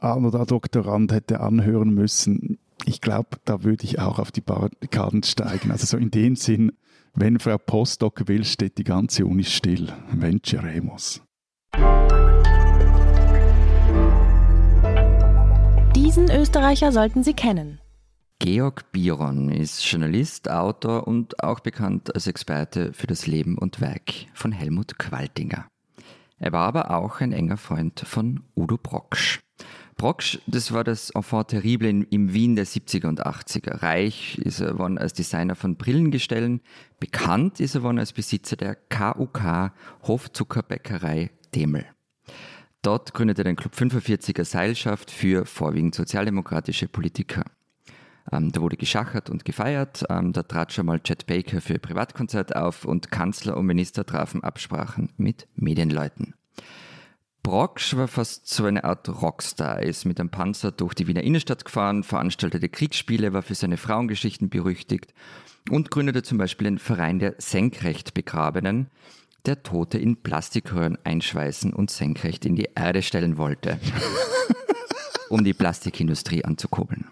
an 0.00 0.26
oder 0.26 0.44
Doktorand 0.44 1.12
hätte 1.12 1.40
anhören 1.40 1.94
müssen, 1.94 2.58
ich 2.84 3.00
glaube, 3.00 3.38
da 3.46 3.64
würde 3.64 3.84
ich 3.84 3.98
auch 3.98 4.18
auf 4.18 4.30
die 4.30 4.42
Barrikaden 4.42 5.22
steigen. 5.22 5.70
Also 5.70 5.86
so 5.86 5.96
in 5.96 6.10
dem 6.10 6.36
Sinn, 6.36 6.72
wenn 7.14 7.38
Frau 7.38 7.56
Postdoc 7.56 8.28
will, 8.28 8.44
steht 8.44 8.76
die 8.76 8.84
ganze 8.84 9.24
Uni 9.24 9.44
still. 9.44 9.88
Venceremos. 10.12 11.22
Diesen 15.94 16.30
Österreicher 16.30 16.90
sollten 16.90 17.22
Sie 17.22 17.34
kennen. 17.34 17.78
Georg 18.38 18.90
Biron 18.92 19.50
ist 19.50 19.84
Journalist, 19.84 20.50
Autor 20.50 21.06
und 21.06 21.44
auch 21.44 21.60
bekannt 21.60 22.14
als 22.14 22.26
Experte 22.26 22.94
für 22.94 23.06
das 23.06 23.26
Leben 23.26 23.58
und 23.58 23.82
Werk 23.82 24.10
von 24.32 24.52
Helmut 24.52 24.98
Qualtinger. 24.98 25.66
Er 26.38 26.52
war 26.52 26.66
aber 26.66 26.92
auch 26.92 27.20
ein 27.20 27.32
enger 27.32 27.58
Freund 27.58 28.00
von 28.00 28.40
Udo 28.56 28.78
Brocksch. 28.78 29.40
Brocksch, 29.96 30.38
das 30.46 30.72
war 30.72 30.82
das 30.82 31.10
Enfant 31.10 31.48
terrible 31.48 32.06
im 32.08 32.32
Wien 32.32 32.56
der 32.56 32.66
70er 32.66 33.08
und 33.08 33.26
80er. 33.26 33.82
Reich 33.82 34.38
ist 34.38 34.60
er 34.60 34.78
worden 34.78 34.96
als 34.96 35.12
Designer 35.12 35.56
von 35.56 35.76
Brillengestellen. 35.76 36.62
Bekannt 37.00 37.60
ist 37.60 37.74
er 37.74 37.82
worden 37.82 37.98
als 37.98 38.14
Besitzer 38.14 38.56
der 38.56 38.76
KUK 38.76 39.72
Hofzuckerbäckerei 40.02 41.30
Demel. 41.54 41.84
Dort 42.82 43.14
gründete 43.14 43.42
er 43.42 43.44
den 43.44 43.56
Club 43.56 43.74
45er 43.74 44.44
Seilschaft 44.44 45.12
für 45.12 45.46
vorwiegend 45.46 45.94
sozialdemokratische 45.94 46.88
Politiker. 46.88 47.44
Ähm, 48.30 48.50
da 48.50 48.60
wurde 48.60 48.76
geschachert 48.76 49.30
und 49.30 49.44
gefeiert. 49.44 50.04
Ähm, 50.10 50.32
da 50.32 50.42
trat 50.42 50.72
schon 50.72 50.86
mal 50.86 51.00
Chet 51.00 51.26
Baker 51.26 51.60
für 51.60 51.78
Privatkonzert 51.78 52.56
auf 52.56 52.84
und 52.84 53.12
Kanzler 53.12 53.56
und 53.56 53.66
Minister 53.66 54.04
trafen 54.04 54.42
Absprachen 54.42 55.10
mit 55.16 55.46
Medienleuten. 55.54 56.34
Brocksch 57.44 57.96
war 57.96 58.08
fast 58.08 58.48
so 58.48 58.64
eine 58.64 58.84
Art 58.84 59.08
Rockstar. 59.08 59.78
Er 59.78 59.88
ist 59.88 60.04
mit 60.04 60.18
einem 60.18 60.30
Panzer 60.30 60.70
durch 60.70 60.94
die 60.94 61.06
Wiener 61.06 61.22
Innenstadt 61.22 61.64
gefahren, 61.64 62.02
veranstaltete 62.02 62.68
Kriegsspiele, 62.68 63.32
war 63.32 63.42
für 63.42 63.56
seine 63.56 63.76
Frauengeschichten 63.76 64.48
berüchtigt 64.48 65.12
und 65.70 65.90
gründete 65.90 66.22
zum 66.22 66.38
Beispiel 66.38 66.66
den 66.66 66.78
Verein 66.78 67.18
der 67.18 67.34
senkrecht 67.38 68.14
Begrabenen, 68.14 68.88
der 69.46 69.62
Tote 69.62 69.98
in 69.98 70.16
Plastikröhren 70.16 70.98
einschweißen 71.04 71.72
und 71.72 71.90
senkrecht 71.90 72.44
in 72.44 72.56
die 72.56 72.68
Erde 72.74 73.02
stellen 73.02 73.36
wollte, 73.36 73.78
um 75.28 75.44
die 75.44 75.54
Plastikindustrie 75.54 76.44
anzukurbeln. 76.44 77.06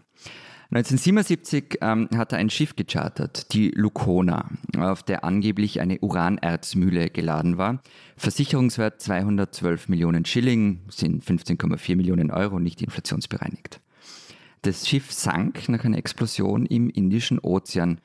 1977 0.73 1.79
ähm, 1.81 2.09
hat 2.15 2.33
er 2.33 2.39
ein 2.39 2.49
Schiff 2.49 2.77
gechartert, 2.77 3.53
die 3.53 3.73
Lucona, 3.75 4.49
auf 4.79 5.03
der 5.03 5.25
angeblich 5.25 5.81
eine 5.81 5.99
Uranerzmühle 5.99 7.11
geladen 7.11 7.59
war. 7.59 7.83
Versicherungswert 8.17 9.01
212 9.01 9.89
Millionen 9.89 10.25
Schilling, 10.25 10.83
sind 10.89 11.25
15,4 11.25 11.97
Millionen 11.97 12.31
Euro, 12.31 12.61
nicht 12.61 12.83
inflationsbereinigt. 12.83 13.81
Das 14.63 14.89
Schiff 14.89 15.11
sank 15.11 15.69
nach 15.69 15.85
einer 15.85 15.99
Explosion 15.99 16.67
im 16.67 16.89
Indischen 16.89 17.41
Ozean 17.41 18.01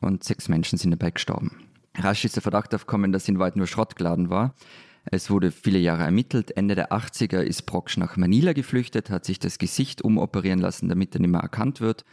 und 0.00 0.24
sechs 0.24 0.48
Menschen 0.48 0.76
sind 0.76 0.90
dabei 0.90 1.12
gestorben. 1.12 1.67
Rasch 1.98 2.24
ist 2.24 2.36
der 2.36 2.42
Verdacht 2.42 2.74
aufgekommen, 2.74 3.12
dass 3.12 3.28
in 3.28 3.38
Wahrheit 3.38 3.56
nur 3.56 3.66
Schrott 3.66 3.96
geladen 3.96 4.30
war. 4.30 4.54
Es 5.04 5.30
wurde 5.30 5.50
viele 5.50 5.78
Jahre 5.78 6.04
ermittelt. 6.04 6.56
Ende 6.56 6.74
der 6.74 6.92
80er 6.92 7.40
ist 7.40 7.62
Brocksch 7.62 7.96
nach 7.96 8.16
Manila 8.16 8.52
geflüchtet, 8.52 9.10
hat 9.10 9.24
sich 9.24 9.38
das 9.38 9.58
Gesicht 9.58 10.02
umoperieren 10.02 10.60
lassen, 10.60 10.88
damit 10.88 11.14
er 11.14 11.20
nicht 11.20 11.30
mehr 11.30 11.40
erkannt 11.40 11.80
wird 11.80 12.04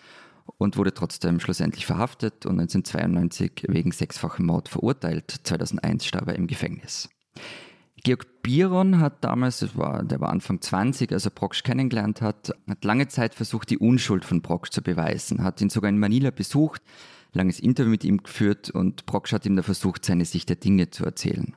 und 0.58 0.78
wurde 0.78 0.94
trotzdem 0.94 1.40
schlussendlich 1.40 1.86
verhaftet 1.86 2.46
und 2.46 2.60
1992 2.60 3.66
wegen 3.68 3.92
sechsfachem 3.92 4.46
Mord 4.46 4.70
verurteilt. 4.70 5.36
2001 5.44 6.06
starb 6.06 6.28
er 6.28 6.36
im 6.36 6.48
Gefängnis. 6.48 7.10
Georg 8.04 8.44
Biron 8.44 9.00
hat 9.00 9.24
damals, 9.24 9.60
das 9.60 9.76
war, 9.76 10.04
der 10.04 10.22
war 10.22 10.30
Anfang 10.30 10.62
20, 10.62 11.12
als 11.12 11.26
er 11.26 11.32
Brocksch 11.32 11.64
kennengelernt 11.64 12.22
hat, 12.22 12.54
hat 12.70 12.84
lange 12.86 13.08
Zeit 13.08 13.34
versucht, 13.34 13.72
die 13.72 13.80
Unschuld 13.80 14.24
von 14.24 14.44
Brocksch 14.44 14.70
zu 14.70 14.84
beweisen, 14.84 15.44
hat 15.44 15.60
ihn 15.60 15.72
sogar 15.72 15.90
in 15.90 15.98
Manila 15.98 16.30
besucht, 16.30 16.84
langes 17.36 17.60
Interview 17.60 17.92
mit 17.92 18.04
ihm 18.04 18.24
geführt 18.24 18.70
und 18.70 19.06
Brocksch 19.06 19.34
hat 19.34 19.46
ihm 19.46 19.56
da 19.56 19.62
versucht, 19.62 20.06
seine 20.06 20.26
Sicht 20.26 20.50
der 20.50 20.56
Dinge 20.56 20.90
zu 20.90 21.06
erzählen. 21.06 21.56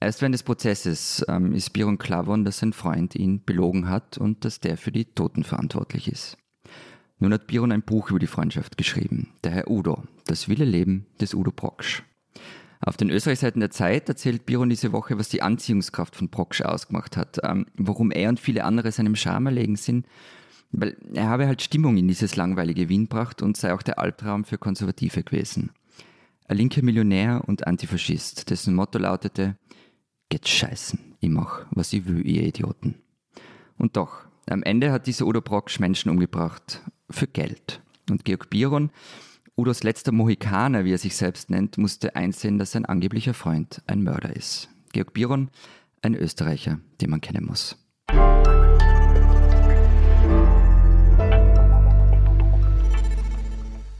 Erst 0.00 0.20
während 0.20 0.34
des 0.34 0.44
Prozesses 0.44 1.24
ähm, 1.28 1.52
ist 1.52 1.72
Biron 1.72 1.98
klar 1.98 2.22
geworden, 2.22 2.44
dass 2.44 2.58
sein 2.58 2.72
Freund 2.72 3.16
ihn 3.16 3.42
belogen 3.44 3.88
hat 3.88 4.16
und 4.16 4.44
dass 4.44 4.60
der 4.60 4.76
für 4.76 4.92
die 4.92 5.06
Toten 5.06 5.42
verantwortlich 5.42 6.08
ist. 6.08 6.36
Nun 7.18 7.32
hat 7.32 7.48
Biron 7.48 7.72
ein 7.72 7.82
Buch 7.82 8.10
über 8.10 8.20
die 8.20 8.28
Freundschaft 8.28 8.76
geschrieben, 8.76 9.30
der 9.42 9.50
Herr 9.50 9.70
Udo, 9.70 10.04
das 10.26 10.48
wilde 10.48 10.64
Leben 10.64 11.06
des 11.20 11.34
Udo 11.34 11.50
Brocksch. 11.50 12.04
Auf 12.80 12.96
den 12.96 13.10
Österreichseiten 13.10 13.58
der 13.58 13.72
Zeit 13.72 14.08
erzählt 14.08 14.46
Biron 14.46 14.68
diese 14.68 14.92
Woche, 14.92 15.18
was 15.18 15.28
die 15.28 15.42
Anziehungskraft 15.42 16.14
von 16.14 16.28
Brocksch 16.28 16.62
ausgemacht 16.62 17.16
hat, 17.16 17.38
ähm, 17.42 17.66
warum 17.76 18.12
er 18.12 18.28
und 18.28 18.38
viele 18.38 18.62
andere 18.62 18.92
seinem 18.92 19.16
Charme 19.16 19.46
erlegen 19.46 19.74
sind, 19.74 20.06
weil 20.70 20.96
er 21.14 21.28
habe 21.28 21.46
halt 21.46 21.62
Stimmung 21.62 21.96
in 21.96 22.08
dieses 22.08 22.36
langweilige 22.36 22.88
Wien 22.88 23.04
gebracht 23.04 23.42
und 23.42 23.56
sei 23.56 23.72
auch 23.72 23.82
der 23.82 23.98
Albtraum 23.98 24.44
für 24.44 24.58
Konservative 24.58 25.22
gewesen. 25.22 25.70
Ein 26.46 26.56
linker 26.56 26.82
Millionär 26.82 27.42
und 27.46 27.66
Antifaschist, 27.66 28.50
dessen 28.50 28.74
Motto 28.74 28.98
lautete, 28.98 29.56
geht 30.28 30.48
scheißen, 30.48 31.16
ich 31.20 31.28
mach, 31.28 31.66
was 31.70 31.92
ich 31.92 32.06
will, 32.06 32.26
ihr 32.26 32.42
Idioten. 32.42 32.96
Und 33.76 33.96
doch, 33.96 34.26
am 34.46 34.62
Ende 34.62 34.92
hat 34.92 35.06
dieser 35.06 35.26
Udo 35.26 35.40
Brocksch 35.40 35.78
Menschen 35.78 36.10
umgebracht, 36.10 36.82
für 37.10 37.26
Geld. 37.26 37.82
Und 38.10 38.24
Georg 38.24 38.50
Biron, 38.50 38.90
Udos 39.56 39.82
letzter 39.82 40.12
Mohikaner, 40.12 40.84
wie 40.84 40.92
er 40.92 40.98
sich 40.98 41.16
selbst 41.16 41.50
nennt, 41.50 41.78
musste 41.78 42.16
einsehen, 42.16 42.58
dass 42.58 42.72
sein 42.72 42.84
angeblicher 42.84 43.34
Freund 43.34 43.82
ein 43.86 44.02
Mörder 44.02 44.34
ist. 44.34 44.68
Georg 44.92 45.12
Biron, 45.12 45.50
ein 46.02 46.14
Österreicher, 46.14 46.80
den 47.00 47.10
man 47.10 47.20
kennen 47.20 47.44
muss. 47.44 47.76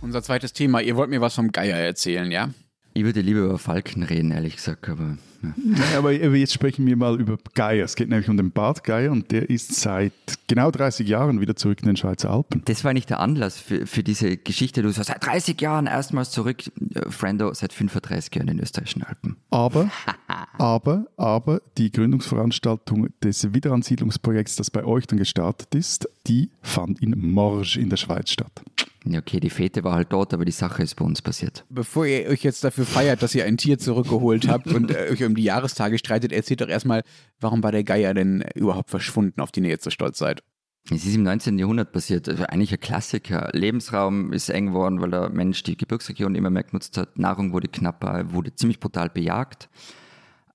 Unser 0.08 0.22
zweites 0.22 0.54
Thema. 0.54 0.80
Ihr 0.80 0.96
wollt 0.96 1.10
mir 1.10 1.20
was 1.20 1.34
vom 1.34 1.52
Geier 1.52 1.76
erzählen, 1.76 2.30
ja? 2.30 2.48
Ich 2.94 3.04
würde 3.04 3.20
lieber 3.20 3.40
über 3.40 3.58
Falken 3.58 4.02
reden, 4.02 4.30
ehrlich 4.30 4.56
gesagt, 4.56 4.88
aber. 4.88 5.18
Ja, 5.42 5.98
aber 5.98 6.12
jetzt 6.12 6.52
sprechen 6.52 6.86
wir 6.86 6.96
mal 6.96 7.20
über 7.20 7.38
Geier. 7.54 7.84
Es 7.84 7.94
geht 7.94 8.08
nämlich 8.08 8.28
um 8.28 8.36
den 8.36 8.50
Bart 8.50 8.82
Geier 8.84 9.12
und 9.12 9.30
der 9.30 9.48
ist 9.48 9.74
seit 9.74 10.12
genau 10.48 10.70
30 10.70 11.08
Jahren 11.08 11.40
wieder 11.40 11.54
zurück 11.54 11.78
in 11.80 11.86
den 11.86 11.96
Schweizer 11.96 12.30
Alpen. 12.30 12.62
Das 12.64 12.84
war 12.84 12.92
nicht 12.92 13.10
der 13.10 13.20
Anlass 13.20 13.58
für, 13.58 13.86
für 13.86 14.02
diese 14.02 14.36
Geschichte. 14.36 14.82
Du 14.82 14.90
sagst, 14.90 15.08
seit 15.08 15.24
30 15.24 15.60
Jahren 15.60 15.86
erstmals 15.86 16.30
zurück, 16.30 16.64
äh, 16.94 17.10
Frendo 17.10 17.52
seit 17.54 17.72
35 17.72 18.34
Jahren 18.34 18.48
in 18.48 18.56
den 18.56 18.62
österreichischen 18.62 19.04
Alpen. 19.04 19.36
Aber, 19.50 19.90
aber, 20.58 21.06
aber 21.16 21.62
die 21.76 21.92
Gründungsveranstaltung 21.92 23.08
des 23.22 23.52
Wiederansiedlungsprojekts, 23.54 24.56
das 24.56 24.70
bei 24.70 24.84
euch 24.84 25.06
dann 25.06 25.18
gestartet 25.18 25.74
ist, 25.74 26.08
die 26.26 26.50
fand 26.62 27.00
in 27.00 27.32
Morges 27.32 27.76
in 27.76 27.90
der 27.90 27.96
Schweiz 27.96 28.30
statt. 28.30 28.62
Ja, 29.04 29.20
okay, 29.20 29.40
die 29.40 29.48
Fete 29.48 29.84
war 29.84 29.94
halt 29.94 30.12
dort, 30.12 30.34
aber 30.34 30.44
die 30.44 30.52
Sache 30.52 30.82
ist 30.82 30.96
bei 30.96 31.04
uns 31.04 31.22
passiert. 31.22 31.64
Bevor 31.70 32.04
ihr 32.04 32.28
euch 32.28 32.42
jetzt 32.42 32.62
dafür 32.64 32.84
feiert, 32.84 33.22
dass 33.22 33.34
ihr 33.34 33.44
ein 33.44 33.56
Tier 33.56 33.78
zurückgeholt 33.78 34.48
habt 34.48 34.66
und 34.66 34.90
äh, 34.90 35.08
euch 35.10 35.24
um 35.28 35.34
die 35.34 35.44
Jahrestage 35.44 35.98
streitet, 35.98 36.32
erzählt 36.32 36.60
doch 36.60 36.68
erstmal, 36.68 37.02
warum 37.40 37.62
war 37.62 37.72
der 37.72 37.84
Geier 37.84 38.14
denn 38.14 38.44
überhaupt 38.54 38.90
verschwunden, 38.90 39.40
auf 39.40 39.52
den 39.52 39.64
ihr 39.64 39.70
jetzt 39.70 39.84
so 39.84 39.90
stolz 39.90 40.18
seid? 40.18 40.42
Es 40.90 41.04
ist 41.04 41.14
im 41.14 41.22
19. 41.22 41.58
Jahrhundert 41.58 41.92
passiert, 41.92 42.28
also 42.28 42.44
eigentlich 42.44 42.72
ein 42.72 42.80
Klassiker. 42.80 43.50
Lebensraum 43.52 44.32
ist 44.32 44.48
eng 44.48 44.68
geworden, 44.68 45.02
weil 45.02 45.10
der 45.10 45.28
Mensch 45.28 45.62
die 45.62 45.76
Gebirgsregion 45.76 46.34
immer 46.34 46.48
mehr 46.48 46.62
genutzt 46.62 46.96
hat. 46.96 47.18
Nahrung 47.18 47.52
wurde 47.52 47.68
knapper, 47.68 48.32
wurde 48.32 48.54
ziemlich 48.54 48.80
brutal 48.80 49.10
bejagt. 49.10 49.68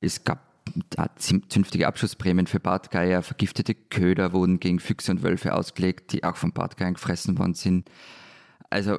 Es 0.02 0.24
gab 0.24 0.52
zünftige 1.18 1.88
Abschussprämien 1.88 2.48
für 2.48 2.60
Bartgeier, 2.60 3.22
vergiftete 3.22 3.76
Köder 3.76 4.34
wurden 4.34 4.60
gegen 4.60 4.80
Füchse 4.80 5.12
und 5.12 5.22
Wölfe 5.22 5.54
ausgelegt, 5.54 6.14
die 6.14 6.24
auch 6.24 6.38
von 6.38 6.52
Bartgeiern 6.52 6.96
gefressen 6.96 7.38
worden 7.38 7.54
sind. 7.54 7.90
Also 8.72 8.98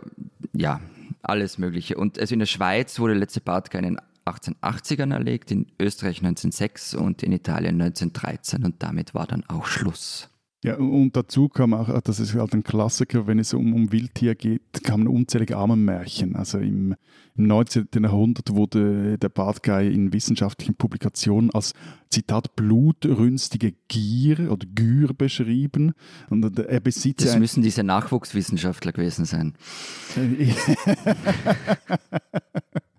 ja, 0.53 0.81
alles 1.23 1.59
Mögliche. 1.59 1.97
Und 1.97 2.19
also 2.19 2.33
in 2.33 2.39
der 2.39 2.47
Schweiz 2.47 3.01
wurde 3.01 3.15
der 3.15 3.21
letzte 3.21 3.41
Bartgeier 3.41 3.83
in 3.83 3.95
den 3.95 4.01
1880ern 4.27 5.13
erlegt, 5.13 5.51
in 5.51 5.67
Österreich 5.81 6.19
1906 6.19 6.95
und 6.95 7.23
in 7.23 7.33
Italien 7.33 7.81
1913 7.81 8.65
und 8.65 8.83
damit 8.83 9.15
war 9.15 9.27
dann 9.27 9.45
auch 9.49 9.67
Schluss. 9.67 10.31
Ja, 10.65 10.77
und 10.77 11.15
dazu 11.15 11.51
kam 11.51 11.75
auch, 11.75 12.01
das 12.01 12.21
ist 12.21 12.33
halt 12.33 12.55
ein 12.55 12.65
Klassiker, 12.65 13.27
wenn 13.27 13.39
es 13.39 13.53
um, 13.53 13.75
um 13.75 13.93
Wildtier 13.93 14.35
geht, 14.35 14.63
kamen 14.83 15.09
unzählige 15.09 15.59
Armenmärchen. 15.59 16.37
Also 16.37 16.57
im, 16.57 16.95
im 17.35 17.47
19. 17.47 17.89
Jahrhundert 18.03 18.55
wurde 18.55 19.19
der 19.19 19.29
Bartgeier 19.29 19.91
in 19.91 20.15
wissenschaftlichen 20.15 20.75
Publikationen 20.75 21.51
als, 21.51 21.75
Zitat, 22.09 22.57
blutrünstige 22.57 23.75
Gier 23.89 24.51
oder 24.51 24.67
Gür 24.75 25.13
beschrieben. 25.13 25.93
Und 26.31 26.59
er 26.59 26.81
besitzt 26.81 27.27
Das 27.27 27.39
müssen 27.39 27.63
diese 27.63 27.83
Nachwuchswissenschaftler 27.83 28.93
gewesen 28.93 29.27
sein. 29.27 29.53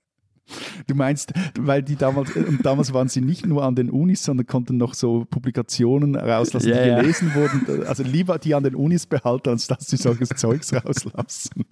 Du 0.88 0.96
meinst, 0.96 1.34
weil 1.60 1.84
die 1.84 1.96
damals, 1.96 2.36
und 2.36 2.65
damals 2.65 2.94
waren 2.94 3.08
sie 3.08 3.22
nicht 3.22 3.46
nur 3.46 3.63
an 3.63 3.76
den 3.76 3.89
Unis, 3.89 4.24
sondern 4.24 4.48
konnten 4.48 4.78
noch 4.78 4.94
so 4.94 5.26
Publikationen 5.26 6.15
rauslassen, 6.15 6.70
Ja, 6.70 6.84
die 6.84 6.89
ja. 6.89 7.02
gelesen 7.02 7.34
wurden. 7.34 7.86
Also 7.88 8.04
lieber 8.04 8.38
die 8.39 8.56
an 8.56 8.63
den 8.63 8.76
Unis 8.76 9.06
behalten, 9.06 9.50
als 9.50 9.68
dass 9.68 9.88
sie 9.88 9.98
solches 9.98 10.30
Zeugs 10.30 10.74
rauslassen. 10.74 11.65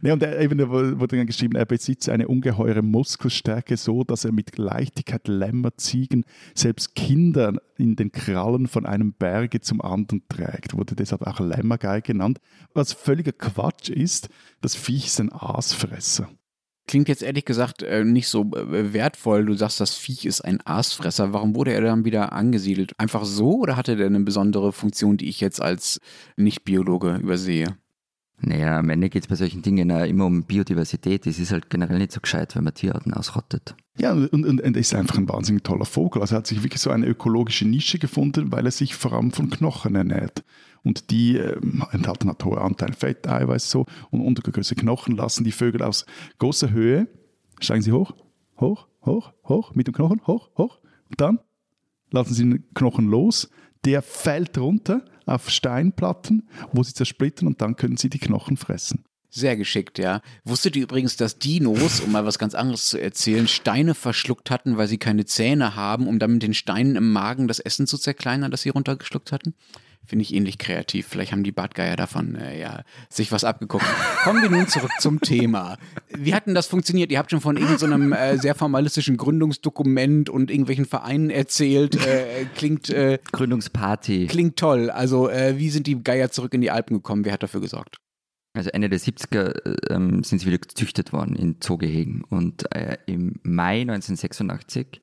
Ne, 0.00 0.12
und 0.12 0.22
er, 0.22 0.40
eben 0.40 0.58
wurde 0.70 1.16
dann 1.16 1.26
geschrieben, 1.26 1.56
er 1.56 1.66
besitzt 1.66 2.08
eine 2.08 2.26
ungeheure 2.26 2.82
Muskelstärke, 2.82 3.76
so 3.76 4.02
dass 4.02 4.24
er 4.24 4.32
mit 4.32 4.56
Leichtigkeit 4.56 5.28
Lämmer, 5.28 5.76
Ziegen, 5.76 6.24
selbst 6.54 6.94
Kinder 6.94 7.60
in 7.76 7.94
den 7.96 8.12
Krallen 8.12 8.66
von 8.66 8.86
einem 8.86 9.12
Berge 9.12 9.60
zum 9.60 9.82
anderen 9.82 10.22
trägt. 10.28 10.76
Wurde 10.76 10.96
deshalb 10.96 11.22
auch 11.26 11.38
Lämmergei 11.40 12.00
genannt. 12.00 12.40
Was 12.72 12.92
völliger 12.92 13.32
Quatsch 13.32 13.90
ist, 13.90 14.30
das 14.62 14.74
Viech 14.74 15.06
ist 15.06 15.20
ein 15.20 15.30
Aasfresser. 15.30 16.28
Klingt 16.88 17.08
jetzt 17.08 17.22
ehrlich 17.22 17.44
gesagt 17.44 17.82
äh, 17.82 18.04
nicht 18.04 18.28
so 18.28 18.42
äh, 18.54 18.92
wertvoll. 18.92 19.46
Du 19.46 19.54
sagst, 19.54 19.80
das 19.80 19.96
Viech 19.96 20.24
ist 20.26 20.40
ein 20.40 20.60
Aasfresser. 20.64 21.32
Warum 21.32 21.54
wurde 21.54 21.72
er 21.72 21.80
dann 21.80 22.04
wieder 22.04 22.32
angesiedelt? 22.32 22.92
Einfach 22.98 23.24
so 23.24 23.58
oder 23.60 23.76
hatte 23.76 23.96
der 23.96 24.06
eine 24.06 24.20
besondere 24.20 24.72
Funktion, 24.72 25.16
die 25.16 25.28
ich 25.28 25.40
jetzt 25.40 25.62
als 25.62 26.00
Nicht-Biologe 26.36 27.16
übersehe? 27.16 27.76
Naja, 28.44 28.78
am 28.78 28.90
Ende 28.90 29.08
geht 29.08 29.22
es 29.22 29.28
bei 29.28 29.36
solchen 29.36 29.62
Dingen 29.62 29.88
ja 29.88 30.04
immer 30.04 30.26
um 30.26 30.42
Biodiversität. 30.42 31.26
Es 31.26 31.38
ist 31.38 31.52
halt 31.52 31.70
generell 31.70 31.98
nicht 31.98 32.10
so 32.10 32.20
gescheit, 32.20 32.56
wenn 32.56 32.64
man 32.64 32.74
Tierarten 32.74 33.14
ausrottet. 33.14 33.76
Ja, 33.98 34.12
und, 34.12 34.32
und, 34.32 34.44
und 34.44 34.60
er 34.60 34.74
ist 34.76 34.94
einfach 34.94 35.16
ein 35.16 35.28
wahnsinnig 35.28 35.62
toller 35.62 35.84
Vogel. 35.84 36.22
Also 36.22 36.34
er 36.34 36.38
hat 36.38 36.48
sich 36.48 36.62
wirklich 36.62 36.80
so 36.80 36.90
eine 36.90 37.06
ökologische 37.06 37.66
Nische 37.68 37.98
gefunden, 37.98 38.50
weil 38.50 38.66
er 38.66 38.72
sich 38.72 38.96
vor 38.96 39.12
allem 39.12 39.30
von 39.30 39.48
Knochen 39.48 39.94
ernährt. 39.94 40.42
Und 40.82 41.10
die 41.10 41.36
ähm, 41.36 41.84
enthalten 41.92 42.28
halt 42.28 42.44
hohe 42.44 42.60
Anteil 42.60 42.92
Fett, 42.94 43.28
Eiweiß 43.28 43.70
so. 43.70 43.86
Und 44.10 44.22
untergrößere 44.22 44.74
Knochen 44.74 45.16
lassen 45.16 45.44
die 45.44 45.52
Vögel 45.52 45.82
aus 45.82 46.04
großer 46.38 46.70
Höhe, 46.70 47.06
steigen 47.60 47.82
sie 47.82 47.92
hoch, 47.92 48.12
hoch, 48.58 48.88
hoch, 49.04 49.32
hoch, 49.44 49.74
mit 49.76 49.86
dem 49.86 49.94
Knochen, 49.94 50.20
hoch, 50.26 50.50
hoch. 50.58 50.80
Und 51.08 51.20
dann 51.20 51.38
lassen 52.10 52.34
sie 52.34 52.42
den 52.42 52.64
Knochen 52.74 53.08
los. 53.08 53.50
Der 53.84 54.02
fällt 54.02 54.58
runter 54.58 55.04
auf 55.26 55.50
Steinplatten, 55.50 56.48
wo 56.72 56.82
sie 56.82 56.94
zersplittern 56.94 57.48
und 57.48 57.60
dann 57.60 57.76
können 57.76 57.96
sie 57.96 58.10
die 58.10 58.18
Knochen 58.18 58.56
fressen. 58.56 59.04
Sehr 59.34 59.56
geschickt, 59.56 59.98
ja. 59.98 60.20
Wusstet 60.44 60.76
ihr 60.76 60.82
übrigens, 60.82 61.16
dass 61.16 61.38
Dinos, 61.38 62.00
um 62.00 62.12
mal 62.12 62.26
was 62.26 62.38
ganz 62.38 62.54
anderes 62.54 62.84
zu 62.86 63.00
erzählen, 63.00 63.48
Steine 63.48 63.94
verschluckt 63.94 64.50
hatten, 64.50 64.76
weil 64.76 64.88
sie 64.88 64.98
keine 64.98 65.24
Zähne 65.24 65.74
haben, 65.74 66.06
um 66.06 66.18
dann 66.18 66.34
mit 66.34 66.42
den 66.42 66.52
Steinen 66.52 66.96
im 66.96 67.12
Magen 67.12 67.48
das 67.48 67.58
Essen 67.58 67.86
zu 67.86 67.96
zerkleinern, 67.96 68.50
das 68.50 68.60
sie 68.60 68.68
runtergeschluckt 68.68 69.32
hatten? 69.32 69.54
Finde 70.04 70.24
ich 70.24 70.34
ähnlich 70.34 70.58
kreativ. 70.58 71.06
Vielleicht 71.06 71.32
haben 71.32 71.44
die 71.44 71.52
Bartgeier 71.52 71.94
davon 71.96 72.34
äh, 72.34 72.58
ja, 72.60 72.82
sich 73.08 73.30
was 73.30 73.44
abgeguckt. 73.44 73.84
Kommen 74.24 74.42
wir 74.42 74.50
nun 74.50 74.66
zurück 74.66 74.90
zum 74.98 75.20
Thema. 75.20 75.78
Wie 76.10 76.34
hat 76.34 76.46
denn 76.46 76.54
das 76.54 76.66
funktioniert? 76.66 77.12
Ihr 77.12 77.18
habt 77.18 77.30
schon 77.30 77.40
von 77.40 77.56
irgendeinem 77.56 78.10
so 78.10 78.16
äh, 78.16 78.38
sehr 78.38 78.54
formalistischen 78.54 79.16
Gründungsdokument 79.16 80.28
und 80.28 80.50
irgendwelchen 80.50 80.86
Vereinen 80.86 81.30
erzählt. 81.30 81.94
Äh, 82.04 82.46
klingt, 82.56 82.90
äh, 82.90 83.20
Gründungsparty. 83.30 84.26
klingt 84.26 84.56
toll. 84.56 84.90
Also, 84.90 85.28
äh, 85.28 85.58
wie 85.58 85.70
sind 85.70 85.86
die 85.86 86.02
Geier 86.02 86.30
zurück 86.30 86.52
in 86.52 86.60
die 86.60 86.70
Alpen 86.70 86.96
gekommen? 86.96 87.24
Wer 87.24 87.32
hat 87.32 87.42
dafür 87.42 87.60
gesorgt? 87.60 87.98
Also 88.54 88.68
Ende 88.70 88.90
der 88.90 89.00
70er 89.00 89.90
ähm, 89.90 90.22
sind 90.24 90.40
sie 90.40 90.46
wieder 90.46 90.58
gezüchtet 90.58 91.12
worden 91.12 91.36
in 91.36 91.60
Zoogehegen. 91.60 92.22
Und 92.28 92.70
äh, 92.74 92.98
im 93.06 93.36
Mai 93.42 93.80
1986 93.80 95.00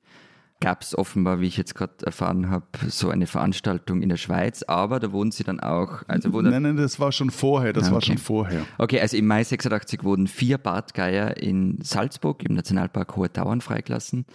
gab 0.61 0.81
es 0.81 0.97
offenbar, 0.97 1.39
wie 1.39 1.47
ich 1.47 1.55
jetzt 1.57 1.73
gerade 1.75 1.93
erfahren 2.05 2.49
habe, 2.49 2.65
so 2.89 3.09
eine 3.09 3.27
Veranstaltung 3.27 4.01
in 4.01 4.09
der 4.09 4.17
Schweiz. 4.17 4.63
Aber 4.63 4.99
da 4.99 5.11
wurden 5.11 5.31
sie 5.31 5.43
dann 5.43 5.59
auch, 5.59 6.03
also 6.07 6.33
wurde 6.33 6.49
Nein, 6.49 6.63
nein, 6.63 6.77
das 6.77 6.99
war 6.99 7.11
schon 7.11 7.29
vorher, 7.29 7.71
das 7.73 7.87
Ah, 7.87 7.91
war 7.91 7.97
okay. 7.97 8.07
schon 8.07 8.17
vorher. 8.17 8.65
Okay, 8.77 8.99
also 8.99 9.15
im 9.15 9.25
Mai 9.27 9.43
86 9.43 10.03
wurden 10.03 10.27
vier 10.27 10.57
Bartgeier 10.57 11.37
in 11.37 11.79
Salzburg 11.81 12.43
im 12.43 12.55
Nationalpark 12.55 13.15
Hohe 13.15 13.31
Tauern 13.31 13.61
freigelassen. 13.61 14.25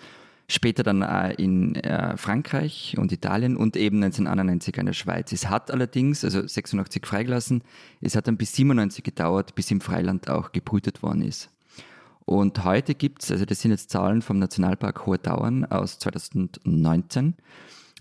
Später 0.47 0.83
dann 0.83 1.03
auch 1.03 1.31
in 1.39 1.75
äh, 1.77 2.19
Frankreich 2.19 2.97
und 2.99 3.13
Italien 3.13 3.57
und 3.57 3.77
eben 3.77 3.97
1991 4.03 4.77
in 4.77 4.87
der 4.87 4.93
Schweiz. 4.93 5.33
Es 5.33 5.49
hat 5.49 5.71
allerdings, 5.71 6.23
also 6.23 6.47
86 6.47 7.07
freigelassen, 7.07 7.63
es 8.03 8.15
hat 8.15 8.29
dann 8.29 8.37
bis 8.37 8.53
97 8.55 9.03
gedauert, 9.03 9.55
bis 9.55 9.71
im 9.71 9.81
Freiland 9.81 10.29
auch 10.29 10.53
gebrütet 10.53 11.03
worden 11.03 11.23
ist. 11.23 11.49
Und 12.25 12.65
heute 12.65 12.95
gibt's, 12.95 13.31
also 13.31 13.45
das 13.45 13.61
sind 13.61 13.71
jetzt 13.71 13.91
Zahlen 13.91 14.23
vom 14.23 14.39
Nationalpark 14.39 15.07
Hohe 15.07 15.21
Tauern 15.21 15.65
aus 15.67 15.99
2019, 15.99 17.35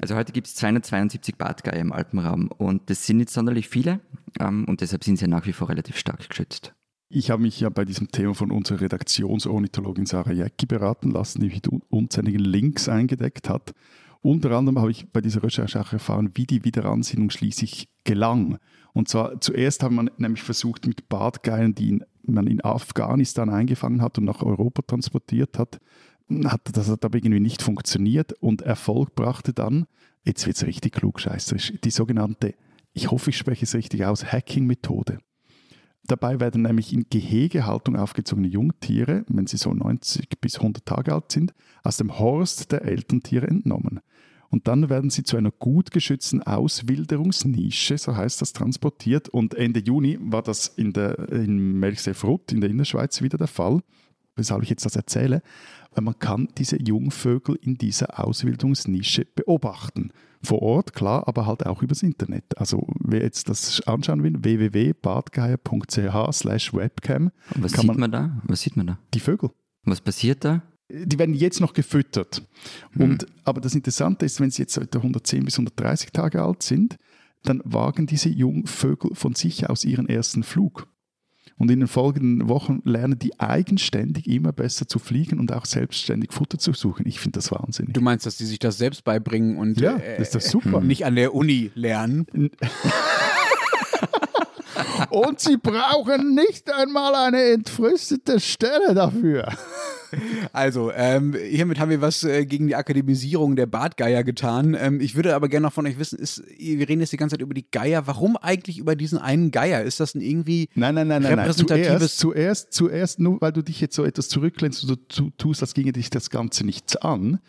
also 0.02 0.16
heute 0.16 0.34
gibt 0.34 0.48
es 0.48 0.56
272 0.56 1.36
Bartgeier 1.36 1.80
im 1.80 1.94
Alpenraum 1.94 2.48
und 2.48 2.90
das 2.90 3.06
sind 3.06 3.18
nicht 3.18 3.30
sonderlich 3.30 3.70
viele 3.70 4.00
ähm, 4.40 4.66
und 4.66 4.82
deshalb 4.82 5.04
sind 5.04 5.18
sie 5.18 5.28
nach 5.28 5.46
wie 5.46 5.54
vor 5.54 5.70
relativ 5.70 5.98
stark 5.98 6.28
geschützt. 6.28 6.74
Ich 7.10 7.30
habe 7.30 7.44
mich 7.44 7.60
ja 7.60 7.70
bei 7.70 7.86
diesem 7.86 8.10
Thema 8.10 8.34
von 8.34 8.50
unserer 8.50 8.82
Redaktionsornithologin 8.82 10.08
Sarah 10.08 10.32
Jäcki 10.32 10.66
beraten 10.66 11.12
lassen, 11.12 11.42
die 11.42 11.50
mit 11.50 11.68
un- 11.68 11.84
unzähligen 11.90 12.40
Links 12.40 12.90
eingedeckt 12.90 13.50
hat. 13.50 13.74
Unter 14.22 14.52
anderem 14.52 14.80
habe 14.80 14.90
ich 14.90 15.12
bei 15.12 15.22
dieser 15.22 15.44
Recherche 15.44 15.80
auch 15.80 15.94
erfahren, 15.94 16.32
wie 16.34 16.48
die 16.48 16.64
Wiederansiedlung 16.64 17.30
schließlich 17.30 17.90
gelang. 18.04 18.58
Und 18.94 19.10
zwar 19.10 19.42
zuerst 19.42 19.84
hat 19.84 19.92
man 19.92 20.10
nämlich 20.18 20.42
versucht, 20.42 20.88
mit 20.88 21.08
Bartgeiern, 21.08 21.76
die 21.76 21.90
in, 21.90 22.06
man 22.24 22.48
in 22.48 22.64
Afghanistan 22.64 23.50
eingefangen 23.50 24.02
hat 24.02 24.18
und 24.18 24.26
nach 24.26 24.42
Europa 24.42 24.82
transportiert 24.84 25.60
hat, 25.60 25.80
hat 26.46 26.62
das 26.76 26.90
hat 26.90 27.04
aber 27.06 27.18
irgendwie 27.18 27.40
nicht 27.40 27.62
funktioniert 27.62 28.34
und 28.34 28.62
Erfolg 28.62 29.16
brachte 29.16 29.54
dann, 29.54 29.86
jetzt 30.24 30.48
wird 30.48 30.58
es 30.58 30.66
richtig 30.66 30.94
klugscheißerisch, 30.94 31.74
die 31.84 31.92
sogenannte, 31.92 32.56
ich 32.94 33.12
hoffe, 33.12 33.32
ich 33.32 33.38
spreche 33.38 33.66
es 33.66 33.76
richtig 33.76 34.06
aus, 34.06 34.26
Hacking-Methode. 34.26 35.20
Dabei 36.06 36.40
werden 36.40 36.64
nämlich 36.64 36.92
in 36.92 37.06
Gehegehaltung 37.10 37.96
aufgezogene 37.96 38.48
Jungtiere, 38.48 39.24
wenn 39.30 39.48
sie 39.48 39.56
so 39.56 39.74
90 39.74 40.42
bis 40.42 40.58
100 40.58 40.86
Tage 40.86 41.14
alt 41.14 41.32
sind, 41.32 41.54
aus 41.82 41.98
dem 41.98 42.20
Horst 42.20 42.74
der 42.74 42.82
Elterntiere 42.82 43.48
entnommen. 43.48 44.02
Und 44.54 44.68
dann 44.68 44.88
werden 44.88 45.10
sie 45.10 45.24
zu 45.24 45.36
einer 45.36 45.50
gut 45.50 45.90
geschützten 45.90 46.44
Auswilderungsnische, 46.44 47.98
so 47.98 48.16
heißt 48.16 48.40
das, 48.40 48.54
transportiert. 48.54 49.28
Und 49.28 49.56
Ende 49.56 49.80
Juni 49.80 50.20
war 50.22 50.44
das 50.44 50.68
in, 50.68 50.94
der, 50.94 51.18
in 51.30 51.80
Melchsefrutt 51.80 52.52
in 52.52 52.62
der 52.62 52.70
Innerschweiz 52.70 53.24
wieder 53.24 53.40
der 53.40 53.48
Fall. 53.48 53.82
Weshalb 54.36 54.62
ich 54.62 54.70
jetzt 54.70 54.86
das 54.86 54.96
erzähle? 54.96 55.42
Weil 55.96 56.04
man 56.04 56.20
kann 56.20 56.50
diese 56.56 56.80
Jungvögel 56.80 57.58
in 57.64 57.80
dieser 57.80 58.24
Auswilderungsnische 58.24 59.26
beobachten 59.34 60.12
vor 60.44 60.62
Ort, 60.62 60.94
klar, 60.94 61.28
aber 61.28 61.48
halt 61.48 61.66
auch 61.66 61.82
übers 61.82 62.04
Internet. 62.04 62.56
Also 62.56 62.86
wer 63.00 63.24
jetzt 63.24 63.50
das 63.50 63.82
anschauen 63.88 64.22
will, 64.22 64.36
www.badgeier.ch 64.38 66.32
slash 66.32 66.76
webcam. 66.76 67.32
Was 67.56 67.72
sieht 67.72 67.86
man, 67.86 68.00
man, 68.00 68.12
da? 68.12 68.42
Was 68.44 68.62
sieht 68.62 68.78
man 68.78 68.86
da? 68.86 69.00
Die 69.16 69.20
Vögel. 69.20 69.50
Was 69.84 70.00
passiert 70.00 70.46
da? 70.46 70.62
Die 70.94 71.18
werden 71.18 71.34
jetzt 71.34 71.60
noch 71.60 71.74
gefüttert. 71.74 72.44
Und, 72.98 73.24
hm. 73.24 73.30
Aber 73.44 73.62
das 73.62 73.74
Interessante 73.74 74.26
ist, 74.26 74.40
wenn 74.40 74.52
sie 74.52 74.62
jetzt 74.62 74.78
110 74.78 75.44
bis 75.44 75.56
130 75.56 76.12
Tage 76.12 76.42
alt 76.42 76.62
sind, 76.62 76.98
dann 77.44 77.62
wagen 77.66 78.06
diese 78.06 78.30
Jungvögel 78.30 79.16
von 79.16 79.36
sich 79.36 79.70
aus 79.70 79.86
ihren 79.86 80.08
ersten 80.08 80.44
Flug. 80.44 80.88
Und 81.58 81.70
in 81.70 81.80
den 81.80 81.88
folgenden 81.88 82.50
Wochen 82.50 82.82
lernen 82.84 83.20
die 83.20 83.40
eigenständig 83.40 84.28
immer 84.28 84.52
besser 84.52 84.88
zu 84.88 84.98
fliegen 84.98 85.40
und 85.40 85.52
auch 85.52 85.66
selbstständig 85.66 86.32
Futter 86.32 86.58
zu 86.58 86.74
suchen. 86.74 87.06
Ich 87.08 87.20
finde 87.20 87.38
das 87.38 87.52
wahnsinnig. 87.52 87.94
Du 87.94 88.02
meinst, 88.02 88.26
dass 88.26 88.38
die 88.38 88.46
sich 88.46 88.60
das 88.60 88.78
selbst 88.78 89.04
beibringen 89.04 89.58
und 89.58 89.80
ja, 89.80 89.98
äh, 89.98 90.18
das 90.18 90.30
ist 90.30 90.36
das 90.36 90.50
super. 90.50 90.82
nicht 90.82 91.06
an 91.06 91.16
der 91.16 91.36
Uni 91.36 91.72
lernen? 91.76 92.26
und 95.10 95.40
sie 95.40 95.58
brauchen 95.58 96.36
nicht 96.36 96.72
einmal 96.72 97.16
eine 97.16 97.44
entfristete 97.52 98.40
Stelle 98.40 98.94
dafür. 98.94 99.48
Also, 100.52 100.92
ähm, 100.92 101.34
hiermit 101.34 101.80
haben 101.80 101.90
wir 101.90 102.02
was 102.02 102.24
äh, 102.24 102.46
gegen 102.46 102.68
die 102.68 102.76
Akademisierung 102.76 103.56
der 103.56 103.66
Bartgeier 103.66 104.24
getan. 104.24 104.78
Ähm, 104.80 105.00
ich 105.02 105.16
würde 105.16 105.36
aber 105.36 105.50
gerne 105.50 105.66
noch 105.66 105.74
von 105.74 105.88
euch 105.88 105.98
wissen, 105.98 106.20
ist, 106.20 106.44
wir 106.58 106.88
reden 106.88 107.02
jetzt 107.02 107.14
die 107.14 107.18
ganze 107.18 107.34
Zeit 107.34 107.42
über 107.42 107.54
die 107.54 107.66
Geier. 107.72 108.06
Warum 108.06 108.38
eigentlich 108.38 108.78
über 108.78 108.96
diesen 108.96 109.18
einen 109.18 109.52
Geier? 109.52 109.82
Ist 109.82 110.00
das 110.00 110.14
ein 110.14 110.22
irgendwie 110.22 110.70
nein, 110.76 110.96
nein, 110.96 111.08
nein, 111.08 111.26
repräsentatives... 111.26 112.18
Zuerst, 112.18 112.20
zuerst, 112.20 112.74
zuerst, 112.74 113.20
nur 113.20 113.42
weil 113.42 113.54
du 113.54 113.64
dich 113.64 113.82
jetzt 113.82 113.96
so 113.96 114.04
etwas 114.04 114.30
zurücklehnst 114.30 114.88
und 114.88 115.18
du 115.18 115.30
tust, 115.32 115.62
als 115.62 115.74
ginge 115.74 115.94
dich 115.94 116.10
das 116.10 116.30
Ganze 116.30 116.64
nichts 116.64 116.96
an. 116.96 117.40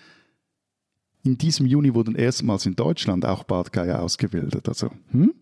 In 1.22 1.38
diesem 1.38 1.66
Juni 1.66 1.94
wurden 1.94 2.14
erstmals 2.14 2.66
in 2.66 2.76
Deutschland 2.76 3.24
auch 3.24 3.44
Bartgeier 3.44 4.02
ausgebildet. 4.02 4.68
Also, 4.68 4.90
hm? 5.10 5.34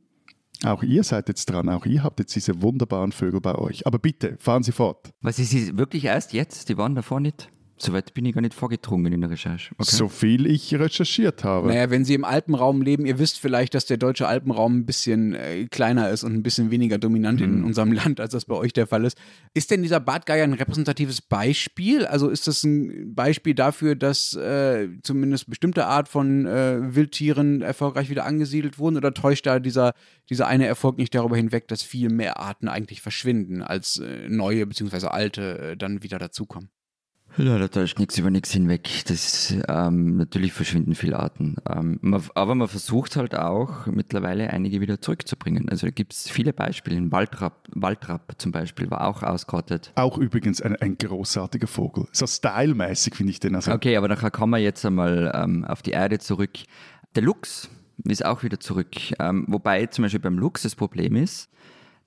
Auch 0.65 0.83
ihr 0.83 1.03
seid 1.03 1.29
jetzt 1.29 1.47
dran, 1.47 1.69
auch 1.69 1.87
ihr 1.87 2.05
habt 2.05 2.21
jetzt 2.21 2.35
diese 2.37 2.63
wunderbaren 2.63 3.11
Vögel 3.11 3.41
bei 3.41 3.57
euch. 3.57 3.87
Aber 3.87 3.99
bitte, 3.99 4.37
fahren 4.39 4.63
Sie 4.63 4.73
fort. 4.73 5.11
Was 5.21 5.39
ist 5.39 5.51
sie 5.51 5.77
wirklich 5.77 6.05
erst 6.05 6.33
jetzt? 6.33 6.69
Die 6.69 6.77
waren 6.77 6.95
davor 6.95 7.19
nicht? 7.19 7.49
Soweit 7.85 8.15
bin 8.15 8.25
ich 8.25 8.35
gar 8.35 8.41
nicht 8.41 8.55
vorgedrungen 8.55 9.13
in 9.13 9.21
der 9.21 9.31
Recherche. 9.31 9.75
Okay. 9.77 9.97
So 9.97 10.09
viel 10.09 10.47
ich 10.47 10.73
recherchiert 10.73 11.43
habe. 11.43 11.67
Naja, 11.67 11.91
wenn 11.91 12.05
Sie 12.05 12.15
im 12.15 12.25
Alpenraum 12.25 12.81
leben, 12.81 13.07
ihr 13.07 13.19
wisst 13.19 13.41
vielleicht, 13.41 13.75
dass 13.75 13.87
der 13.87 13.97
deutsche 13.97 14.29
Alpenraum 14.29 14.79
ein 14.79 14.87
bisschen 14.87 15.35
äh, 15.35 15.67
kleiner 15.67 16.11
ist 16.11 16.23
und 16.23 16.33
ein 16.33 16.45
bisschen 16.45 16.71
weniger 16.71 16.99
dominant 16.99 17.41
mhm. 17.41 17.47
in 17.47 17.65
unserem 17.65 17.91
Land, 17.93 18.21
als 18.21 18.33
das 18.33 18.45
bei 18.45 18.55
euch 18.55 18.73
der 18.73 18.87
Fall 18.87 19.05
ist. 19.05 19.19
Ist 19.53 19.73
denn 19.73 19.83
dieser 19.83 19.99
Bartgeier 19.99 20.45
ein 20.45 20.53
repräsentatives 20.53 21.21
Beispiel? 21.23 22.07
Also 22.07 22.29
ist 22.29 22.47
das 22.47 22.63
ein 22.63 23.15
Beispiel 23.15 23.55
dafür, 23.55 23.97
dass 23.97 24.35
äh, 24.35 24.89
zumindest 25.03 25.51
bestimmte 25.51 25.87
Art 25.87 26.09
von 26.09 26.47
äh, 26.47 26.95
Wildtieren 26.95 27.63
erfolgreich 27.63 28.11
wieder 28.11 28.27
angesiedelt 28.27 28.79
wurden? 28.79 28.97
Oder 28.97 29.13
täuscht 29.13 29.47
da 29.47 29.59
dieser, 29.59 29.95
dieser 30.31 30.47
eine 30.47 30.67
Erfolg 30.67 30.99
nicht 30.99 31.17
darüber 31.17 31.37
hinweg, 31.37 31.67
dass 31.67 31.83
viel 31.83 32.11
mehr 32.11 32.39
Arten 32.39 32.69
eigentlich 32.69 33.03
verschwinden, 33.03 33.61
als 33.61 33.99
äh, 33.99 34.29
neue 34.29 34.67
bzw. 34.67 35.09
alte 35.09 35.59
äh, 35.59 35.77
dann 35.77 36.05
wieder 36.05 36.21
dazukommen? 36.21 36.71
Ja, 37.39 37.59
da 37.59 37.69
täuscht 37.69 37.99
nichts 37.99 38.19
über 38.19 38.31
nichts 38.31 38.53
hinweg. 38.53 38.89
Das, 39.07 39.55
ähm, 39.69 40.17
natürlich 40.17 40.53
verschwinden 40.53 40.95
viele 40.95 41.19
Arten. 41.19 41.57
Ähm, 41.69 41.99
man, 42.03 42.23
aber 42.35 42.55
man 42.55 42.69
versucht 42.69 43.17
halt 43.17 43.35
auch 43.35 43.87
mittlerweile 43.87 44.51
einige 44.51 44.81
wieder 44.81 45.01
zurückzubringen. 45.01 45.69
Also 45.69 45.87
da 45.87 45.91
gibt 45.91 46.13
es 46.13 46.29
viele 46.29 46.53
Beispiele. 46.53 46.97
Ein 46.97 47.11
Waldrapp, 47.11 47.69
Waldrapp 47.75 48.35
zum 48.39 48.53
Beispiel 48.53 48.91
war 48.91 49.07
auch 49.07 49.23
ausgerottet. 49.23 49.93
Auch 49.95 50.19
übrigens 50.19 50.61
ein, 50.61 50.77
ein 50.77 50.99
großartiger 50.99 51.67
Vogel. 51.67 52.07
So 52.13 52.27
stylmäßig 52.27 53.15
finde 53.15 53.31
ich 53.31 53.41
den. 53.41 53.55
Also. 53.55 53.73
Okay, 53.73 53.97
aber 53.97 54.09
nachher 54.09 54.31
kommen 54.31 54.53
wir 54.53 54.59
jetzt 54.59 54.85
einmal 54.85 55.33
ähm, 55.35 55.65
auf 55.65 55.83
die 55.83 55.93
Erde 55.93 56.19
zurück. 56.19 56.51
Der 57.15 57.23
Luchs 57.23 57.71
ist 58.05 58.25
auch 58.25 58.43
wieder 58.43 58.61
zurück. 58.61 58.97
Ähm, 59.19 59.45
wobei 59.49 59.87
zum 59.87 60.03
Beispiel 60.03 60.21
beim 60.21 60.39
Luchs 60.39 60.63
das 60.63 60.75
Problem 60.75 61.17
ist, 61.17 61.49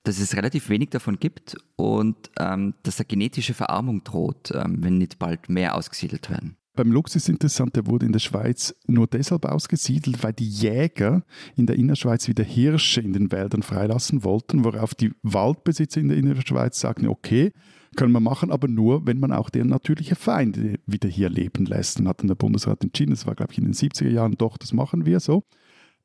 dass 0.06 0.20
es 0.20 0.36
relativ 0.36 0.70
wenig 0.70 0.90
davon 0.92 1.20
gibt 1.20 1.58
und 1.76 2.16
ähm, 2.40 2.76
dass 2.84 3.00
eine 3.00 3.06
genetische 3.06 3.54
Verarmung 3.54 4.04
droht, 4.04 4.52
ähm, 4.54 4.78
wenn 4.80 4.98
nicht 4.98 5.20
bald 5.20 5.50
mehr 5.50 5.76
ausgesiedelt 5.76 6.30
werden. 6.30 6.58
Beim 6.76 6.92
Luchs 6.92 7.16
ist 7.16 7.30
interessant, 7.30 7.76
der 7.78 7.88
wurde 7.88 8.06
in 8.06 8.12
der 8.12 8.20
Schweiz 8.20 8.76
nur 8.86 9.08
deshalb 9.08 9.46
ausgesiedelt, 9.46 10.24
weil 10.24 10.34
die 10.34 10.50
Jäger 10.50 11.24
in 11.56 11.68
der 11.68 11.78
Innerschweiz 11.78 12.28
wieder 12.28 12.44
Hirsche 12.44 13.00
in 13.00 13.14
den 13.14 13.32
Wäldern 13.32 13.64
freilassen 13.64 14.26
wollten, 14.26 14.66
worauf 14.66 14.94
die 14.94 15.14
Waldbesitzer 15.24 16.02
in 16.02 16.10
der 16.10 16.18
Innerschweiz 16.18 16.80
sagten, 16.82 17.08
okay, 17.08 17.54
können 17.96 18.12
wir 18.12 18.20
machen, 18.20 18.52
aber 18.52 18.68
nur, 18.68 19.08
wenn 19.08 19.20
man 19.20 19.32
auch 19.32 19.50
deren 19.50 19.70
natürliche 19.70 20.16
Feinde 20.16 20.80
wieder 20.86 21.08
hier 21.08 21.30
leben 21.30 21.66
lässt. 21.66 21.98
Dann 21.98 22.10
hat 22.10 22.20
dann 22.20 22.28
der 22.28 22.36
Bundesrat 22.36 22.84
entschieden, 22.84 23.12
das 23.12 23.26
war 23.26 23.36
glaube 23.36 23.54
ich 23.54 23.58
in 23.58 23.64
den 23.64 23.74
70er 23.74 24.10
Jahren, 24.10 24.36
doch, 24.38 24.58
das 24.58 24.74
machen 24.74 25.06
wir 25.06 25.22
so. 25.22 25.44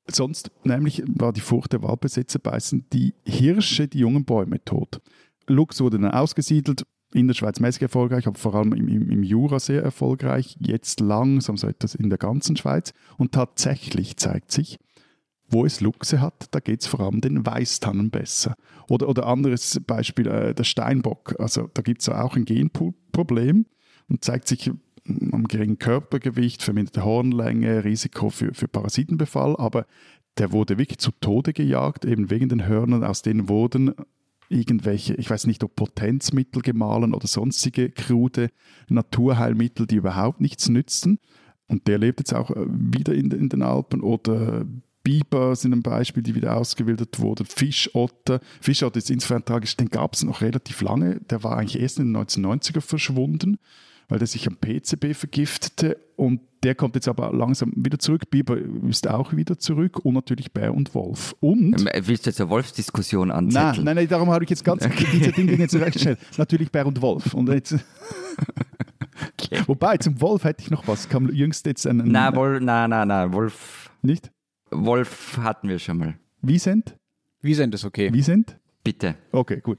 Sonst 0.08 0.50
nämlich 0.64 1.02
war 1.06 1.32
die 1.32 1.40
Furcht 1.40 1.72
der 1.72 1.82
Waldbesitzer 1.82 2.38
beißen 2.38 2.86
die 2.92 3.14
Hirsche 3.24 3.88
die 3.88 3.98
jungen 3.98 4.24
Bäume 4.24 4.64
tot. 4.64 5.00
Luchs 5.46 5.80
wurde 5.80 5.98
dann 5.98 6.10
ausgesiedelt, 6.10 6.84
in 7.12 7.26
der 7.26 7.34
Schweiz 7.34 7.58
mäßig 7.58 7.82
erfolgreich, 7.82 8.26
aber 8.26 8.38
vor 8.38 8.54
allem 8.54 8.72
im, 8.72 8.88
im, 8.88 9.10
im, 9.10 9.22
Jura 9.22 9.58
sehr 9.58 9.82
erfolgreich, 9.82 10.56
jetzt 10.60 11.00
langsam 11.00 11.56
so 11.56 11.66
etwas 11.66 11.94
in 11.94 12.08
der 12.08 12.18
ganzen 12.18 12.56
Schweiz. 12.56 12.92
Und 13.18 13.32
tatsächlich 13.32 14.16
zeigt 14.16 14.52
sich, 14.52 14.78
wo 15.48 15.66
es 15.66 15.80
Luchse 15.80 16.20
hat, 16.20 16.46
da 16.52 16.60
geht 16.60 16.82
es 16.82 16.86
vor 16.86 17.00
allem 17.00 17.20
den 17.20 17.44
Weißtannen 17.44 18.10
besser. 18.10 18.54
Oder, 18.88 19.08
oder 19.08 19.26
anderes 19.26 19.80
Beispiel, 19.84 20.28
äh, 20.28 20.54
der 20.54 20.64
Steinbock. 20.64 21.34
Also 21.40 21.68
da 21.74 21.82
gibt 21.82 22.02
es 22.02 22.08
auch 22.08 22.36
ein 22.36 22.44
Genproblem 22.44 23.66
und 24.08 24.24
zeigt 24.24 24.46
sich 24.46 24.70
am 25.32 25.48
geringen 25.48 25.78
Körpergewicht, 25.78 26.62
verminderte 26.62 27.04
Hornlänge, 27.04 27.84
Risiko 27.84 28.30
für, 28.30 28.54
für 28.54 28.68
Parasitenbefall, 28.68 29.56
aber 29.56 29.86
der 30.38 30.52
wurde 30.52 30.78
wirklich 30.78 30.98
zu 30.98 31.10
Tode 31.20 31.52
gejagt, 31.52 32.04
eben 32.04 32.30
wegen 32.30 32.48
den 32.48 32.66
Hörnern, 32.66 33.04
aus 33.04 33.22
denen 33.22 33.48
wurden 33.48 33.94
irgendwelche, 34.48 35.14
ich 35.14 35.30
weiß 35.30 35.46
nicht, 35.46 35.62
ob 35.64 35.76
Potenzmittel 35.76 36.62
gemahlen 36.62 37.14
oder 37.14 37.26
sonstige 37.26 37.90
krude 37.90 38.50
Naturheilmittel, 38.88 39.86
die 39.86 39.96
überhaupt 39.96 40.40
nichts 40.40 40.68
nützen. 40.68 41.20
Und 41.66 41.86
der 41.86 41.98
lebt 41.98 42.18
jetzt 42.20 42.34
auch 42.34 42.50
äh, 42.50 42.66
wieder 42.68 43.14
in, 43.14 43.30
in 43.30 43.48
den 43.48 43.62
Alpen 43.62 44.00
oder 44.00 44.66
Biber 45.02 45.56
sind 45.56 45.72
ein 45.72 45.82
Beispiel, 45.82 46.22
die 46.22 46.34
wieder 46.34 46.56
ausgewildert 46.56 47.20
wurden. 47.20 47.46
Fischotter. 47.46 48.40
Fischotter 48.60 48.98
ist 48.98 49.10
insofern 49.10 49.44
tragisch, 49.44 49.76
den 49.76 49.88
gab 49.88 50.14
es 50.14 50.24
noch 50.24 50.42
relativ 50.42 50.82
lange. 50.82 51.20
Der 51.30 51.42
war 51.42 51.56
eigentlich 51.56 51.80
erst 51.80 51.98
in 51.98 52.12
den 52.12 52.22
1990er 52.22 52.80
verschwunden 52.80 53.58
weil 54.10 54.18
der 54.18 54.26
sich 54.26 54.46
am 54.46 54.56
PCB 54.56 55.14
vergiftete 55.14 55.96
und 56.16 56.40
der 56.62 56.74
kommt 56.74 56.94
jetzt 56.96 57.08
aber 57.08 57.32
langsam 57.32 57.72
wieder 57.76 57.98
zurück. 57.98 58.28
Biber 58.30 58.58
ist 58.88 59.08
auch 59.08 59.32
wieder 59.34 59.58
zurück 59.58 60.04
und 60.04 60.14
natürlich 60.14 60.52
Bär 60.52 60.74
und 60.74 60.94
Wolf. 60.94 61.34
Und. 61.40 61.80
Ähm, 61.80 62.06
willst 62.06 62.26
du 62.26 62.30
jetzt 62.30 62.40
eine 62.40 62.50
Wolfsdiskussion 62.50 63.30
anzetteln? 63.30 63.76
Nein, 63.76 63.84
nein, 63.84 63.96
nein, 63.96 64.08
darum 64.08 64.30
habe 64.30 64.44
ich 64.44 64.50
jetzt 64.50 64.64
ganz 64.64 64.84
okay. 64.84 65.06
diese 65.12 65.32
Dinge 65.32 65.52
jetzt 65.52 65.74
recht 65.76 66.06
Natürlich 66.38 66.70
Bär 66.70 66.86
und 66.86 67.00
Wolf. 67.00 67.32
Und 67.32 67.48
jetzt. 67.48 67.76
okay. 69.40 69.62
Wobei, 69.66 69.96
zum 69.96 70.20
Wolf 70.20 70.44
hätte 70.44 70.62
ich 70.62 70.70
noch 70.70 70.86
was. 70.86 71.08
Kam 71.08 71.30
jüngst 71.32 71.64
jetzt 71.64 71.86
einen. 71.86 72.10
Nein, 72.10 72.34
Wolf, 72.34 72.60
nein, 72.60 72.90
nein, 72.90 73.08
nein, 73.08 73.32
Wolf. 73.32 73.90
Nicht? 74.02 74.30
Wolf 74.70 75.38
hatten 75.40 75.68
wir 75.68 75.78
schon 75.78 75.98
mal. 75.98 76.18
Wiesent? 76.42 76.96
Wiesent 77.40 77.74
ist 77.74 77.84
okay. 77.84 78.12
Wiesent? 78.12 78.58
Bitte. 78.84 79.14
Okay, 79.32 79.60
gut. 79.60 79.78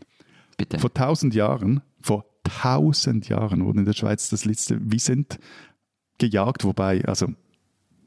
Bitte. 0.57 0.79
Vor 0.79 0.93
tausend 0.93 1.35
Jahren, 1.35 1.81
vor 2.01 2.30
tausend 2.61 3.29
Jahren 3.29 3.65
wurde 3.65 3.79
in 3.79 3.85
der 3.85 3.93
Schweiz 3.93 4.29
das 4.29 4.45
letzte 4.45 4.79
Wiesent 4.91 5.39
gejagt, 6.17 6.63
wobei, 6.63 7.03
also 7.05 7.27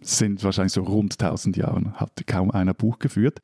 sind 0.00 0.42
wahrscheinlich 0.44 0.72
so 0.72 0.82
rund 0.82 1.18
tausend 1.18 1.56
Jahren, 1.56 1.94
hat 1.94 2.26
kaum 2.26 2.50
einer 2.50 2.74
Buch 2.74 2.98
geführt. 2.98 3.40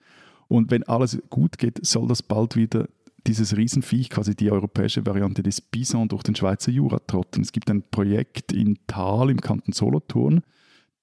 Und 0.48 0.70
wenn 0.70 0.82
alles 0.84 1.18
gut 1.30 1.59
geht, 1.59 1.84
soll 1.86 2.09
das 2.09 2.22
bald 2.22 2.57
wieder 2.57 2.88
dieses 3.26 3.57
Riesenviech, 3.57 4.11
quasi 4.11 4.34
die 4.34 4.51
europäische 4.51 5.05
Variante 5.07 5.42
des 5.42 5.61
Bison, 5.61 6.09
durch 6.09 6.22
den 6.22 6.34
Schweizer 6.34 6.70
Jura 6.70 6.98
trotten. 7.07 7.42
Es 7.42 7.53
gibt 7.53 7.70
ein 7.70 7.82
Projekt 7.90 8.53
in 8.53 8.78
Thal 8.86 9.30
im 9.30 9.40
Kanton 9.40 9.72
Solothurn, 9.72 10.42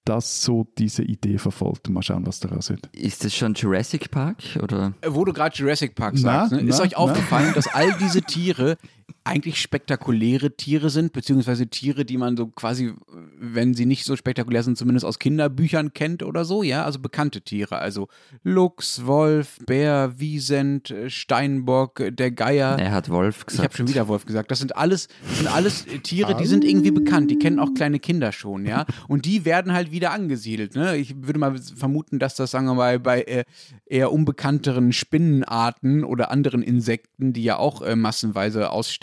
das 0.03 0.41
so 0.41 0.67
diese 0.77 1.03
Idee 1.03 1.37
verfolgt. 1.37 1.89
Mal 1.89 2.01
schauen, 2.01 2.25
was 2.25 2.39
daraus 2.39 2.69
wird. 2.69 2.87
Ist 2.93 3.23
das 3.23 3.35
schon 3.35 3.53
Jurassic 3.53 4.09
Park? 4.09 4.43
Oder? 4.61 4.93
Wo 5.05 5.25
du 5.25 5.33
gerade 5.33 5.55
Jurassic 5.55 5.95
Park 5.95 6.17
sagst, 6.17 6.51
na, 6.51 6.61
ne? 6.61 6.67
ist 6.67 6.79
na, 6.79 6.85
euch 6.85 6.95
aufgefallen, 6.97 7.53
dass 7.53 7.67
all 7.67 7.93
diese 7.99 8.21
Tiere 8.21 8.77
eigentlich 9.23 9.61
spektakuläre 9.61 10.55
Tiere 10.55 10.89
sind, 10.89 11.11
beziehungsweise 11.11 11.67
Tiere, 11.67 12.05
die 12.05 12.17
man 12.17 12.37
so 12.37 12.47
quasi, 12.47 12.93
wenn 13.37 13.73
sie 13.73 13.85
nicht 13.85 14.05
so 14.05 14.15
spektakulär 14.15 14.63
sind, 14.63 14.77
zumindest 14.77 15.05
aus 15.05 15.19
Kinderbüchern 15.19 15.93
kennt 15.93 16.23
oder 16.23 16.45
so, 16.45 16.63
ja, 16.63 16.85
also 16.85 16.99
bekannte 16.99 17.41
Tiere, 17.41 17.79
also 17.79 18.07
Luchs, 18.43 19.05
Wolf, 19.05 19.59
Bär, 19.65 20.17
Wiesent, 20.17 20.93
Steinbock, 21.07 22.03
der 22.09 22.31
Geier. 22.31 22.79
Er 22.79 22.91
hat 22.91 23.09
Wolf 23.09 23.45
gesagt. 23.45 23.65
Ich 23.65 23.69
habe 23.69 23.77
schon 23.77 23.89
wieder 23.89 24.07
Wolf 24.07 24.25
gesagt. 24.25 24.49
Das 24.49 24.59
sind 24.59 24.77
alles, 24.77 25.09
das 25.27 25.37
sind 25.39 25.47
alles 25.47 25.85
Tiere, 26.03 26.35
die 26.35 26.45
sind 26.45 26.63
irgendwie 26.63 26.91
bekannt, 26.91 27.29
die 27.29 27.37
kennen 27.37 27.59
auch 27.59 27.73
kleine 27.73 27.99
Kinder 27.99 28.31
schon, 28.31 28.65
ja, 28.65 28.85
und 29.09 29.25
die 29.25 29.43
werden 29.43 29.73
halt 29.73 29.91
wieder 29.91 30.11
angesiedelt, 30.11 30.75
ne? 30.75 30.95
Ich 30.95 31.15
würde 31.21 31.39
mal 31.39 31.57
vermuten, 31.57 32.17
dass 32.19 32.35
das, 32.35 32.51
sagen 32.51 32.65
wir 32.65 32.75
mal, 32.75 32.99
bei 32.99 33.23
äh, 33.23 33.43
eher 33.85 34.11
unbekannteren 34.13 34.93
Spinnenarten 34.93 36.05
oder 36.05 36.31
anderen 36.31 36.61
Insekten, 36.61 37.33
die 37.33 37.43
ja 37.43 37.57
auch 37.57 37.81
äh, 37.81 37.95
massenweise 37.95 38.69
aussterben, 38.71 38.96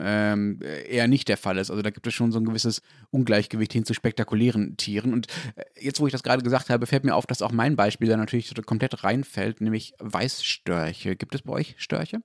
ähm, 0.00 0.60
eher 0.62 1.08
nicht 1.08 1.28
der 1.28 1.36
Fall 1.36 1.58
ist. 1.58 1.70
Also 1.70 1.82
da 1.82 1.90
gibt 1.90 2.06
es 2.06 2.14
schon 2.14 2.32
so 2.32 2.38
ein 2.38 2.44
gewisses 2.44 2.82
Ungleichgewicht 3.10 3.72
hin 3.72 3.84
zu 3.84 3.94
spektakulären 3.94 4.76
Tieren. 4.76 5.12
Und 5.12 5.26
äh, 5.56 5.64
jetzt, 5.80 6.00
wo 6.00 6.06
ich 6.06 6.12
das 6.12 6.22
gerade 6.22 6.42
gesagt 6.42 6.70
habe, 6.70 6.86
fällt 6.86 7.04
mir 7.04 7.14
auf, 7.14 7.26
dass 7.26 7.42
auch 7.42 7.52
mein 7.52 7.76
Beispiel 7.76 8.08
da 8.08 8.16
natürlich 8.16 8.52
komplett 8.66 9.04
reinfällt, 9.04 9.60
nämlich 9.60 9.94
Weißstörche. 9.98 11.16
Gibt 11.16 11.34
es 11.34 11.42
bei 11.42 11.52
euch 11.52 11.74
Störche? 11.78 12.20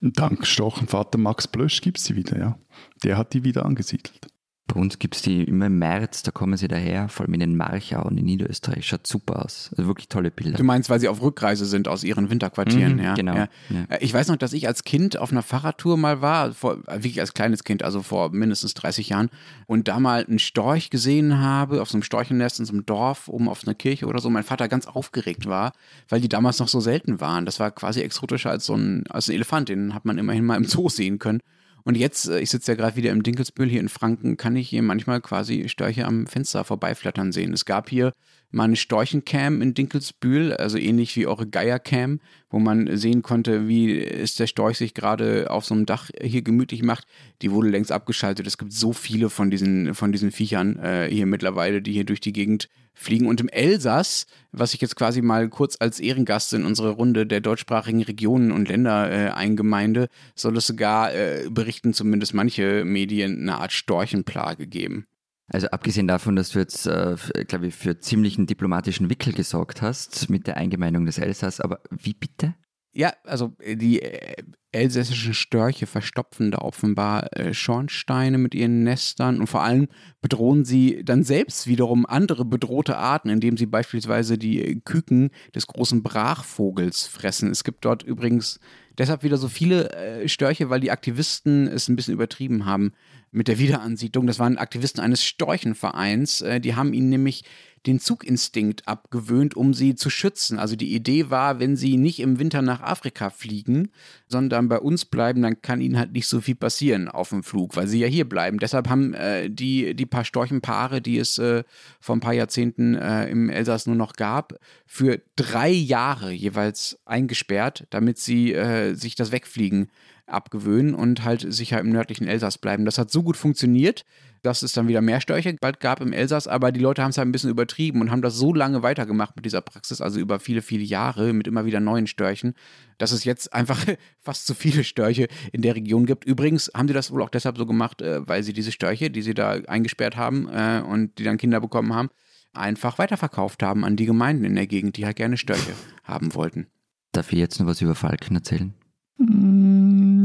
Dank 0.00 0.46
Storchenvater 0.46 1.18
Max 1.18 1.48
Blösch 1.48 1.80
gibt 1.80 1.98
es 1.98 2.04
sie 2.04 2.16
wieder, 2.16 2.38
ja. 2.38 2.58
Der 3.02 3.16
hat 3.16 3.32
die 3.32 3.44
wieder 3.44 3.64
angesiedelt. 3.64 4.28
Bei 4.66 4.80
uns 4.80 4.98
gibt 4.98 5.14
es 5.14 5.20
die 5.20 5.42
immer 5.44 5.66
im 5.66 5.78
März, 5.78 6.22
da 6.22 6.30
kommen 6.30 6.56
sie 6.56 6.68
daher, 6.68 7.10
vor 7.10 7.26
allem 7.26 7.34
in 7.34 7.40
den 7.40 7.54
Marchau 7.56 8.02
und 8.02 8.16
in 8.16 8.24
Niederösterreich. 8.24 8.86
Schaut 8.86 9.06
super 9.06 9.44
aus. 9.44 9.68
Also 9.76 9.86
wirklich 9.86 10.08
tolle 10.08 10.30
Bilder. 10.30 10.56
Du 10.56 10.64
meinst, 10.64 10.88
weil 10.88 10.98
sie 11.00 11.08
auf 11.08 11.20
Rückreise 11.20 11.66
sind 11.66 11.86
aus 11.86 12.02
ihren 12.02 12.30
Winterquartieren, 12.30 12.94
Mhm, 12.96 13.02
ja? 13.02 13.14
genau, 13.14 13.34
Ja. 13.34 13.48
ja. 13.68 13.84
Äh, 13.90 13.98
Ich 14.02 14.14
weiß 14.14 14.28
noch, 14.28 14.36
dass 14.36 14.54
ich 14.54 14.66
als 14.66 14.82
Kind 14.82 15.18
auf 15.18 15.32
einer 15.32 15.42
Fahrradtour 15.42 15.98
mal 15.98 16.22
war, 16.22 16.52
vor, 16.52 16.78
äh, 16.88 16.94
wirklich 16.94 17.20
als 17.20 17.34
kleines 17.34 17.64
Kind, 17.64 17.82
also 17.82 18.00
vor 18.00 18.30
mindestens 18.32 18.72
30 18.72 19.10
Jahren, 19.10 19.28
und 19.66 19.86
da 19.86 20.00
mal 20.00 20.24
einen 20.24 20.38
Storch 20.38 20.88
gesehen 20.88 21.38
habe, 21.40 21.82
auf 21.82 21.90
so 21.90 21.96
einem 21.98 22.02
Storchennest 22.02 22.58
in 22.58 22.64
so 22.64 22.72
einem 22.72 22.86
Dorf, 22.86 23.28
oben 23.28 23.50
auf 23.50 23.66
einer 23.66 23.74
Kirche 23.74 24.06
oder 24.06 24.20
so. 24.20 24.30
Mein 24.30 24.44
Vater 24.44 24.68
ganz 24.68 24.86
aufgeregt 24.86 25.44
war, 25.46 25.72
weil 26.08 26.22
die 26.22 26.28
damals 26.30 26.58
noch 26.58 26.68
so 26.68 26.80
selten 26.80 27.20
waren. 27.20 27.44
Das 27.44 27.60
war 27.60 27.70
quasi 27.70 28.00
exotischer 28.00 28.48
als 28.48 28.64
so 28.64 28.74
ein, 28.74 29.04
als 29.10 29.28
ein 29.28 29.32
Elefant, 29.34 29.68
den 29.68 29.94
hat 29.94 30.06
man 30.06 30.16
immerhin 30.16 30.46
mal 30.46 30.56
im 30.56 30.64
Zoo 30.64 30.88
sehen 30.88 31.18
können. 31.18 31.40
Und 31.84 31.96
jetzt, 31.96 32.28
äh, 32.28 32.40
ich 32.40 32.50
sitze 32.50 32.72
ja 32.72 32.76
gerade 32.76 32.96
wieder 32.96 33.10
im 33.10 33.22
Dinkelsbühl 33.22 33.68
hier 33.68 33.80
in 33.80 33.88
Franken, 33.88 34.36
kann 34.36 34.56
ich 34.56 34.68
hier 34.68 34.82
manchmal 34.82 35.20
quasi 35.20 35.68
Störche 35.68 36.06
am 36.06 36.26
Fenster 36.26 36.64
vorbeiflattern 36.64 37.32
sehen. 37.32 37.52
Es 37.52 37.64
gab 37.64 37.88
hier 37.88 38.12
mal 38.54 38.74
Storchencam 38.76 39.60
in 39.60 39.74
Dinkelsbühl, 39.74 40.54
also 40.54 40.78
ähnlich 40.78 41.16
wie 41.16 41.26
eure 41.26 41.46
Geiercam, 41.46 42.20
wo 42.48 42.58
man 42.58 42.96
sehen 42.96 43.22
konnte, 43.22 43.68
wie 43.68 43.92
ist 43.92 44.38
der 44.38 44.46
Storch 44.46 44.78
sich 44.78 44.94
gerade 44.94 45.50
auf 45.50 45.64
so 45.64 45.74
einem 45.74 45.86
Dach 45.86 46.10
hier 46.22 46.42
gemütlich 46.42 46.82
macht. 46.82 47.06
Die 47.42 47.50
wurde 47.50 47.68
längst 47.68 47.92
abgeschaltet. 47.92 48.46
Es 48.46 48.56
gibt 48.56 48.72
so 48.72 48.92
viele 48.92 49.28
von 49.28 49.50
diesen, 49.50 49.94
von 49.94 50.12
diesen 50.12 50.30
Viechern 50.30 50.78
äh, 50.78 51.08
hier 51.10 51.26
mittlerweile, 51.26 51.82
die 51.82 51.92
hier 51.92 52.04
durch 52.04 52.20
die 52.20 52.32
Gegend 52.32 52.68
fliegen. 52.94 53.26
Und 53.26 53.40
im 53.40 53.48
Elsass, 53.48 54.26
was 54.52 54.72
ich 54.72 54.80
jetzt 54.80 54.94
quasi 54.94 55.20
mal 55.20 55.48
kurz 55.48 55.76
als 55.80 55.98
Ehrengast 55.98 56.52
in 56.52 56.64
unsere 56.64 56.90
Runde 56.90 57.26
der 57.26 57.40
deutschsprachigen 57.40 58.02
Regionen 58.02 58.52
und 58.52 58.68
Länder 58.68 59.10
äh, 59.10 59.30
eingemeinde, 59.30 60.08
soll 60.36 60.56
es 60.56 60.68
sogar, 60.68 61.12
äh, 61.12 61.48
berichten 61.50 61.92
zumindest 61.92 62.34
manche 62.34 62.84
Medien, 62.84 63.40
eine 63.42 63.58
Art 63.58 63.72
Storchenplage 63.72 64.68
geben. 64.68 65.06
Also 65.48 65.68
abgesehen 65.68 66.08
davon, 66.08 66.36
dass 66.36 66.50
du 66.50 66.58
jetzt, 66.58 66.86
äh, 66.86 67.16
glaube 67.46 67.66
ich, 67.66 67.74
für 67.74 67.98
ziemlichen 67.98 68.46
diplomatischen 68.46 69.10
Wickel 69.10 69.32
gesorgt 69.32 69.82
hast 69.82 70.30
mit 70.30 70.46
der 70.46 70.56
Eingemeindung 70.56 71.04
des 71.04 71.18
Elsass, 71.18 71.60
aber 71.60 71.80
wie 71.90 72.14
bitte? 72.14 72.54
Ja, 72.96 73.12
also 73.24 73.56
äh, 73.58 73.76
die 73.76 74.02
äh, 74.02 74.36
elsässischen 74.70 75.34
Störche 75.34 75.86
verstopfen 75.86 76.52
da 76.52 76.58
offenbar 76.58 77.36
äh, 77.36 77.52
Schornsteine 77.52 78.38
mit 78.38 78.54
ihren 78.54 78.84
Nestern 78.84 79.40
und 79.40 79.48
vor 79.48 79.62
allem 79.62 79.88
bedrohen 80.22 80.64
sie 80.64 81.04
dann 81.04 81.24
selbst 81.24 81.66
wiederum 81.66 82.06
andere 82.06 82.44
bedrohte 82.44 82.96
Arten, 82.96 83.30
indem 83.30 83.56
sie 83.56 83.66
beispielsweise 83.66 84.38
die 84.38 84.80
Küken 84.84 85.30
des 85.54 85.66
großen 85.66 86.04
Brachvogels 86.04 87.06
fressen. 87.06 87.50
Es 87.50 87.64
gibt 87.64 87.84
dort 87.84 88.04
übrigens 88.04 88.60
deshalb 88.96 89.24
wieder 89.24 89.38
so 89.38 89.48
viele 89.48 90.26
Störche, 90.26 90.70
weil 90.70 90.80
die 90.80 90.90
Aktivisten 90.92 91.66
es 91.66 91.88
ein 91.88 91.96
bisschen 91.96 92.14
übertrieben 92.14 92.64
haben 92.64 92.92
mit 93.32 93.48
der 93.48 93.58
Wiederansiedlung. 93.58 94.26
Das 94.26 94.38
waren 94.38 94.58
Aktivisten 94.58 95.02
eines 95.02 95.24
Storchenvereins. 95.24 96.44
Die 96.60 96.74
haben 96.74 96.94
ihnen 96.94 97.10
nämlich 97.10 97.44
den 97.86 98.00
Zuginstinkt 98.00 98.88
abgewöhnt, 98.88 99.56
um 99.56 99.74
sie 99.74 99.94
zu 99.94 100.08
schützen. 100.08 100.58
Also 100.58 100.74
die 100.74 100.94
Idee 100.94 101.30
war, 101.30 101.60
wenn 101.60 101.76
sie 101.76 101.96
nicht 101.96 102.20
im 102.20 102.38
Winter 102.38 102.62
nach 102.62 102.80
Afrika 102.80 103.30
fliegen, 103.30 103.90
sondern 104.26 104.68
bei 104.68 104.78
uns 104.78 105.04
bleiben, 105.04 105.42
dann 105.42 105.60
kann 105.60 105.80
ihnen 105.80 105.98
halt 105.98 106.12
nicht 106.12 106.26
so 106.26 106.40
viel 106.40 106.54
passieren 106.54 107.08
auf 107.08 107.28
dem 107.28 107.42
Flug, 107.42 107.76
weil 107.76 107.86
sie 107.86 108.00
ja 108.00 108.06
hier 108.06 108.28
bleiben. 108.28 108.58
Deshalb 108.58 108.88
haben 108.88 109.12
äh, 109.14 109.50
die, 109.50 109.94
die 109.94 110.06
paar 110.06 110.24
Storchenpaare, 110.24 111.02
die 111.02 111.18
es 111.18 111.38
äh, 111.38 111.64
vor 112.00 112.16
ein 112.16 112.20
paar 112.20 112.32
Jahrzehnten 112.32 112.94
äh, 112.94 113.28
im 113.28 113.50
Elsass 113.50 113.86
nur 113.86 113.96
noch 113.96 114.14
gab, 114.14 114.54
für 114.86 115.20
drei 115.36 115.70
Jahre 115.70 116.32
jeweils 116.32 116.98
eingesperrt, 117.04 117.86
damit 117.90 118.18
sie 118.18 118.54
äh, 118.54 118.94
sich 118.94 119.14
das 119.14 119.30
Wegfliegen 119.30 119.88
abgewöhnen 120.26 120.94
und 120.94 121.24
halt 121.24 121.52
sicher 121.52 121.78
im 121.80 121.90
nördlichen 121.90 122.26
Elsass 122.26 122.58
bleiben. 122.58 122.84
Das 122.84 122.98
hat 122.98 123.10
so 123.10 123.22
gut 123.22 123.36
funktioniert, 123.36 124.04
dass 124.42 124.62
es 124.62 124.72
dann 124.72 124.88
wieder 124.88 125.00
mehr 125.00 125.20
Störche 125.20 125.56
bald 125.60 125.80
gab 125.80 126.00
im 126.00 126.12
Elsass, 126.12 126.46
aber 126.46 126.70
die 126.70 126.80
Leute 126.80 127.02
haben 127.02 127.10
es 127.10 127.18
halt 127.18 127.26
ein 127.26 127.32
bisschen 127.32 127.50
übertrieben 127.50 128.00
und 128.00 128.10
haben 128.10 128.22
das 128.22 128.36
so 128.36 128.52
lange 128.52 128.82
weitergemacht 128.82 129.36
mit 129.36 129.44
dieser 129.44 129.62
Praxis, 129.62 130.00
also 130.00 130.20
über 130.20 130.38
viele, 130.38 130.60
viele 130.60 130.84
Jahre 130.84 131.32
mit 131.32 131.46
immer 131.46 131.64
wieder 131.64 131.80
neuen 131.80 132.06
Störchen, 132.06 132.54
dass 132.98 133.12
es 133.12 133.24
jetzt 133.24 133.52
einfach 133.52 133.82
fast 134.20 134.46
zu 134.46 134.54
viele 134.54 134.84
Störche 134.84 135.28
in 135.52 135.62
der 135.62 135.74
Region 135.74 136.04
gibt. 136.06 136.24
Übrigens 136.24 136.70
haben 136.74 136.88
sie 136.88 136.94
das 136.94 137.10
wohl 137.10 137.22
auch 137.22 137.30
deshalb 137.30 137.56
so 137.56 137.66
gemacht, 137.66 138.02
äh, 138.02 138.26
weil 138.28 138.42
sie 138.42 138.52
diese 138.52 138.72
Störche, 138.72 139.10
die 139.10 139.22
sie 139.22 139.34
da 139.34 139.52
eingesperrt 139.52 140.16
haben 140.16 140.48
äh, 140.48 140.82
und 140.86 141.18
die 141.18 141.24
dann 141.24 141.38
Kinder 141.38 141.60
bekommen 141.60 141.94
haben, 141.94 142.10
einfach 142.52 142.98
weiterverkauft 142.98 143.62
haben 143.62 143.84
an 143.84 143.96
die 143.96 144.06
Gemeinden 144.06 144.44
in 144.44 144.54
der 144.54 144.66
Gegend, 144.66 144.96
die 144.96 145.06
halt 145.06 145.16
gerne 145.16 145.36
Störche 145.36 145.72
haben 146.04 146.34
wollten. 146.34 146.66
Darf 147.12 147.32
ich 147.32 147.38
jetzt 147.38 147.60
noch 147.60 147.66
was 147.66 147.80
über 147.80 147.94
Falken 147.94 148.36
erzählen? 148.36 148.74
Mm, 149.18 149.53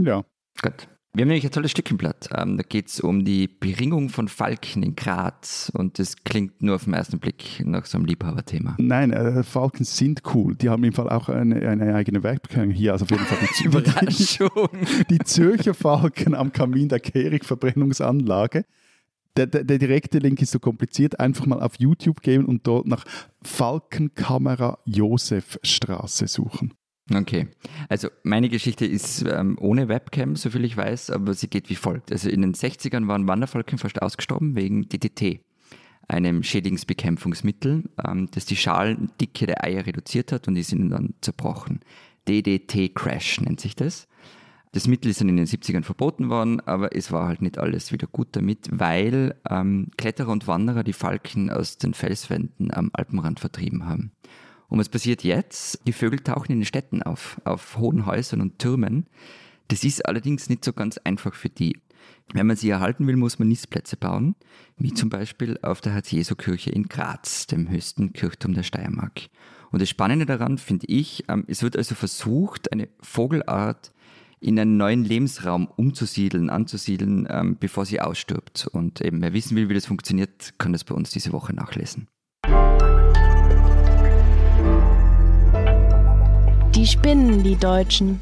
ja. 0.06 0.24
Gut. 0.62 0.88
Wir 1.14 1.24
haben 1.24 1.30
nämlich 1.30 1.44
ein 1.46 1.52
tolles 1.52 1.72
Stückchenblatt. 1.72 2.30
Ähm, 2.38 2.58
da 2.58 2.64
geht 2.64 2.88
es 2.88 3.00
um 3.00 3.26
die 3.26 3.48
Beringung 3.48 4.10
von 4.10 4.28
Falken 4.28 4.84
in 4.84 4.96
Graz. 4.96 5.72
Und 5.74 5.98
das 5.98 6.24
klingt 6.24 6.62
nur 6.62 6.76
auf 6.76 6.84
den 6.84 6.94
ersten 6.94 7.18
Blick 7.18 7.64
nach 7.66 7.88
so 7.88 7.98
einem 7.98 8.06
Liebhaberthema. 8.06 8.76
Nein, 8.78 9.12
äh, 9.12 9.42
Falken 9.44 9.86
sind 9.86 10.22
cool. 10.36 10.56
Die 10.56 10.70
haben 10.70 10.84
im 10.84 10.94
Fall 10.94 11.10
auch 11.10 11.28
eine, 11.28 11.68
eine 11.68 11.96
eigene 11.96 12.22
Werkbekennung 12.22 12.70
hier. 12.70 12.92
Also 12.92 13.06
auf 13.06 13.12
jeden 13.12 13.26
Fall 13.26 13.40
die, 13.60 13.64
Überraschung. 13.66 14.70
die 15.10 15.18
Zürcher 15.20 15.74
Falken 15.74 16.36
am 16.36 16.54
Kamin 16.54 16.90
der 16.90 17.00
Kehrig-Verbrennungsanlage. 17.00 18.66
Der, 19.36 19.48
der, 19.48 19.64
der, 19.64 19.80
direkte 19.80 20.20
Link 20.20 20.42
ist 20.44 20.52
so 20.52 20.60
kompliziert. 20.60 21.20
Einfach 21.20 21.48
mal 21.48 21.60
auf 21.60 21.80
YouTube 21.80 22.22
gehen 22.22 22.46
und 22.46 22.68
dort 22.68 22.86
nach 22.86 23.04
Falkenkamera 23.42 24.78
Josefstraße 24.86 26.28
suchen. 26.28 26.76
Okay, 27.14 27.48
also 27.88 28.10
meine 28.24 28.50
Geschichte 28.50 28.86
ist 28.86 29.26
ähm, 29.28 29.58
ohne 29.60 29.88
Webcam, 29.88 30.36
soviel 30.36 30.66
ich 30.66 30.78
weiß, 30.78 31.10
aber 31.10 31.34
sie 31.34 31.48
geht 31.48 31.70
wie 31.70 31.76
folgt. 31.76 32.12
Also 32.12 32.30
in 32.30 32.42
den 32.42 32.54
60ern 32.54 33.08
waren 33.08 33.28
Wanderfalken 33.28 33.80
fast 33.80 34.02
ausgestorben 34.02 34.56
wegen 34.56 34.88
DDT, 34.88 35.42
einem 36.08 36.44
Schädlingsbekämpfungsmittel, 36.44 37.90
ähm, 38.06 38.30
das 38.32 38.46
die 38.46 38.56
Schalendicke 38.56 39.48
der 39.48 39.64
Eier 39.64 39.88
reduziert 39.88 40.32
hat 40.32 40.48
und 40.48 40.56
die 40.56 40.64
sind 40.64 40.90
dann 40.90 41.16
zerbrochen. 41.22 41.80
DDT-Crash 42.28 43.42
nennt 43.42 43.60
sich 43.60 43.76
das. 43.76 44.08
Das 44.72 44.88
Mittel 44.88 45.10
ist 45.10 45.20
dann 45.20 45.30
in 45.30 45.38
den 45.38 45.48
70ern 45.48 45.82
verboten 45.82 46.30
worden, 46.30 46.60
aber 46.60 46.96
es 46.96 47.12
war 47.12 47.28
halt 47.28 47.42
nicht 47.42 47.58
alles 47.58 47.92
wieder 47.92 48.06
gut 48.06 48.28
damit, 48.34 48.70
weil 48.72 49.36
ähm, 49.50 49.88
Kletterer 49.98 50.32
und 50.32 50.48
Wanderer 50.48 50.84
die 50.84 50.94
Falken 50.94 51.50
aus 51.50 51.80
den 51.80 51.96
Felswänden 51.96 52.72
am 52.72 52.92
Alpenrand 52.94 53.40
vertrieben 53.40 53.88
haben. 53.88 54.12
Und 54.70 54.80
was 54.80 54.90
passiert 54.90 55.24
jetzt? 55.24 55.80
Die 55.88 55.94
Vögel 55.94 56.20
tauchen 56.20 56.52
in 56.52 56.60
den 56.60 56.66
Städten 56.66 57.02
auf, 57.04 57.42
auf 57.44 57.78
hohen 57.78 58.06
Häusern 58.06 58.42
und 58.42 58.60
Türmen. 58.60 59.08
Das 59.68 59.84
ist 59.84 60.06
allerdings 60.06 60.50
nicht 60.50 60.64
so 60.64 60.74
ganz 60.74 60.98
einfach 61.00 61.34
für 61.34 61.50
die. 61.50 61.78
Wenn 62.34 62.48
man 62.48 62.56
sie 62.56 62.70
erhalten 62.70 63.08
will, 63.08 63.16
muss 63.16 63.40
man 63.40 63.48
Nistplätze 63.48 63.98
bauen, 63.98 64.36
wie 64.78 64.94
zum 64.94 65.10
Beispiel 65.10 65.58
auf 65.64 65.82
der 65.82 65.94
Herz-Jesu-Kirche 65.94 66.70
in 66.70 66.88
Graz, 66.88 67.48
dem 67.48 67.70
höchsten 67.70 68.14
Kirchturm 68.14 68.54
der 68.54 68.64
Steiermark. 68.64 69.22
Und 69.72 69.82
das 69.82 69.90
Spannende 69.90 70.26
daran 70.26 70.58
finde 70.58 70.88
ich, 70.88 71.26
ähm, 71.28 71.46
es 71.48 71.64
wird 71.64 71.76
also 71.76 71.96
versucht, 71.96 72.72
eine 72.72 72.88
Vogelart 73.02 73.92
in 74.40 74.60
einen 74.60 74.78
neuen 74.78 75.04
Lebensraum 75.04 75.68
umzusiedeln, 75.76 76.50
anzusiedeln, 76.50 77.28
ähm, 77.30 77.58
bevor 77.60 77.86
sie 77.86 78.00
ausstirbt. 78.00 78.68
Und 78.68 79.02
eben, 79.02 79.22
wer 79.22 79.34
wissen 79.34 79.58
will, 79.58 79.70
wie 79.70 79.74
das 79.74 79.86
funktioniert, 79.86 80.54
kann 80.58 80.72
das 80.72 80.84
bei 80.84 80.96
uns 80.96 81.12
diese 81.12 81.34
Woche 81.34 81.54
nachlesen. 81.54 82.08
Die 86.80 86.88
spinnen, 86.88 87.44
die 87.44 87.58
Deutschen. 87.58 88.22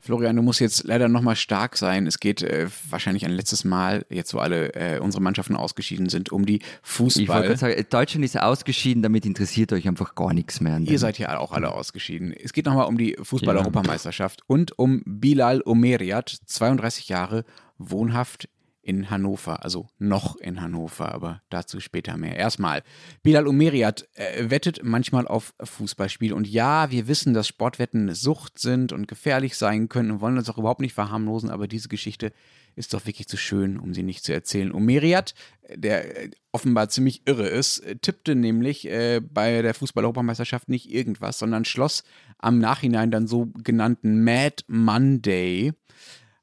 Florian, 0.00 0.34
du 0.34 0.42
musst 0.42 0.58
jetzt 0.58 0.82
leider 0.82 1.06
nochmal 1.06 1.36
stark 1.36 1.76
sein. 1.76 2.08
Es 2.08 2.18
geht 2.18 2.42
äh, 2.42 2.66
wahrscheinlich 2.90 3.24
ein 3.24 3.30
letztes 3.30 3.64
Mal, 3.64 4.04
jetzt 4.10 4.34
wo 4.34 4.38
alle 4.38 4.74
äh, 4.74 4.98
unsere 4.98 5.22
Mannschaften 5.22 5.54
ausgeschieden 5.54 6.08
sind, 6.08 6.32
um 6.32 6.46
die 6.46 6.62
Fußball. 6.82 7.22
Ich 7.22 7.28
wollte 7.28 7.56
sagen, 7.56 7.86
Deutschland 7.88 8.24
ist 8.24 8.42
ausgeschieden, 8.42 9.04
damit 9.04 9.24
interessiert 9.24 9.72
euch 9.72 9.86
einfach 9.86 10.16
gar 10.16 10.34
nichts 10.34 10.60
mehr. 10.60 10.80
Ihr 10.80 10.98
seid 10.98 11.16
ja 11.20 11.38
auch 11.38 11.52
alle 11.52 11.70
ausgeschieden. 11.72 12.32
Es 12.32 12.52
geht 12.52 12.66
nochmal 12.66 12.88
um 12.88 12.98
die 12.98 13.16
Fußball-Europameisterschaft 13.22 14.42
und 14.48 14.76
um 14.76 15.04
Bilal 15.06 15.62
Omeriat, 15.64 16.38
32 16.44 17.08
Jahre, 17.08 17.44
wohnhaft 17.78 18.48
in 18.86 19.10
Hannover, 19.10 19.64
also 19.64 19.88
noch 19.98 20.36
in 20.36 20.60
Hannover, 20.60 21.12
aber 21.12 21.42
dazu 21.50 21.80
später 21.80 22.16
mehr. 22.16 22.36
Erstmal, 22.36 22.84
Bilal 23.24 23.48
Umeriat 23.48 24.08
äh, 24.14 24.48
wettet 24.48 24.84
manchmal 24.84 25.26
auf 25.26 25.54
Fußballspiele 25.60 26.32
und 26.32 26.46
ja, 26.46 26.92
wir 26.92 27.08
wissen, 27.08 27.34
dass 27.34 27.48
Sportwetten 27.48 28.02
eine 28.02 28.14
Sucht 28.14 28.60
sind 28.60 28.92
und 28.92 29.08
gefährlich 29.08 29.56
sein 29.56 29.88
können 29.88 30.12
und 30.12 30.20
wollen 30.20 30.38
uns 30.38 30.48
auch 30.48 30.58
überhaupt 30.58 30.80
nicht 30.80 30.94
verharmlosen, 30.94 31.50
aber 31.50 31.66
diese 31.66 31.88
Geschichte 31.88 32.32
ist 32.76 32.94
doch 32.94 33.06
wirklich 33.06 33.26
zu 33.26 33.36
schön, 33.36 33.76
um 33.76 33.92
sie 33.92 34.04
nicht 34.04 34.22
zu 34.22 34.32
erzählen. 34.32 34.70
Umeriat, 34.70 35.34
der 35.74 36.24
äh, 36.24 36.30
offenbar 36.52 36.88
ziemlich 36.88 37.26
irre 37.26 37.48
ist, 37.48 37.82
tippte 38.02 38.36
nämlich 38.36 38.86
äh, 38.86 39.20
bei 39.20 39.62
der 39.62 39.74
Fußball-Europameisterschaft 39.74 40.68
nicht 40.68 40.92
irgendwas, 40.92 41.40
sondern 41.40 41.64
schloss 41.64 42.04
am 42.38 42.60
Nachhinein 42.60 43.10
dann 43.10 43.26
so 43.26 43.50
genannten 43.64 44.22
Mad 44.22 44.62
Monday 44.68 45.72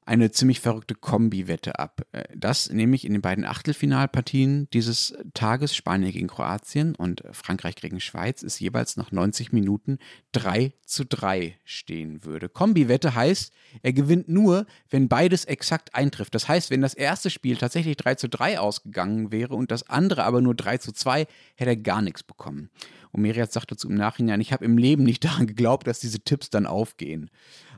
eine 0.06 0.32
ziemlich 0.32 0.60
verrückte 0.60 0.96
Kombi-Wette 0.96 1.80
ab. 1.80 2.02
Äh, 2.12 2.24
das 2.36 2.70
nämlich 2.70 3.06
in 3.06 3.14
den 3.14 3.22
beiden 3.22 3.46
Achtelfinalpartien 3.46 4.68
dieses 4.72 5.16
Tages, 5.34 5.76
Spanien 5.76 6.12
gegen 6.12 6.28
Kroatien 6.28 6.96
und 6.96 7.24
Frankreich 7.32 7.76
gegen 7.76 8.00
Schweiz, 8.00 8.44
ist 8.44 8.60
jeweils 8.60 8.98
nach 8.98 9.12
90 9.12 9.52
Minuten 9.52 10.00
3 10.34 10.74
zu 10.86 11.06
3 11.06 11.58
stehen 11.64 12.24
würde. 12.24 12.50
Kombi-Wette 12.50 13.16
heißt, 13.16 13.54
er 13.82 13.94
gewinnt 13.94 14.30
nur, 14.30 14.66
wenn 14.90 15.08
beides 15.08 15.46
exakt 15.46 15.96
eintrifft. 15.96 16.36
Das 16.36 16.48
heißt, 16.48 16.70
wenn 16.70 16.82
das 16.82 16.94
erste 16.94 17.30
Spiel 17.30 17.58
tatsächlich 17.58 17.98
3 17.98 18.16
zu 18.16 18.30
3 18.30 18.60
ausgegangen 18.60 19.32
wäre 19.32 19.56
und 19.56 19.72
das 19.72 19.90
andere 19.90 20.24
aber 20.24 20.42
nur 20.42 20.56
3 20.56 20.78
zu 20.78 20.92
2, 20.92 21.28
hätte 21.56 21.72
er 21.72 21.78
gar 21.78 22.02
nichts 22.02 22.24
bekommen. 22.24 22.70
Und 23.12 23.22
Meriat 23.22 23.54
sagte 23.54 23.78
zu 23.78 23.90
im 23.90 23.96
Nachhinein, 23.96 24.42
ich 24.42 24.52
habe 24.52 24.66
im 24.66 24.78
Leben 24.78 25.04
nicht 25.04 25.24
daran 25.24 25.48
geglaubt, 25.48 25.88
dass 25.88 26.00
diese 26.00 26.20
Tipps 26.22 26.50
dann 26.50 26.66
aufgehen. 26.66 27.30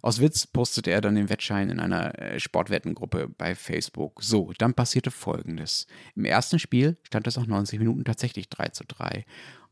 Aus 0.05 0.21
Witz 0.21 0.45
postete 0.45 0.91
er 0.91 1.01
dann 1.01 1.15
den 1.15 1.29
Wettschein 1.29 1.71
in 1.71 1.79
einer 1.79 2.19
äh, 2.19 2.39
Sportwettengruppe 2.39 3.27
bei 3.27 3.55
Facebook. 3.55 4.21
So, 4.21 4.53
dann 4.59 4.75
passierte 4.75 5.09
folgendes. 5.09 5.87
Im 6.15 6.25
ersten 6.25 6.59
Spiel 6.59 6.97
stand 7.01 7.25
es 7.25 7.37
nach 7.37 7.47
90 7.47 7.79
Minuten 7.79 8.03
tatsächlich 8.03 8.47
3 8.49 8.67
zu 8.67 8.83
3. 8.83 9.25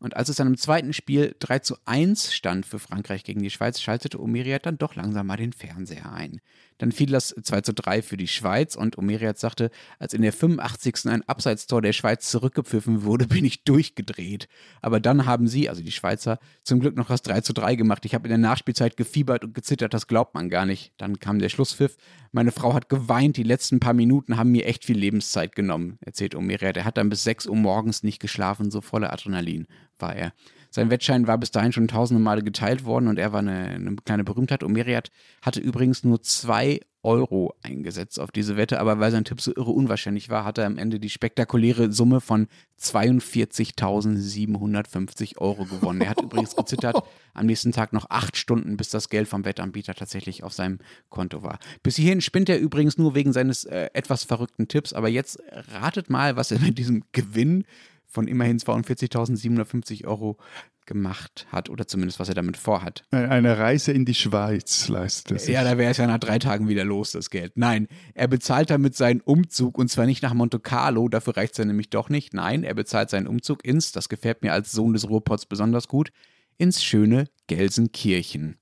Und 0.04 0.18
als 0.18 0.28
es 0.28 0.36
dann 0.36 0.48
im 0.48 0.58
zweiten 0.58 0.92
Spiel 0.92 1.34
3 1.40 1.60
zu 1.60 1.78
1 1.86 2.34
stand 2.34 2.66
für 2.66 2.78
Frankreich 2.78 3.24
gegen 3.24 3.42
die 3.42 3.50
Schweiz, 3.50 3.80
schaltete 3.80 4.22
Omeriat 4.22 4.66
dann 4.66 4.78
doch 4.78 4.96
langsam 4.96 5.26
mal 5.28 5.38
den 5.38 5.54
Fernseher 5.54 6.12
ein. 6.12 6.42
Dann 6.78 6.92
fiel 6.92 7.10
das 7.10 7.34
2 7.42 7.62
zu 7.62 7.74
3 7.74 8.02
für 8.02 8.18
die 8.18 8.28
Schweiz 8.28 8.76
und 8.76 8.98
Omeriat 8.98 9.40
sagte, 9.40 9.72
als 10.00 10.14
in 10.14 10.22
der 10.22 10.34
85. 10.34 11.06
ein 11.06 11.24
Abseitstor 11.24 11.82
der 11.82 11.94
Schweiz 11.94 12.30
zurückgepfiffen 12.30 13.04
wurde, 13.04 13.28
bin 13.30 13.46
ich 13.46 13.64
durchgedreht. 13.64 14.50
Aber 14.82 15.00
dann 15.00 15.26
haben 15.26 15.48
sie, 15.48 15.70
also 15.70 15.82
die 15.82 15.94
Schweizer, 15.94 16.38
zum 16.64 16.82
Glück 16.82 16.98
noch 16.98 17.08
das 17.08 17.22
3 17.22 17.40
zu 17.40 17.54
3 17.54 17.76
gemacht. 17.76 18.04
Ich 18.04 18.14
habe 18.14 18.28
in 18.28 18.32
der 18.32 18.38
Nachspielzeit 18.40 18.98
gefiebert 18.98 19.46
und 19.46 19.54
gezittert, 19.54 19.94
das 19.94 20.08
glaubt 20.08 20.34
man 20.34 20.50
gar 20.50 20.66
nicht. 20.66 20.92
Dann 20.98 21.20
kam 21.20 21.40
der 21.40 21.48
Schlusspfiff. 21.48 21.96
Meine 22.34 22.52
Frau 22.52 22.74
hat 22.74 22.90
geweint, 22.90 23.38
die 23.38 23.44
letzten 23.44 23.80
paar 23.80 23.94
Minuten 23.94 24.36
haben 24.36 24.52
mir 24.52 24.66
echt 24.66 24.84
viel 24.84 24.98
Lebenszeit 24.98 25.56
genommen, 25.56 25.98
erzählt 26.02 26.36
Omeriat. 26.36 26.76
Er 26.76 26.84
hat 26.84 26.98
dann 26.98 27.08
bis 27.08 27.24
6 27.24 27.48
Uhr 27.48 27.56
morgens 27.56 28.04
nicht 28.04 28.20
geschlafen, 28.20 28.70
so 28.70 28.82
voller 28.82 29.14
Adrenalin 29.14 29.66
war 30.04 30.16
er. 30.16 30.34
Sein 30.70 30.90
Wettschein 30.90 31.28
war 31.28 31.38
bis 31.38 31.52
dahin 31.52 31.72
schon 31.72 31.88
tausende 31.88 32.22
Male 32.22 32.44
geteilt 32.44 32.84
worden 32.84 33.08
und 33.08 33.20
er 33.20 33.32
war 33.32 33.40
eine, 33.40 33.70
eine 33.70 33.96
kleine 33.98 34.24
Berühmtheit. 34.24 34.64
Omeriat 34.64 35.12
hatte 35.42 35.60
übrigens 35.60 36.04
nur 36.04 36.22
zwei 36.24 36.80
Euro 37.04 37.54
eingesetzt 37.62 38.20
auf 38.20 38.32
diese 38.32 38.58
Wette, 38.58 38.80
aber 38.80 39.00
weil 39.00 39.12
sein 39.12 39.26
Tipp 39.26 39.40
so 39.40 39.54
irre 39.56 39.70
unwahrscheinlich 39.72 40.30
war, 40.30 40.46
hat 40.46 40.58
er 40.58 40.66
am 40.66 40.80
Ende 40.80 41.00
die 41.00 41.12
spektakuläre 41.12 41.92
Summe 41.92 42.22
von 42.22 42.48
42.750 42.82 45.38
Euro 45.38 45.66
gewonnen. 45.66 46.02
Er 46.02 46.10
hat 46.10 46.22
übrigens 46.24 46.56
gezittert 46.56 47.04
am 47.34 47.46
nächsten 47.46 47.72
Tag 47.72 47.94
noch 47.94 48.10
acht 48.10 48.36
Stunden, 48.38 48.78
bis 48.78 48.90
das 48.90 49.10
Geld 49.10 49.28
vom 49.28 49.46
Wettanbieter 49.46 49.94
tatsächlich 49.94 50.44
auf 50.44 50.54
seinem 50.54 50.80
Konto 51.10 51.44
war. 51.44 51.60
Bis 51.84 51.98
hierhin 51.98 52.22
spinnt 52.22 52.50
er 52.50 52.58
übrigens 52.58 52.98
nur 52.98 53.14
wegen 53.14 53.32
seines 53.34 53.66
äh, 53.66 53.92
etwas 53.94 54.24
verrückten 54.24 54.68
Tipps, 54.70 54.94
aber 54.94 55.10
jetzt 55.10 55.40
ratet 55.74 56.10
mal, 56.10 56.36
was 56.36 56.50
er 56.52 56.60
mit 56.60 56.80
diesem 56.80 57.04
Gewinn 57.12 57.66
von 58.14 58.28
immerhin 58.28 58.60
42.750 58.60 60.06
Euro 60.06 60.38
gemacht 60.86 61.48
hat 61.50 61.70
oder 61.70 61.88
zumindest 61.88 62.20
was 62.20 62.30
er 62.30 62.36
damit 62.36 62.58
vorhat. 62.58 63.04
Eine 63.12 63.58
Reise 63.58 63.92
in 63.92 64.06
die 64.06 64.14
Schweiz 64.14 64.88
leistet 64.88 65.32
er 65.32 65.40
sich. 65.40 65.54
Ja, 65.54 65.64
da 65.64 65.78
wäre 65.78 65.92
es 65.92 65.98
ja 65.98 66.08
nach 66.08 66.20
drei 66.20 66.40
Tagen 66.40 66.68
wieder 66.68 66.84
los, 66.86 67.12
das 67.12 67.30
Geld. 67.30 67.54
Nein, 67.56 67.88
er 68.14 68.28
bezahlt 68.28 68.70
damit 68.70 68.96
seinen 68.96 69.22
Umzug 69.22 69.78
und 69.78 69.90
zwar 69.90 70.06
nicht 70.06 70.22
nach 70.22 70.34
Monte 70.34 70.60
Carlo, 70.60 71.08
dafür 71.08 71.38
reicht 71.38 71.54
es 71.54 71.58
ja 71.58 71.66
nämlich 71.66 71.90
doch 71.90 72.10
nicht. 72.10 72.34
Nein, 72.34 72.64
er 72.64 72.74
bezahlt 72.74 73.10
seinen 73.10 73.28
Umzug 73.28 73.66
ins, 73.66 73.92
das 73.92 74.10
gefällt 74.10 74.44
mir 74.44 74.54
als 74.54 74.72
Sohn 74.72 74.94
des 74.94 75.10
Ruhrpots 75.10 75.46
besonders 75.46 75.88
gut, 75.88 76.12
ins 76.58 76.84
schöne 76.84 77.26
Gelsenkirchen. 77.48 78.58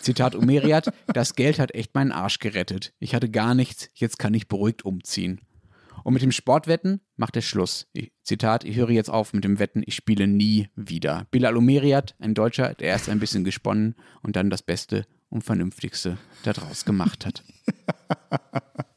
Zitat 0.00 0.34
Umeriat, 0.34 0.92
das 1.12 1.34
Geld 1.34 1.58
hat 1.58 1.74
echt 1.74 1.94
meinen 1.94 2.12
Arsch 2.12 2.38
gerettet. 2.38 2.94
Ich 3.00 3.14
hatte 3.14 3.28
gar 3.28 3.54
nichts, 3.54 3.90
jetzt 3.94 4.18
kann 4.18 4.32
ich 4.32 4.48
beruhigt 4.48 4.84
umziehen. 4.84 5.40
Und 6.04 6.14
mit 6.14 6.22
dem 6.22 6.32
Sportwetten 6.32 7.00
macht 7.16 7.36
er 7.36 7.42
Schluss. 7.42 7.88
Ich, 7.92 8.12
Zitat, 8.22 8.64
ich 8.64 8.76
höre 8.76 8.90
jetzt 8.90 9.10
auf 9.10 9.32
mit 9.32 9.44
dem 9.44 9.58
Wetten, 9.58 9.82
ich 9.84 9.94
spiele 9.94 10.26
nie 10.26 10.68
wieder. 10.74 11.26
Bilal 11.30 11.56
Omeriat, 11.56 12.14
ein 12.18 12.34
Deutscher, 12.34 12.74
der 12.74 12.88
erst 12.88 13.08
ein 13.08 13.20
bisschen 13.20 13.44
gesponnen 13.44 13.94
und 14.22 14.36
dann 14.36 14.50
das 14.50 14.62
Beste 14.62 15.06
und 15.28 15.44
Vernünftigste 15.44 16.18
daraus 16.42 16.84
gemacht 16.84 17.26
hat. 17.26 17.44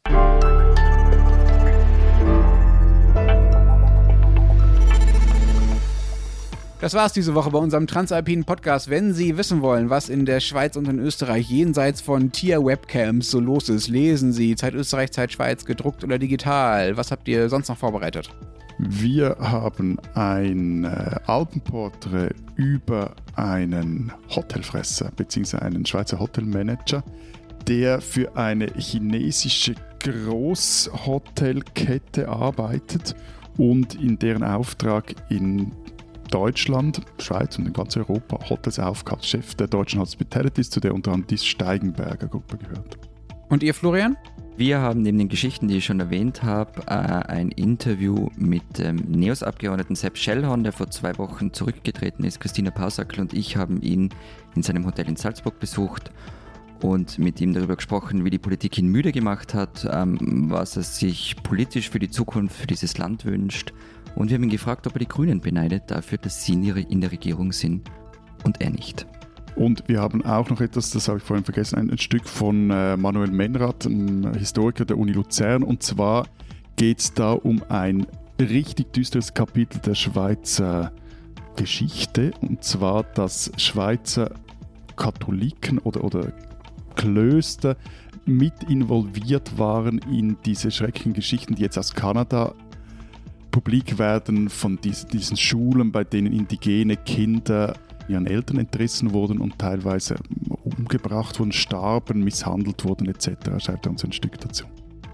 Das 6.83 6.93
war's 6.95 7.13
diese 7.13 7.33
Woche 7.33 7.49
bei 7.49 7.59
unserem 7.59 7.87
Transalpinen 7.87 8.43
Podcast. 8.43 8.89
Wenn 8.89 9.13
Sie 9.13 9.37
wissen 9.37 9.61
wollen, 9.61 9.89
was 9.89 10.09
in 10.09 10.25
der 10.25 10.41
Schweiz 10.41 10.75
und 10.75 10.89
in 10.89 10.99
Österreich 10.99 11.49
jenseits 11.49 12.01
von 12.01 12.33
Tier-Webcams 12.33 13.31
so 13.31 13.39
los 13.39 13.69
ist, 13.69 13.87
lesen 13.87 14.33
Sie 14.33 14.57
Zeit 14.57 14.73
Österreich, 14.73 15.13
Zeit 15.13 15.31
Schweiz, 15.31 15.63
gedruckt 15.63 16.03
oder 16.03 16.19
digital. 16.19 16.97
Was 16.97 17.09
habt 17.09 17.25
ihr 17.29 17.47
sonst 17.47 17.69
noch 17.69 17.77
vorbereitet? 17.77 18.31
Wir 18.79 19.37
haben 19.39 19.97
ein 20.13 20.83
äh, 20.83 21.15
Alpenporträt 21.25 22.35
über 22.57 23.15
einen 23.37 24.11
Hotelfresser 24.35 25.09
bzw. 25.15 25.59
einen 25.59 25.85
Schweizer 25.85 26.19
Hotelmanager, 26.19 27.01
der 27.65 28.01
für 28.01 28.35
eine 28.35 28.67
chinesische 28.75 29.75
Großhotelkette 30.01 32.27
arbeitet 32.27 33.15
und 33.57 33.95
in 33.95 34.19
deren 34.19 34.43
Auftrag 34.43 35.15
in 35.29 35.71
Deutschland, 36.29 37.01
Schweiz 37.19 37.57
und 37.57 37.67
in 37.67 37.73
ganz 37.73 37.95
Europa 37.97 38.49
Hotels 38.49 38.79
aufkauft. 38.79 39.25
Chef 39.25 39.55
der 39.55 39.67
deutschen 39.67 39.99
Hospitalities, 39.99 40.69
zu 40.69 40.79
der 40.79 40.93
unter 40.93 41.11
anderem 41.11 41.27
die 41.27 41.37
Steigenberger 41.37 42.27
Gruppe 42.27 42.57
gehört. 42.57 42.97
Und 43.49 43.63
ihr, 43.63 43.73
Florian? 43.73 44.17
Wir 44.55 44.79
haben 44.79 45.01
neben 45.01 45.17
den 45.17 45.29
Geschichten, 45.29 45.67
die 45.67 45.77
ich 45.77 45.85
schon 45.85 45.99
erwähnt 45.99 46.43
habe, 46.43 46.81
äh, 46.85 46.91
ein 46.91 47.49
Interview 47.49 48.29
mit 48.35 48.77
dem 48.77 48.97
NEOS-Abgeordneten 48.97 49.95
Sepp 49.95 50.15
Schellhorn, 50.15 50.63
der 50.63 50.73
vor 50.73 50.91
zwei 50.91 51.17
Wochen 51.17 51.53
zurückgetreten 51.53 52.23
ist. 52.23 52.39
Christina 52.39 52.69
Pausackel 52.69 53.19
und 53.19 53.33
ich 53.33 53.57
haben 53.57 53.81
ihn 53.81 54.09
in 54.55 54.61
seinem 54.61 54.85
Hotel 54.85 55.07
in 55.07 55.15
Salzburg 55.15 55.59
besucht 55.59 56.11
und 56.83 57.17
mit 57.17 57.41
ihm 57.41 57.53
darüber 57.53 57.77
gesprochen, 57.77 58.25
wie 58.25 58.29
die 58.29 58.37
Politik 58.37 58.77
ihn 58.77 58.89
müde 58.89 59.11
gemacht 59.11 59.55
hat, 59.55 59.87
ähm, 59.91 60.51
was 60.51 60.77
er 60.77 60.83
sich 60.83 61.35
politisch 61.41 61.89
für 61.89 61.99
die 61.99 62.09
Zukunft 62.09 62.55
für 62.55 62.67
dieses 62.67 62.97
Land 62.99 63.25
wünscht 63.25 63.73
und 64.15 64.29
wir 64.29 64.35
haben 64.35 64.43
ihn 64.43 64.49
gefragt, 64.49 64.87
ob 64.87 64.93
er 64.93 64.99
die 64.99 65.07
Grünen 65.07 65.41
beneidet 65.41 65.83
dafür, 65.87 66.17
dass 66.17 66.43
sie 66.43 66.53
in 66.53 67.01
der 67.01 67.11
Regierung 67.11 67.51
sind 67.51 67.89
und 68.43 68.61
er 68.61 68.69
nicht. 68.69 69.05
Und 69.55 69.83
wir 69.87 70.01
haben 70.01 70.25
auch 70.25 70.49
noch 70.49 70.61
etwas, 70.61 70.89
das 70.91 71.07
habe 71.07 71.19
ich 71.19 71.23
vorhin 71.23 71.45
vergessen, 71.45 71.77
ein, 71.77 71.91
ein 71.91 71.97
Stück 71.97 72.27
von 72.27 72.71
äh, 72.71 72.97
Manuel 72.97 73.31
Menrath, 73.31 73.85
einem 73.85 74.33
Historiker 74.33 74.85
der 74.85 74.97
Uni 74.97 75.11
Luzern. 75.11 75.63
Und 75.63 75.83
zwar 75.83 76.27
geht 76.75 76.99
es 76.99 77.13
da 77.13 77.33
um 77.33 77.61
ein 77.69 78.07
richtig 78.39 78.93
düsteres 78.93 79.33
Kapitel 79.33 79.79
der 79.79 79.93
Schweizer 79.93 80.91
Geschichte. 81.55 82.31
Und 82.41 82.63
zwar, 82.63 83.03
dass 83.03 83.51
Schweizer 83.57 84.31
Katholiken 84.95 85.77
oder, 85.79 86.03
oder 86.03 86.33
Klöster 86.95 87.77
mit 88.25 88.63
involviert 88.69 89.57
waren 89.59 89.99
in 90.09 90.37
diese 90.45 90.71
schrecklichen 90.71 91.13
Geschichten, 91.13 91.55
die 91.55 91.61
jetzt 91.61 91.77
aus 91.77 91.93
Kanada 91.93 92.53
publik 93.53 93.99
werden 93.99 94.49
von 94.49 94.79
diesen, 94.81 95.37
Schulen, 95.37 95.91
bei 95.91 96.03
denen 96.03 96.33
indigene 96.33 96.97
Kinder 96.97 97.75
ihren 98.09 98.25
Eltern 98.25 98.57
entrissen 98.57 99.13
wurden 99.13 99.37
und 99.39 99.59
teilweise 99.59 100.15
umgebracht 100.63 101.39
wurden, 101.39 101.53
starben, 101.53 102.23
misshandelt 102.23 102.83
wurden 102.83 103.07
etc. 103.07 103.29
Schreibt 103.59 103.85
er 103.85 103.91
uns 103.91 104.03
ein 104.03 104.11
Stück 104.11 104.39
dazu. 104.39 104.65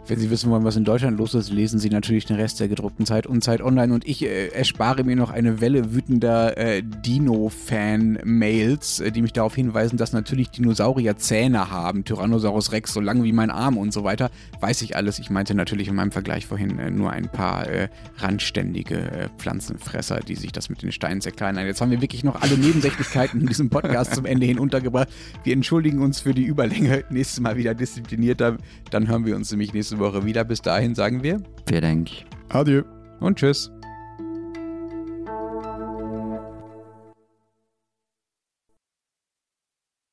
Wenn 0.10 0.20
Sie 0.20 0.30
wissen 0.32 0.50
wollen, 0.50 0.64
was 0.64 0.76
in 0.76 0.86
Deutschland 0.86 1.20
los 1.20 1.36
ist, 1.36 1.52
lesen 1.52 1.78
Sie 1.78 1.92
natürlich 1.92 2.26
den 2.26 2.38
Rest 2.38 2.60
der 2.60 2.68
gedruckten 2.68 3.06
Zeit 3.06 3.28
und 3.28 3.44
Zeit 3.44 3.62
online. 3.62 3.94
Und 3.94 4.08
ich 4.08 4.26
äh, 4.26 4.48
erspare 4.48 5.04
mir 5.04 5.16
noch 5.16 5.30
eine 5.30 5.62
Welle 5.62 5.94
wütender 5.94 6.58
äh, 6.58 6.82
Dino-Fan-Mails, 6.82 9.02
äh, 9.02 9.12
die 9.12 9.22
mich 9.22 9.34
darauf 9.34 9.54
hinweisen, 9.54 9.98
dass 9.98 10.12
natürlich 10.12 10.50
Dinosaurier 10.50 11.18
Zähne 11.18 11.70
haben. 11.70 12.06
Tyrannosaurus 12.06 12.72
Rex 12.72 12.92
so 12.92 13.02
lang 13.02 13.22
wie 13.22 13.34
mein 13.34 13.52
Arm 13.52 13.78
und 13.78 13.94
so 13.94 14.04
weiter. 14.04 14.32
Weiß 14.60 14.82
ich 14.82 14.96
alles. 14.96 15.20
Ich 15.20 15.30
meinte 15.30 15.54
natürlich 15.54 15.88
in 15.88 15.94
meinem 15.94 16.12
Vergleich 16.12 16.48
vorhin 16.48 16.80
äh, 16.80 16.90
nur 16.90 17.12
ein 17.12 17.30
paar 17.30 17.68
äh, 17.68 17.90
randständige 18.18 18.96
äh, 18.96 19.30
Pflanzenfresser, 19.38 20.22
die 20.22 20.34
sich 20.34 20.52
das 20.52 20.70
mit 20.70 20.82
den 20.82 20.92
Steinen 20.92 21.22
zerkleinern. 21.22 21.68
Jetzt 21.68 21.82
haben 21.82 21.92
wir 21.92 22.02
wirklich 22.02 22.24
noch 22.24 22.42
alle 22.42 22.58
Nebensächlichkeiten 22.58 23.42
in 23.42 23.48
diesem 23.48 23.70
Podcast 23.70 24.16
zum 24.16 24.26
Ende 24.26 24.48
hin 24.48 24.58
untergebracht. 24.58 25.10
Wir 25.44 25.54
entschuldigen 25.54 26.02
uns 26.02 26.20
für 26.20 26.34
die 26.34 26.46
Überlänge. 26.46 27.04
Nächstes 27.12 27.42
Mal 27.42 27.58
wieder 27.58 27.76
disziplinierter. 27.76 28.58
Dann 28.90 29.08
hören 29.08 29.28
wir 29.28 29.36
uns 29.36 29.52
nämlich 29.52 29.72
nächste 30.00 30.18
Woche 30.18 30.26
wieder. 30.26 30.44
Bis 30.44 30.62
dahin 30.62 30.96
sagen 30.96 31.24
wir. 31.24 31.42
Vielen 31.68 31.82
Dank. 31.82 32.10
Adieu. 32.50 32.84
Und 33.20 33.38
tschüss. 33.38 33.72